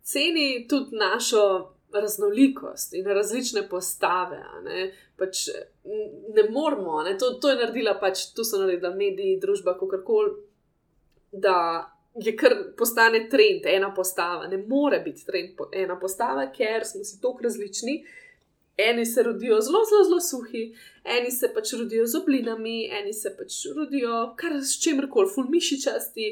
Ceni 0.03 0.67
tudi 0.67 0.95
našo 0.95 1.71
raznolikost 1.93 2.93
in 2.93 3.05
različne 3.05 3.69
postave. 3.69 4.43
Ne, 4.63 4.91
pač 5.17 5.47
ne 6.35 6.43
moramo, 6.49 7.01
ne, 7.03 7.17
to, 7.17 7.33
to 7.41 7.49
je 7.49 7.55
naredila 7.55 7.97
pač, 7.99 8.31
to 8.35 8.43
so 8.43 8.59
naredili 8.59 8.95
mediji, 8.95 9.39
družba, 9.39 9.77
kako 9.79 10.03
koli. 10.05 10.31
Da 11.31 11.87
je 12.19 12.35
kar 12.35 12.55
postane 12.77 13.29
trend, 13.29 13.65
ena 13.65 13.93
postava. 13.95 14.47
Ne 14.47 14.57
more 14.67 14.99
biti 14.99 15.25
trend, 15.25 15.59
ena 15.71 15.99
postava, 15.99 16.49
ker 16.51 16.83
smo 16.85 17.03
si 17.07 17.21
tako 17.21 17.47
različni, 17.47 18.01
eni 18.77 19.05
se 19.05 19.23
rodijo 19.23 19.59
zelo, 19.61 19.83
zelo, 19.89 20.03
zelo 20.03 20.19
suhi, 20.19 20.73
eni 21.03 21.31
se 21.31 21.51
pač 21.53 21.73
rodijo 21.73 22.05
z 22.05 22.17
oblinami, 22.17 22.89
eni 22.99 23.13
se 23.13 23.35
pač 23.37 23.65
rodijo 23.75 24.33
kar 24.37 24.57
s 24.61 24.79
čemkoli, 24.83 25.29
fulmišičasti, 25.35 26.27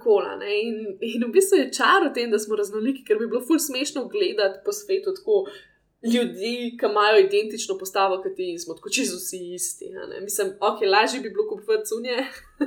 koli. 0.00 0.54
In, 0.62 0.98
in 1.00 1.24
v 1.24 1.32
bistvu 1.32 1.58
je 1.58 1.72
čar 1.72 2.08
v 2.08 2.14
tem, 2.14 2.30
da 2.30 2.38
smo 2.38 2.56
raznoliki, 2.56 3.04
ker 3.04 3.18
bi 3.18 3.28
bilo 3.28 3.40
ful 3.40 3.58
smešno 3.58 4.08
gledati 4.08 4.60
po 4.64 4.72
svetu 4.72 5.14
tako. 5.16 5.46
Ljudi, 6.02 6.74
ki 6.80 6.86
imajo 6.90 7.18
identično 7.22 7.76
postavo, 7.78 8.16
kot 8.22 8.34
ti, 8.34 8.58
smo 8.58 8.74
tako 8.74 8.90
čisto 8.90 9.20
vsi 9.20 9.38
isti. 9.54 9.92
Mislim, 10.22 10.48
ok, 10.58 10.82
lažje 10.90 11.20
bi 11.20 11.30
bilo 11.30 11.46
kupiti 11.48 11.86
cunje, 11.86 12.16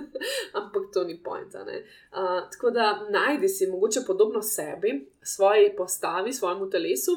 ampak 0.60 0.84
to 0.94 1.04
ni 1.04 1.18
point. 1.24 1.52
Uh, 1.56 2.48
tako 2.52 2.72
da 2.72 3.08
najdi 3.12 3.50
si 3.50 3.68
mogoče 3.68 4.06
podobno 4.08 4.42
sebi, 4.42 5.12
svoji 5.22 5.76
postavi, 5.78 6.34
svojemu 6.34 6.70
telesu, 6.70 7.12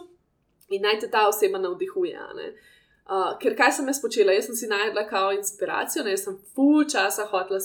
in 0.68 0.82
naj 0.82 1.00
te 1.00 1.10
ta 1.10 1.28
oseba 1.28 1.58
navdihuje. 1.58 2.18
Uh, 3.08 3.34
ker 3.40 3.56
kaj 3.56 3.72
sem 3.78 3.86
jaz 3.88 4.00
počela? 4.02 4.34
Jaz 4.36 4.50
sem 4.50 4.56
si 4.56 4.68
najdla 4.68 5.06
kao 5.08 5.32
inspiracijo, 5.32 6.04
ne? 6.04 6.16
jaz 6.16 6.26
sem 6.26 6.36
full 6.54 6.84
časa 6.84 7.24
hotla 7.30 7.60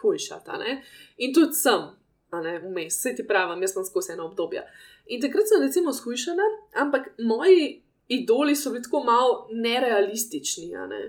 hujšati. 0.00 0.76
In 1.16 1.34
tudi 1.34 1.58
sem, 1.58 1.88
vmes, 2.30 2.98
vse 2.98 3.14
ti 3.16 3.26
pravim, 3.26 3.62
jaz 3.62 3.74
sem 3.74 3.86
skozi 3.86 4.14
eno 4.14 4.28
obdobje. 4.30 4.62
In 5.06 5.20
takrat 5.20 5.48
sem 5.48 5.62
recimo 5.62 5.92
shujšala, 5.92 6.46
ampak 6.84 7.10
moji 7.18 7.82
idoli 8.08 8.56
so 8.56 8.70
bili 8.70 8.82
tako 8.82 9.04
malo 9.04 9.48
nerealistični. 9.52 10.70
Ne? 10.88 11.02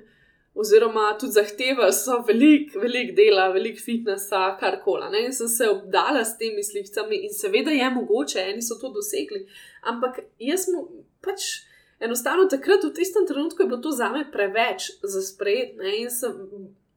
Oziroma, 0.55 1.17
tudi 1.19 1.31
zahtevali 1.31 1.93
so 1.93 2.21
veliko, 2.27 2.79
veliko 2.79 3.15
dela, 3.15 3.49
veliko 3.51 3.81
fitnesa, 3.85 4.57
kar 4.59 4.79
koli. 4.83 5.25
In 5.25 5.33
sem 5.33 5.47
se 5.47 5.69
obdala 5.69 6.23
s 6.25 6.37
temi 6.37 6.63
slikami, 6.63 7.25
in 7.27 7.33
seveda 7.33 7.71
je 7.71 7.89
mogoče, 7.89 8.39
eni 8.39 8.63
so 8.63 8.79
to 8.79 8.91
dosegli, 8.95 9.43
ampak 9.83 10.21
jaz 10.39 10.65
sem 10.65 10.79
pač 11.25 11.65
enostavno 11.99 12.47
takrat, 12.51 12.83
v 12.83 12.93
tistem 12.93 13.27
trenutku, 13.27 13.63
je 13.63 13.67
bilo 13.67 13.81
to 13.81 13.91
za 13.91 14.09
me 14.09 14.25
preveč 14.31 14.91
za 15.03 15.21
sprejet. 15.21 15.77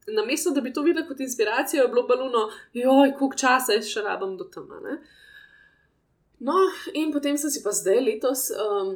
Na 0.09 0.25
mesto, 0.25 0.51
da 0.51 0.61
bi 0.61 0.73
to 0.73 0.81
videl 0.81 1.05
kot 1.07 1.19
inspiracijo, 1.19 1.83
je 1.83 1.87
bilo 1.87 2.03
baluno, 2.07 2.49
joj, 2.73 3.13
koliko 3.17 3.37
časa 3.37 3.77
jaz 3.77 3.91
še 3.91 4.01
rabim 4.01 4.37
do 4.37 4.47
tam. 4.49 4.71
No, 6.39 6.55
in 6.93 7.11
potem 7.13 7.37
sem 7.37 7.51
si 7.51 7.61
pa 7.63 7.73
zdaj 7.75 7.99
letos, 8.01 8.47
um, 8.55 8.95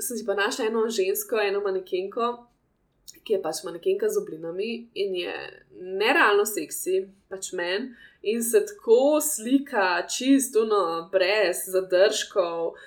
sem 0.00 0.16
si 0.16 0.24
pa 0.24 0.36
našla 0.38 0.70
eno 0.70 0.86
žensko, 0.88 1.40
eno 1.42 1.60
manekenko, 1.64 2.46
ki 3.26 3.36
je 3.36 3.42
pač 3.42 3.64
manekenka 3.66 4.08
z 4.08 4.20
oblinami 4.22 4.86
in 4.94 5.16
je 5.18 5.34
nerealno 5.98 6.46
seksi, 6.46 7.02
pač 7.28 7.50
men, 7.58 7.90
in 8.22 8.42
se 8.42 8.62
tako 8.70 9.18
slika, 9.20 10.06
čisto, 10.08 10.64
no, 10.64 11.08
brez 11.12 11.66
zadržkov 11.74 12.78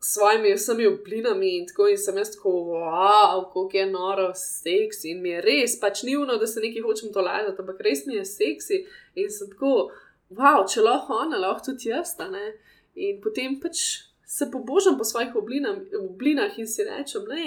svojimi 0.00 0.54
vsemi 0.54 0.86
oblinami 0.86 1.56
in 1.58 1.66
tako 1.66 1.88
in 1.88 1.98
sem 1.98 2.16
jaz 2.16 2.34
tako, 2.36 2.50
wow, 2.50 3.44
kako 3.44 3.70
je 3.72 3.86
noro, 3.90 4.30
seksi 4.34 5.10
in 5.10 5.22
mi 5.22 5.30
je 5.30 5.40
res, 5.40 5.78
pač 5.80 6.02
ni 6.02 6.16
uno, 6.16 6.36
da 6.36 6.46
se 6.46 6.60
nekaj 6.60 6.82
hočem 6.82 7.12
to 7.12 7.20
lažati, 7.20 7.60
ampak 7.60 7.80
res 7.80 8.06
mi 8.06 8.14
je 8.14 8.24
seksi 8.24 8.84
in 9.14 9.30
sem 9.30 9.50
tako, 9.50 9.90
wow, 10.30 10.66
če 10.68 10.84
lahko 10.84 11.20
ona, 11.26 11.40
lahko 11.40 11.70
tudi 11.70 11.90
jaz, 11.90 12.16
ne. 12.18 12.52
In 12.96 13.20
potem 13.20 13.60
pač 13.60 13.82
se 14.26 14.50
pobožam 14.52 14.98
po 14.98 15.04
svojih 15.04 15.36
oblinam, 15.36 15.84
oblinah 16.00 16.58
in 16.58 16.66
si 16.66 16.84
rečem, 16.84 17.24
ne. 17.28 17.46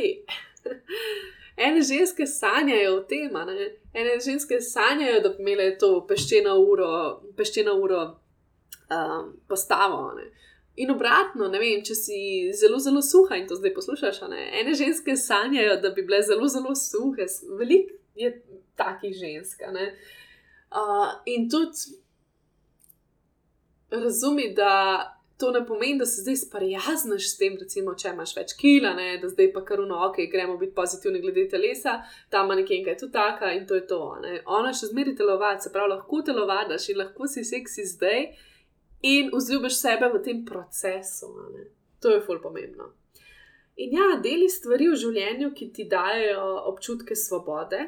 Ene 1.59 1.81
ženske 1.83 2.23
sanjajo 2.27 2.95
o 2.95 2.99
tem, 3.03 3.33
ne? 3.33 3.71
ene 3.93 4.19
ženske 4.23 4.61
sanjajo, 4.61 5.19
da 5.19 5.29
bi 5.29 5.43
imele 5.43 5.73
to 5.77 5.89
peščeno 6.07 6.53
uro, 6.63 6.91
peščeno 7.35 7.73
uro 7.75 8.03
um, 8.95 9.33
postavo. 9.47 10.13
Ne? 10.15 10.29
In 10.79 10.91
obratno, 10.93 11.49
ne 11.51 11.59
vem, 11.59 11.81
če 11.83 11.95
si 11.97 12.17
zelo, 12.55 12.79
zelo 12.79 13.01
suha 13.03 13.35
in 13.35 13.47
to 13.49 13.57
zdaj 13.59 13.73
poslušaš. 13.75 14.21
Ne? 14.31 14.45
Ene 14.61 14.75
ženske 14.79 15.15
sanjajo, 15.19 15.75
da 15.83 15.91
bi 15.95 16.05
bile 16.07 16.21
zelo, 16.23 16.47
zelo 16.47 16.75
suhe, 16.75 17.27
veliko 17.59 17.97
je 18.15 18.31
takih 18.79 19.15
žensk. 19.15 19.65
Uh, 19.67 21.09
in 21.27 21.49
tudi 21.51 21.97
razumi, 23.91 24.53
da 24.55 24.75
to 25.39 25.51
ne 25.51 25.65
pomeni, 25.65 25.99
da 25.99 26.05
se 26.05 26.21
zdaj 26.21 26.35
sprijaznaš 26.35 27.29
s 27.33 27.37
tem, 27.37 27.57
recimo, 27.59 27.93
če 27.95 28.11
imaš 28.13 28.35
več 28.35 28.53
kila, 28.59 28.91
ne? 28.95 29.13
da 29.21 29.29
zdaj 29.31 29.53
pa 29.55 29.63
kar 29.67 29.79
uno, 29.79 30.01
ok, 30.09 30.19
gremo 30.31 30.57
biti 30.59 30.75
pozitivni 30.75 31.21
glede 31.23 31.45
telesa, 31.51 32.01
ta 32.29 32.43
manekenka 32.47 32.91
je 32.91 32.99
tu 33.03 33.07
taka 33.11 33.53
in 33.55 33.63
to 33.67 33.75
je 33.79 33.85
to. 33.87 34.01
Ne? 34.23 34.41
Ona 34.59 34.73
še 34.75 34.91
zmeri 34.91 35.15
telovati, 35.15 35.63
se 35.63 35.71
pravi, 35.75 35.93
lahko 35.93 36.21
telovadaš 36.27 36.89
in 36.91 36.99
lahko 36.99 37.27
si 37.27 37.45
seksi 37.47 37.87
zdaj 37.87 38.27
in 39.01 39.31
vzljubiš 39.33 39.79
sebe 39.79 40.09
v 40.13 40.23
tem 40.23 40.45
procesu. 40.45 41.33
To 41.99 42.11
je 42.11 42.21
fully 42.21 42.41
pomembno. 42.41 42.91
In 43.79 43.93
ja, 43.95 44.07
deli 44.23 44.49
stvari 44.51 44.89
v 44.91 44.97
življenju, 44.99 45.53
ki 45.55 45.69
ti 45.71 45.85
dajo 45.87 46.47
občutke 46.67 47.15
svobode, 47.15 47.79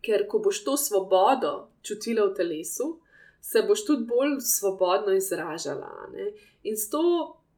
ker 0.00 0.24
ko 0.30 0.40
boš 0.40 0.62
to 0.64 0.76
svobodo 0.80 1.68
čutila 1.84 2.30
v 2.30 2.36
telesu, 2.38 2.94
se 3.40 3.62
boš 3.62 3.84
tudi 3.84 4.06
bolj 4.08 4.38
svobodno 4.40 5.12
izražala. 5.12 6.08
Ne? 6.14 6.30
In 6.64 6.76
s 6.76 6.88
to 6.90 7.02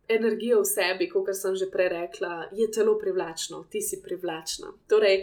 energijo 0.09 0.65
v 0.65 0.69
sebi, 0.69 1.09
kot 1.09 1.31
sem 1.37 1.55
že 1.57 1.71
prej 1.71 1.89
rekla, 1.95 2.49
je 2.53 2.67
telo 2.75 2.97
privlačno, 2.99 3.65
ti 3.71 3.81
si 3.81 4.01
privlačna. 4.03 4.73
Torej, 4.89 5.23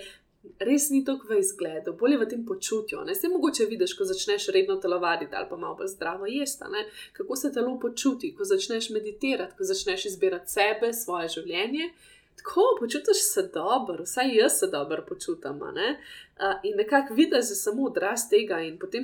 res 0.59 0.89
ni 0.89 1.03
tako 1.05 1.27
v 1.29 1.39
izgledu, 1.39 1.93
bolje 1.99 2.17
v 2.17 2.27
tem 2.29 2.45
počutju. 2.45 3.03
Ne 3.05 3.15
se 3.15 3.29
mogoče 3.29 3.65
vidiš, 3.69 3.93
ko 3.97 4.05
začneš 4.05 4.47
redno 4.55 4.75
telovaditi 4.75 5.35
ali 5.35 5.47
pa 5.49 5.57
malo 5.57 5.75
bolj 5.75 5.87
zdravo 5.87 6.25
jesti. 6.25 6.65
Kako 7.13 7.35
se 7.35 7.53
telo 7.53 7.79
počuti, 7.79 8.35
ko 8.35 8.43
začneš 8.43 8.89
meditirati, 8.89 9.57
ko 9.57 9.63
začneš 9.63 10.05
izbirati 10.05 10.51
sebe, 10.51 10.93
svoje 10.93 11.29
življenje. 11.29 11.89
Tako 12.35 12.61
počutiš 12.79 13.21
se 13.33 13.49
dobro, 13.53 14.03
vsaj 14.03 14.35
jaz 14.35 14.59
se 14.59 14.67
dobro 14.67 15.05
počutim. 15.07 15.59
Ne? 15.73 15.99
Uh, 16.35 16.59
in 16.63 16.77
nekako 16.77 17.13
vidiš, 17.13 17.55
samo 17.63 17.87
odraz 17.87 18.29
tega, 18.29 18.59
in 18.61 18.79
potem 18.79 19.03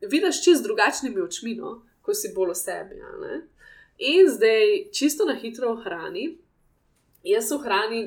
vidiš 0.00 0.44
čez 0.44 0.62
drugačnimi 0.62 1.20
očmi, 1.20 1.54
no? 1.54 1.82
ko 2.02 2.14
si 2.14 2.32
bolj 2.34 2.50
v 2.50 2.54
sebi. 2.58 3.02
In 3.98 4.28
zdaj 4.28 4.88
čisto 4.92 5.24
na 5.24 5.34
hitro 5.34 5.70
o 5.72 5.76
hrani. 5.76 6.38
Jaz 7.22 7.52
o 7.52 7.58
hrani 7.62 8.00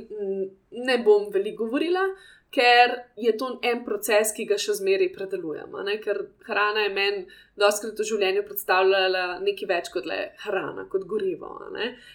ne 0.71 0.97
bom 1.05 1.29
veliko 1.31 1.63
govorila, 1.63 2.03
ker 2.51 2.93
je 3.15 3.37
to 3.37 3.49
en 3.63 3.81
proces, 3.85 4.31
ki 4.35 4.45
ga 4.47 4.57
še 4.59 4.77
zmeraj 4.77 5.09
predelujemo. 5.15 5.81
Ne? 5.83 5.97
Ker 6.03 6.21
hrana 6.47 6.85
je 6.85 6.91
meni 6.95 7.23
doskrat 7.59 7.99
v 7.99 8.07
življenju 8.07 8.43
predstavljala 8.47 9.23
nekaj 9.43 9.69
več 9.71 9.89
kot 9.93 10.07
le 10.07 10.19
hrana, 10.45 10.85
kot 10.91 11.03
gorivo. 11.09 11.51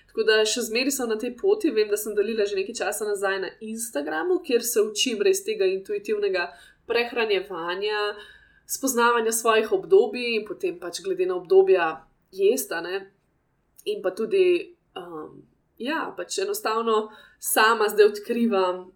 Tako 0.08 0.26
da 0.28 0.40
še 0.48 0.64
zmeraj 0.70 0.96
sem 0.96 1.10
na 1.12 1.18
tej 1.20 1.34
poti. 1.36 1.72
Vem, 1.76 1.90
da 1.92 1.98
sem 2.00 2.16
delila 2.16 2.48
že 2.48 2.58
nekaj 2.58 2.78
časa 2.82 3.08
nazaj 3.08 3.40
na 3.44 3.50
Instagramu, 3.60 4.40
kjer 4.46 4.64
se 4.64 4.84
učim 4.84 5.20
res 5.26 5.44
tega 5.44 5.68
intuitivnega 5.68 6.48
prehranjevanja, 6.90 8.14
spoznavanja 8.70 9.34
svojih 9.34 9.72
obdobij 9.76 10.38
in 10.38 10.46
potem 10.48 10.78
pač 10.80 11.02
glede 11.04 11.28
na 11.28 11.36
obdobja 11.36 11.90
jesta. 12.32 12.80
Ne? 12.80 13.10
In 13.92 14.00
pa 14.02 14.14
tudi, 14.16 14.72
um, 14.96 15.42
ja, 15.78 16.06
pač 16.16 16.38
enostavno 16.40 17.10
sama 17.38 17.90
zdaj 17.92 18.12
odkrivam 18.14 18.88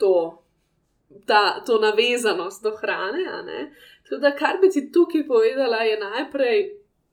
to, 0.00 0.42
ta, 1.26 1.60
to 1.66 1.78
navezanost 1.78 2.62
do 2.62 2.72
hrane. 2.80 3.70
Tudi, 4.08 4.32
kar 4.38 4.58
bi 4.60 4.70
ti 4.70 4.88
tukaj 4.92 5.26
povedala, 5.26 5.84
je 5.86 5.98
najprej, 6.00 6.60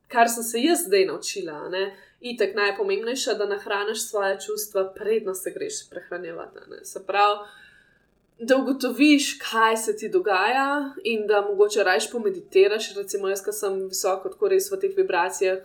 kar 0.08 0.30
sem 0.30 0.44
se 0.44 0.64
jaz 0.64 0.88
zdaj 0.88 1.06
naučila. 1.06 1.70
Itek 2.22 2.56
najpomembnejše 2.56 3.32
je, 3.32 3.36
da 3.38 3.46
nahraniš 3.46 4.08
svoje 4.10 4.40
čustva, 4.46 4.94
predno 4.96 5.34
se 5.34 5.52
greš 5.54 5.90
prehranjevati. 5.90 6.60
Se 6.84 7.06
pravi, 7.06 7.38
da 8.40 8.58
ugotoviš, 8.58 9.40
kaj 9.52 9.78
se 9.78 9.98
ti 9.98 10.10
dogaja 10.10 10.94
in 11.04 11.28
da 11.28 11.42
mogoče 11.42 11.84
rajš 11.84 12.12
pomeditiraš. 12.12 12.96
Recimo, 12.96 13.30
jaz, 13.30 13.44
ki 13.46 13.52
sem 13.52 13.80
visoko, 13.90 14.30
tako 14.30 14.50
res 14.54 14.72
v 14.72 14.80
teh 14.82 14.94
vibracijah, 14.98 15.64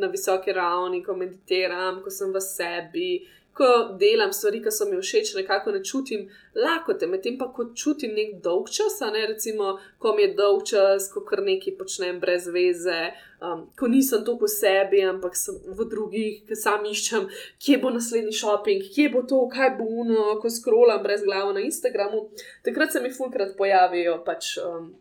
na 0.00 0.06
visoki 0.06 0.52
ravni, 0.52 1.02
ko 1.04 1.14
meditiram, 1.16 2.02
ko 2.02 2.10
sem 2.10 2.32
v 2.34 2.42
sebi 2.42 3.10
ko 3.58 3.68
delam 3.98 4.32
stvari, 4.32 4.60
ki 4.62 4.72
so 4.74 4.86
mi 4.86 4.98
všeč, 5.00 5.32
nekako 5.36 5.72
ne 5.74 5.80
čutim 5.84 6.28
lakote, 6.54 7.08
medtem 7.10 7.38
pa 7.38 7.48
ko 7.54 7.68
čutim 7.74 8.14
nek 8.14 8.36
dolg 8.44 8.70
čas, 8.70 9.00
ne 9.12 9.24
recimo, 9.30 9.74
ko 9.98 10.14
mi 10.14 10.24
je 10.24 10.34
dolg 10.38 10.62
čas, 10.68 11.08
ko 11.12 11.24
kar 11.26 11.42
nekaj 11.46 11.74
počnem 11.80 12.20
brez 12.22 12.46
veze, 12.54 13.00
um, 13.42 13.66
ko 13.78 13.90
nisem 13.90 14.22
toliko 14.26 14.46
v 14.46 14.52
sebi, 14.54 15.02
ampak 15.06 15.36
sem 15.38 15.58
v 15.66 15.88
drugih, 15.90 16.38
ki 16.46 16.58
sam 16.58 16.86
iščem, 16.86 17.26
kje 17.58 17.80
bo 17.82 17.92
naslednji 17.94 18.38
shopping, 18.38 18.86
kje 18.94 19.10
bo 19.14 19.24
to, 19.26 19.42
kaj 19.52 19.74
bo 19.80 19.90
uno, 20.04 20.30
ko 20.42 20.52
skrolam 20.52 21.02
brez 21.02 21.26
glave 21.26 21.56
na 21.58 21.66
Instagramu. 21.66 22.28
Takrat 22.64 22.94
se 22.94 23.02
mi 23.02 23.12
fulkrat 23.14 23.56
pojavijo 23.58 24.22
pač. 24.26 24.56
Um, 24.62 24.96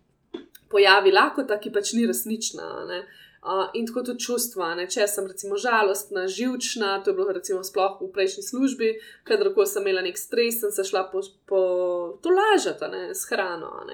Pojavi 0.68 1.14
lakota, 1.16 1.56
ki 1.64 1.70
pač 1.72 1.94
ni 1.96 2.02
resnična. 2.04 2.66
Ne? 2.90 2.98
Uh, 3.48 3.70
in 3.74 3.86
tako 3.88 4.02
tudi 4.04 4.20
čustva. 4.20 4.74
Ne? 4.76 4.90
Če 4.92 5.06
sem 5.08 5.28
recimo 5.30 5.56
žalostna, 5.56 6.26
živčna, 6.28 6.98
to 7.00 7.14
je 7.14 7.16
bilo 7.16 7.32
recimo 7.32 7.62
sploh 7.64 8.02
v 8.02 8.10
prejšnji 8.12 8.44
službi, 8.44 8.90
kadar 9.24 9.54
sem 9.64 9.86
imela 9.88 10.02
nek 10.04 10.18
stres, 10.20 10.58
sem 10.60 10.72
se 10.76 10.84
šla 10.84 11.06
po, 11.12 11.22
po 11.48 11.60
to 12.20 12.34
lažati 12.36 12.90
s 13.16 13.24
hrano. 13.32 13.86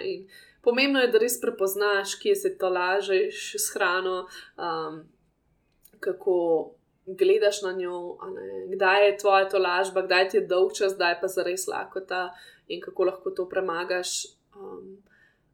Pomembno 0.66 1.04
je, 1.04 1.12
da 1.14 1.22
res 1.22 1.38
prepoznaš, 1.42 2.16
kje 2.18 2.34
se 2.36 2.52
to 2.58 2.72
lažeš 2.74 3.44
s 3.60 3.76
hrano, 3.76 4.26
um, 4.58 5.04
kako 6.00 6.38
gledaš 7.06 7.62
na 7.62 7.76
njo, 7.78 8.18
kdaj 8.74 9.06
je 9.06 9.18
tvoja 9.18 9.50
to 9.50 9.62
lažba, 9.62 10.02
kdaj 10.02 10.30
ti 10.30 10.38
je 10.38 10.48
dolg 10.48 10.74
čas, 10.74 10.96
kdaj 10.96 11.20
pa 11.22 11.28
za 11.28 11.44
res 11.44 11.68
lakota 11.68 12.32
in 12.68 12.82
kako 12.82 13.12
lahko 13.12 13.32
to 13.32 13.46
premagaš. 13.50 14.26
Um, 14.58 14.98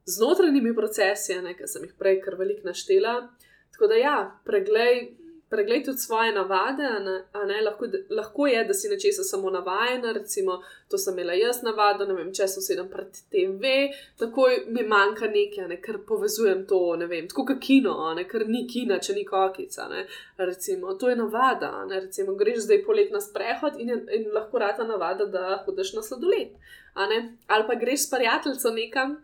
Z 0.08 0.24
notranjimi 0.24 0.72
procesi, 0.74 1.36
ki 1.36 1.66
sem 1.68 1.84
jih 1.84 1.92
prej 1.98 2.16
kar 2.24 2.34
veliko 2.34 2.64
naštela, 2.66 3.28
Tako 3.72 3.86
da, 3.86 3.94
ja, 3.94 4.16
preglej, 4.44 5.08
preglej 5.50 5.84
tudi 5.84 5.98
svoje 5.98 6.32
navade. 6.32 6.82
Ne, 6.82 7.44
ne, 7.46 7.60
lahko, 7.62 7.86
lahko 8.10 8.46
je, 8.46 8.64
da 8.64 8.74
si 8.74 8.88
nečesa 8.88 9.22
samo 9.22 9.50
navaden, 9.50 10.14
recimo, 10.14 10.60
to 10.88 10.98
sem 10.98 11.14
imela 11.14 11.34
jaz 11.34 11.62
navado, 11.62 12.06
ne 12.06 12.14
vem, 12.14 12.32
če 12.34 12.46
sem 12.48 12.62
sedem 12.62 12.90
pred 12.90 13.18
TV, 13.32 13.72
takoj 14.18 14.60
mi 14.68 14.84
manjka 14.86 15.30
nekaj, 15.32 15.66
ne, 15.72 15.80
ker 15.82 15.98
povezujem 16.06 16.62
to, 16.70 16.80
ne 17.00 17.08
vem, 17.10 17.26
tako 17.30 17.46
kot 17.50 17.62
kino, 17.66 17.96
ne, 18.14 18.26
ker 18.30 18.46
ni 18.48 18.62
kina, 18.70 19.00
če 19.02 19.16
ni 19.18 19.24
kokica. 19.26 19.88
Ne, 19.90 20.04
recimo, 20.38 20.94
to 20.94 21.10
je 21.10 21.18
navada. 21.18 21.72
Ne, 21.90 22.04
recimo, 22.06 22.36
greš 22.38 22.66
zdaj 22.68 22.84
polet 22.86 23.10
na 23.10 23.22
sprehod 23.24 23.80
in, 23.82 23.90
in 24.14 24.30
lahko 24.36 24.62
rata 24.62 24.86
navada, 24.86 25.26
da 25.26 25.64
hodiš 25.66 25.96
na 25.98 26.06
sladoled. 26.06 26.54
Ali 26.94 27.66
pa 27.66 27.74
greš 27.74 28.06
s 28.06 28.14
prijateljem 28.14 28.74
nekam. 28.78 29.18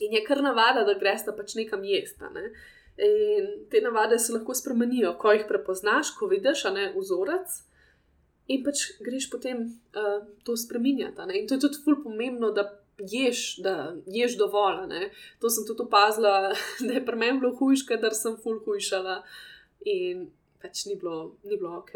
In 0.00 0.12
je 0.12 0.24
kar 0.26 0.42
navada, 0.44 0.82
da 0.84 0.94
greš 0.98 1.24
ta 1.24 1.32
pač 1.32 1.54
nekam 1.56 1.84
jesti. 1.84 2.28
Ne? 2.34 2.50
In 2.96 3.68
te 3.70 3.80
navade 3.84 4.18
se 4.18 4.32
lahko 4.32 4.54
spremenijo, 4.54 5.12
ko 5.20 5.32
jih 5.32 5.44
prepoznaš, 5.48 6.14
ko 6.16 6.30
vidiš, 6.30 6.64
a 6.64 6.72
ne 6.72 6.86
vzorec. 6.96 7.58
In 8.54 8.62
pač 8.64 8.86
greš 9.04 9.28
potem 9.30 9.66
uh, 9.66 10.22
to 10.46 10.56
spremenjati. 10.56 11.26
In 11.34 11.48
to 11.48 11.58
je 11.58 11.64
tudi 11.66 11.82
fully 11.84 12.02
pomembno, 12.04 12.52
da 12.56 12.64
ješ, 12.96 13.58
da 13.60 13.92
ješ 14.06 14.38
dovolj. 14.40 14.86
Ne? 14.88 15.10
To 15.42 15.50
sem 15.50 15.66
tudi 15.68 15.84
opazila, 15.84 16.54
da 16.86 16.92
je 16.94 17.04
pri 17.04 17.20
meni 17.20 17.40
bilo 17.42 17.52
hujše, 17.58 18.00
da 18.00 18.14
sem 18.16 18.38
fully 18.40 18.64
hujšala. 18.64 19.20
In 19.84 20.30
pač 20.62 20.86
ni 20.86 20.96
bilo, 20.96 21.36
ni 21.44 21.60
bilo 21.60 21.76
ok. 21.82 21.92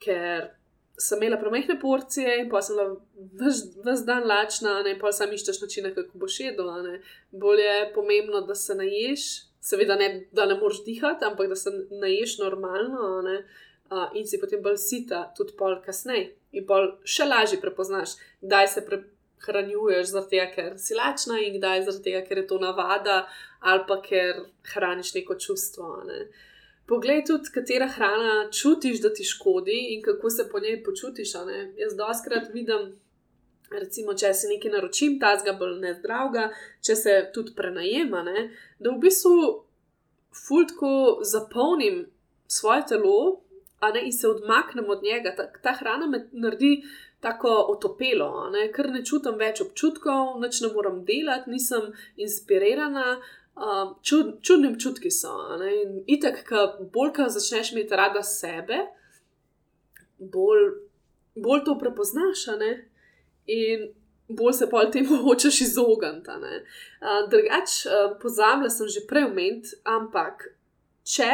Ker 0.00 0.52
sem 1.00 1.18
imela 1.18 1.40
premehne 1.40 1.80
porcije 1.80 2.42
in 2.42 2.48
pa 2.52 2.60
sem 2.62 2.76
bila 2.76 3.50
vse 3.90 4.04
dan 4.06 4.26
lačna, 4.28 4.80
in 4.86 4.98
pa 5.00 5.10
sam 5.12 5.32
iščeš 5.32 5.62
načine, 5.64 5.94
kako 5.96 6.20
boš 6.20 6.40
jedla. 6.44 6.98
Bolje 7.32 7.66
je 7.66 7.92
pomembno, 7.94 8.44
da 8.46 8.54
se 8.54 8.76
naješ 8.76 9.49
seveda 9.60 9.96
ne, 9.96 10.26
da 10.32 10.46
ne 10.46 10.56
moreš 10.60 10.84
dihati, 10.84 11.24
ampak 11.24 11.48
da 11.48 11.56
se 11.56 11.70
naješ 11.90 12.38
normalno 12.38 13.22
ne, 13.22 13.36
uh, 13.90 14.08
in 14.14 14.26
si 14.26 14.40
potem 14.40 14.62
bolj 14.62 14.78
sita, 14.80 15.24
tudi 15.36 15.56
pol 15.58 15.78
kasneje. 15.84 16.30
In 16.56 16.66
pol 16.66 16.94
še 17.06 17.28
lažje 17.28 17.60
prepoznaš, 17.62 18.16
kdaj 18.42 18.68
se 18.72 18.84
prehranjuješ, 18.86 20.14
tega, 20.30 20.46
ker 20.54 20.78
si 20.78 20.96
lačna 20.98 21.38
in 21.44 21.58
kdaj 21.58 21.84
zaradi 21.86 22.06
tega, 22.08 22.22
ker 22.26 22.42
je 22.42 22.46
to 22.50 22.58
navada 22.62 23.24
ali 23.60 23.84
pa 23.86 24.00
ker 24.02 24.46
hraniš 24.72 25.12
neko 25.14 25.36
čustvo. 25.36 25.92
Ne. 26.08 26.24
Poglej 26.88 27.22
tudi, 27.28 27.52
katera 27.54 27.86
hrana 27.86 28.48
čutiš, 28.50 29.02
da 29.04 29.12
ti 29.14 29.24
škodi 29.24 29.94
in 29.94 30.02
kako 30.02 30.30
se 30.30 30.48
po 30.50 30.58
njej 30.58 30.80
počutiš. 30.82 31.36
Jaz 31.78 31.94
doskrat 31.96 32.48
vidim 32.54 32.96
recimo, 33.70 34.14
če 34.14 34.32
si 34.34 34.50
nekaj 34.50 34.72
naročim, 34.72 35.18
ta 35.20 35.34
zga 35.38 35.54
bolj 35.58 35.78
nezdravga, 35.84 36.48
če 36.82 36.96
se 36.96 37.16
tudi 37.34 37.54
prenajema, 37.56 38.22
ne, 38.26 38.48
da 38.78 38.90
v 38.90 39.02
bistvu 39.04 39.36
fultko 40.46 41.20
zapolnim 41.26 42.04
svoje 42.50 42.86
telo, 42.94 43.40
ne 43.94 44.02
in 44.04 44.12
se 44.12 44.28
odmaknem 44.28 44.90
od 44.90 45.02
njega. 45.02 45.34
Ta, 45.36 45.46
ta 45.62 45.72
hrana 45.78 46.06
me 46.06 46.26
naredi 46.32 46.82
tako 47.20 47.48
otopelo, 47.68 48.50
ne, 48.52 48.68
ker 48.72 48.90
ne 48.90 49.04
čutim 49.04 49.38
več 49.40 49.60
občutkov, 49.64 50.38
noč 50.40 50.60
ne 50.64 50.72
moram 50.74 51.04
delati, 51.04 51.50
nisem 51.50 51.92
inspirirana. 52.16 53.20
Um, 53.60 53.90
čud, 54.06 54.38
čudni 54.46 54.70
občutki 54.70 55.10
so. 55.12 55.34
Ne? 55.60 55.72
In 55.82 55.96
itek, 56.08 56.38
ki 56.48 56.60
bolj, 56.94 57.10
ko 57.16 57.26
začneš 57.28 57.74
imeti 57.74 57.98
rada 57.98 58.22
sebe, 58.24 58.78
bolj, 60.16 60.70
bolj 61.36 61.64
to 61.66 61.74
prepoznaš. 61.82 62.46
In 63.50 63.88
bolj 64.28 64.52
se 64.60 64.70
pa 64.70 64.84
temu 64.90 65.16
hočeš 65.24 65.60
izogniti. 65.66 66.30
Uh, 66.30 67.22
drugač, 67.30 67.84
uh, 67.86 68.12
pozabila 68.22 68.70
sem 68.70 68.88
že 68.88 69.06
prej 69.08 69.26
omeniti, 69.30 69.74
ampak 69.84 70.52
če 71.04 71.32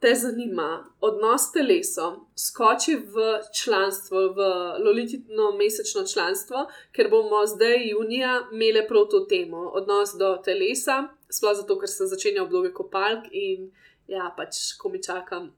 te 0.00 0.14
zanima 0.16 0.84
odnos 1.04 1.48
s 1.48 1.52
telesom, 1.52 2.14
skoči 2.36 2.96
v 2.96 3.24
članstvo, 3.52 4.20
v 4.36 4.46
lolititno 4.84 5.50
mesečno 5.58 6.06
članstvo, 6.08 6.64
ker 6.92 7.10
bomo 7.12 7.42
zdaj 7.46 7.90
junija 7.90 8.48
imeli 8.52 8.86
prav 8.88 9.10
to 9.12 9.26
temo, 9.28 9.68
odnos 9.76 10.14
do 10.18 10.36
telesa, 10.44 11.02
sploh 11.28 11.56
zato, 11.56 11.76
ker 11.78 11.88
se 11.88 12.08
začenja 12.08 12.42
obdobje 12.42 12.72
kopalk 12.72 13.28
in 13.32 13.68
ja, 14.08 14.32
pač 14.36 14.72
ko 14.80 14.88
mi 14.88 15.02
čakam. 15.02 15.50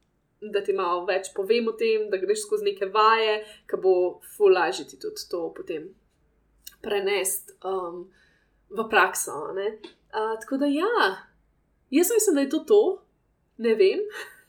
Da 0.43 0.63
ti 0.65 0.75
malo 0.75 1.05
več 1.07 1.31
povem 1.37 1.69
o 1.71 1.77
tem, 1.79 2.09
da 2.11 2.19
greš 2.19 2.47
skozi 2.47 2.67
neke 2.67 2.89
vaje, 2.91 3.43
ki 3.71 3.79
bo 3.83 3.95
fulažiti 4.35 4.99
tudi 4.99 5.29
to 5.31 5.45
potem 5.55 5.91
prenesti 6.83 7.55
um, 7.63 8.09
v 8.71 8.87
prakso. 8.91 9.37
Uh, 9.55 10.35
tako 10.43 10.59
da, 10.59 10.67
ja, 10.67 11.13
jaz 11.95 12.11
mislim, 12.11 12.35
da 12.35 12.41
je 12.41 12.51
to 12.51 12.59
to, 12.67 12.83
ne 13.63 13.75
vem. 13.79 14.03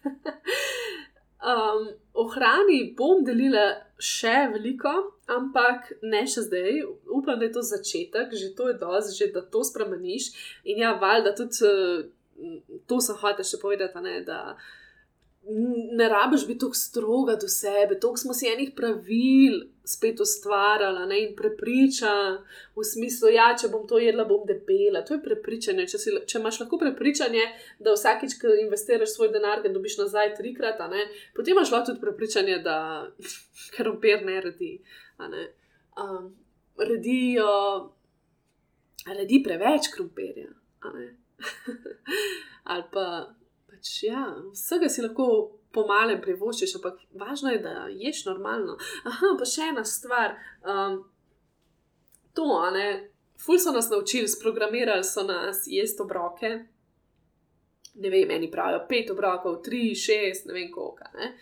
um, 1.51 1.87
o 2.13 2.27
hrani 2.33 2.79
bom 2.97 3.21
delila 3.25 3.67
še 4.01 4.49
veliko, 4.55 4.95
ampak 5.29 5.93
ne 6.01 6.25
še 6.27 6.47
zdaj. 6.47 6.81
Upam, 7.05 7.37
da 7.37 7.47
je 7.47 7.53
to 7.53 7.63
začetek, 7.69 8.33
že 8.33 8.55
to 8.57 8.71
je 8.71 8.79
dosti, 8.81 9.17
že 9.19 9.31
da 9.35 9.45
to 9.45 9.63
spremeniš. 9.63 10.31
In 10.65 10.81
ja, 10.83 10.97
valjda 10.99 11.35
tudi 11.37 11.69
uh, 11.69 12.03
to 12.87 12.99
sem 13.01 13.19
hotel 13.21 13.45
še 13.45 13.61
povedati, 13.61 14.01
ne, 14.03 14.21
da 14.25 14.55
ne 15.91 16.09
rabiš 16.09 16.47
biti 16.47 16.59
tako 16.59 16.73
stroga 16.73 17.35
do 17.35 17.47
sebe, 17.47 17.99
toliko 17.99 18.17
smo 18.17 18.33
si 18.33 18.47
enih 18.47 18.71
pravil 18.75 19.61
spet 19.83 20.19
ustvarjali 20.19 21.07
ne, 21.07 21.17
in 21.23 21.35
prepričan 21.35 22.37
v 22.75 22.83
smislu, 22.83 23.27
da 23.27 23.33
ja, 23.33 23.47
če 23.61 23.67
bom 23.67 23.83
to 23.87 23.99
jedla, 23.99 24.23
bom 24.25 24.45
debela. 24.47 25.01
To 25.03 25.17
je 25.17 25.23
prepričanje. 25.23 25.87
Če, 25.91 25.99
si, 25.99 26.13
če 26.27 26.39
imaš 26.39 26.61
lahko 26.61 26.79
prepričanje, 26.79 27.43
da 27.83 27.95
vsakič, 27.97 28.37
ko 28.39 28.53
investiraš 28.63 29.17
svoj 29.17 29.33
denar, 29.35 29.59
ga 29.63 29.73
dobiš 29.73 29.99
nazaj 29.99 30.33
trikrat, 30.39 30.79
ne, 30.93 31.03
potem 31.35 31.57
imaš 31.57 31.73
lahko 31.73 31.91
tudi 31.91 32.03
prepričanje, 32.05 32.61
da 32.63 32.77
krompir 33.75 34.23
ne 34.23 34.39
redi. 34.47 34.73
Um, 35.19 36.31
redijo, 36.79 37.51
redi 39.11 39.43
preveč 39.43 39.91
krompirja. 39.91 40.47
Ali 42.71 42.83
pa, 42.93 43.05
pač, 43.83 44.03
ja, 44.03 44.35
vsega 44.53 44.89
si 44.89 45.03
lahko 45.03 45.59
pomalem 45.75 46.21
privoščiš, 46.21 46.77
ampak 46.77 47.01
važno 47.19 47.51
je, 47.51 47.59
da 47.59 47.87
ješ 47.91 48.25
normalno. 48.29 48.77
Aha, 49.03 49.33
pa 49.37 49.45
še 49.45 49.71
ena 49.73 49.83
stvar. 49.83 50.37
Um, 50.63 51.01
to, 52.33 52.47
ne, 52.71 53.09
ful 53.43 53.59
so 53.59 53.73
nas 53.75 53.89
naučili, 53.91 54.27
sprogramirali 54.27 55.03
so 55.03 55.25
nas 55.27 55.65
jesti 55.67 56.01
obroke. 56.01 56.53
Ne 57.95 58.09
vem, 58.09 58.27
meni 58.27 58.49
pravijo 58.49 58.85
pet 58.87 59.11
obrokov, 59.11 59.59
tri, 59.65 59.91
šest, 59.93 60.47
ne 60.47 60.55
vem 60.55 60.71
koliko. 60.71 61.09
Ne. 61.17 61.33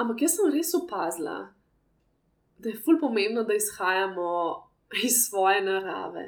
Ampak 0.00 0.26
jaz 0.26 0.36
sem 0.36 0.50
res 0.52 0.74
opazila, 0.76 1.38
da 2.58 2.68
je 2.68 2.80
ful 2.82 2.98
pomembno, 3.00 3.44
da 3.46 3.54
izhajamo 3.56 4.32
iz 5.06 5.22
svoje 5.28 5.62
narave. 5.62 6.26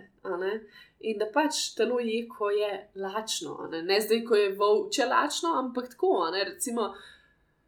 In 1.03 1.19
da 1.19 1.27
pač 1.35 1.73
telo 1.75 1.99
je, 1.99 2.21
ko 2.31 2.51
je 2.55 2.71
lačno, 2.95 3.57
ne, 3.73 3.83
ne 3.83 3.99
zdaj, 4.01 4.21
ko 4.29 4.39
je 4.39 4.53
volče 4.55 5.07
lačno, 5.11 5.57
ampak 5.59 5.89
tako. 5.95 6.31
Recimo, 6.33 6.93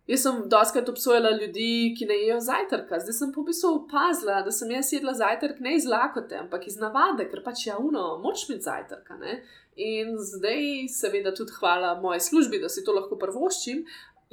Jaz 0.04 0.20
sem 0.20 0.42
doskrat 0.52 0.88
obsojala 0.88 1.30
ljudi, 1.32 1.94
ki 1.96 2.04
ne 2.04 2.16
jedo 2.26 2.40
zajtrka, 2.44 2.98
zdaj 3.00 3.14
sem 3.16 3.30
po 3.32 3.40
bistvu 3.46 3.70
opazila, 3.78 4.42
da 4.44 4.52
sem 4.52 4.68
jaz 4.74 4.90
jedla 4.92 5.14
zajtrk 5.16 5.62
ne 5.64 5.78
iz 5.78 5.86
lakote, 5.88 6.36
ampak 6.42 6.66
iz 6.68 6.76
navade, 6.76 7.24
ker 7.30 7.40
pač 7.44 7.62
javno 7.70 8.02
moč 8.20 8.42
mi 8.50 8.58
zajtrka. 8.60 9.16
Ne? 9.22 9.38
In 9.80 10.12
zdaj, 10.20 10.90
seveda, 10.92 11.32
tudi 11.32 11.56
hvala 11.56 11.94
moji 12.02 12.20
službi, 12.20 12.60
da 12.60 12.68
si 12.68 12.84
to 12.84 12.92
lahko 12.92 13.16
prvoščim. 13.16 13.80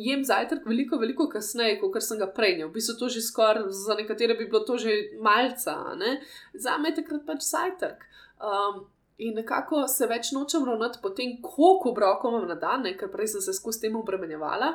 Jem 0.01 0.25
zajtrk 0.27 0.67
veliko, 0.67 0.99
veliko 0.99 1.29
kasneje, 1.31 1.79
kot 1.79 2.03
sem 2.03 2.19
ga 2.19 2.27
prej. 2.35 2.65
V 2.65 2.73
bistvu 2.75 2.97
to 2.99 3.07
že 3.15 3.23
skoraj, 3.23 3.69
za 3.71 3.95
nekatere 3.95 4.35
bi 4.35 4.49
bilo 4.51 4.65
to 4.67 4.75
že 4.75 4.97
malce, 5.23 5.77
za 6.53 6.77
me 6.83 6.91
je 6.91 6.99
takrat 6.99 7.23
pač 7.23 7.47
zajtrk. 7.47 8.03
Um, 8.41 8.81
in 9.21 9.35
nekako 9.37 9.85
se 9.87 10.07
več 10.09 10.31
nočem 10.33 10.65
ravnati 10.65 10.99
po 11.01 11.11
tem, 11.13 11.35
koliko 11.45 11.91
obrokov 11.91 12.33
imam 12.33 12.47
na 12.49 12.55
dan, 12.57 12.81
ne? 12.87 12.95
ker 12.97 13.11
prej 13.13 13.35
sem 13.35 13.43
se 13.45 13.53
skozi 13.53 13.85
tem 13.85 13.95
obremenjevala 13.95 14.73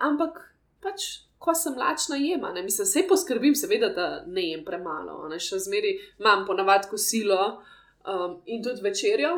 ampak 0.00 0.40
pač, 0.82 1.06
ko 1.38 1.54
sem 1.54 1.76
lačna, 1.76 2.16
jema. 2.20 2.52
Ne? 2.52 2.62
Mislim, 2.62 2.86
vse 2.88 3.04
poskrbim, 3.08 3.54
seveda, 3.54 3.90
da 3.94 4.06
ne 4.26 4.50
jem 4.50 4.64
premalo. 4.64 5.26
Ne? 5.30 5.40
Še 5.42 5.60
zmeraj 5.66 5.98
imam 6.20 6.46
ponavadi 6.48 6.90
kosilo 6.90 7.40
um, 7.52 8.38
in 8.46 8.64
tudi 8.64 8.84
večerjo. 8.84 9.34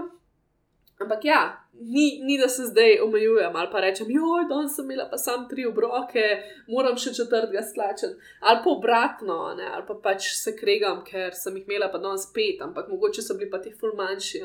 Ampak 0.99 1.25
ja, 1.25 1.65
ni, 1.81 2.21
ni 2.23 2.39
da 2.39 2.49
se 2.49 2.63
zdaj 2.63 3.01
omejujem 3.01 3.57
ali 3.57 3.69
pa 3.73 3.81
rečem, 3.81 4.07
joj, 4.11 4.49
danes 4.49 4.75
sem 4.75 4.85
imela 4.85 5.09
pa 5.11 5.19
samo 5.19 5.47
tri 5.49 5.67
obroke, 5.67 6.23
moram 6.67 6.97
še 6.99 7.13
četrtega 7.15 7.63
slačen. 7.63 8.17
Ali 8.41 8.59
pa 8.65 8.71
obratno, 8.71 9.37
ne? 9.55 9.69
ali 9.75 9.85
pa 9.87 9.95
pač 10.03 10.27
se 10.35 10.57
kregam, 10.59 11.05
ker 11.07 11.37
sem 11.39 11.55
jih 11.57 11.69
imela 11.69 11.87
pa 11.93 12.01
danes 12.03 12.27
pet, 12.35 12.59
ampak 12.67 12.91
mogoče 12.91 13.23
so 13.23 13.37
bili 13.39 13.51
pa 13.51 13.61
ti 13.63 13.71
ful 13.71 13.95
manjši. 13.95 14.43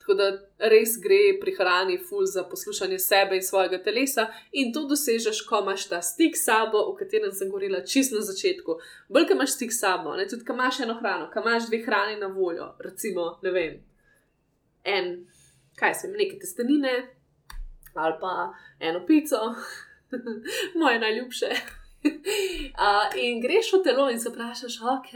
Tako 0.00 0.16
da 0.16 0.30
res 0.72 0.96
gre 1.04 1.20
pri 1.42 1.54
hrani 1.58 1.98
ful 2.08 2.24
za 2.24 2.46
poslušanje 2.48 2.98
sebe 2.98 3.36
in 3.36 3.44
svojega 3.44 3.82
telesa 3.84 4.30
in 4.52 4.72
to 4.72 4.86
dosežeš, 4.88 5.42
ko 5.48 5.60
imaš 5.60 5.84
ta 5.90 6.00
stik 6.00 6.36
s 6.36 6.46
sabo, 6.48 6.80
o 6.80 6.96
katerem 6.96 7.32
sem 7.32 7.52
govorila 7.52 7.84
čisto 7.84 8.16
na 8.16 8.24
začetku. 8.24 8.78
Bolj, 9.12 9.28
ko 9.28 9.36
imaš 9.36 9.58
stik 9.58 9.76
s 9.76 9.84
sabo, 9.84 10.16
ne? 10.16 10.24
tudi 10.28 10.48
ko 10.48 10.56
imaš 10.56 10.80
eno 10.80 10.96
hrano, 11.02 11.28
ko 11.28 11.44
imaš 11.44 11.68
dve 11.68 11.84
hrani 11.84 12.16
na 12.16 12.32
voljo, 12.32 12.72
recimo, 12.80 13.34
ne 13.44 13.52
vem. 13.52 13.78
En 14.88 15.12
kaj 15.80 15.94
se 15.94 16.06
jim 16.06 16.16
neke 16.18 16.38
testenine 16.38 16.94
ali 17.94 18.14
pa 18.20 18.54
eno 18.80 19.06
pico, 19.06 19.36
moje 20.80 20.98
najljubše. 20.98 21.46
Uh, 22.80 23.12
in 23.16 23.40
greš 23.40 23.72
v 23.72 23.82
telo 23.84 24.06
in 24.10 24.20
se 24.20 24.30
vprašaš, 24.30 24.78
ok, 24.80 25.10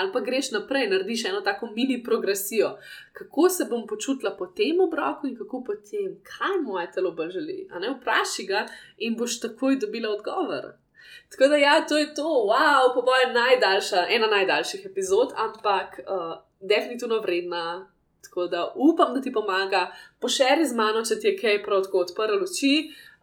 ali 0.00 0.12
pa 0.12 0.20
greš 0.20 0.50
naprej, 0.50 0.88
narediš 0.90 1.24
eno 1.24 1.40
tako 1.40 1.66
mini 1.66 2.02
progresijo, 2.02 2.78
kako 3.12 3.48
se 3.48 3.64
bom 3.70 3.86
počutila 3.86 4.34
po 4.38 4.46
tem 4.46 4.80
obroku 4.80 5.26
in 5.26 5.36
kako 5.36 5.62
potem, 5.64 6.16
kaj 6.26 6.58
moje 6.62 6.90
telo 6.94 7.12
bolj 7.12 7.30
želi. 7.30 7.68
Vpraši 8.00 8.46
ga 8.46 8.66
in 8.98 9.16
boš 9.16 9.40
takoj 9.40 9.76
dobila 9.76 10.10
odgovor. 10.10 10.72
Tako 11.30 11.48
da, 11.48 11.56
ja, 11.56 11.86
to 11.88 11.98
je 11.98 12.14
to, 12.14 12.22
wow, 12.22 12.94
po 12.94 13.02
mojem, 13.06 13.32
najdaljša, 13.34 14.06
ena 14.10 14.26
najdaljših 14.26 14.86
epizod, 14.86 15.32
ampak 15.36 16.00
uh, 16.00 16.42
definitivno 16.60 17.20
vredna 17.20 17.86
Tako 18.28 18.46
da 18.52 18.62
upam, 18.74 19.14
da 19.14 19.20
ti 19.20 19.32
pomaga, 19.32 19.86
pošeri 20.20 20.66
z 20.66 20.74
mano, 20.76 21.04
če 21.04 21.20
ti 21.20 21.30
je 21.30 21.36
kaj 21.40 21.62
prav 21.64 21.84
tako 21.86 22.04
odprl 22.06 22.42
oči. 22.46 22.74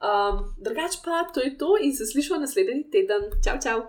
Um, 0.03 0.39
drugač 0.59 0.99
pa 1.05 1.23
to 1.33 1.39
je 1.39 1.57
to 1.57 1.77
in 1.79 1.95
se 1.95 2.05
slišimo 2.05 2.39
naslednji 2.39 2.89
teden. 2.91 3.29
Čau, 3.45 3.59
čau! 3.63 3.81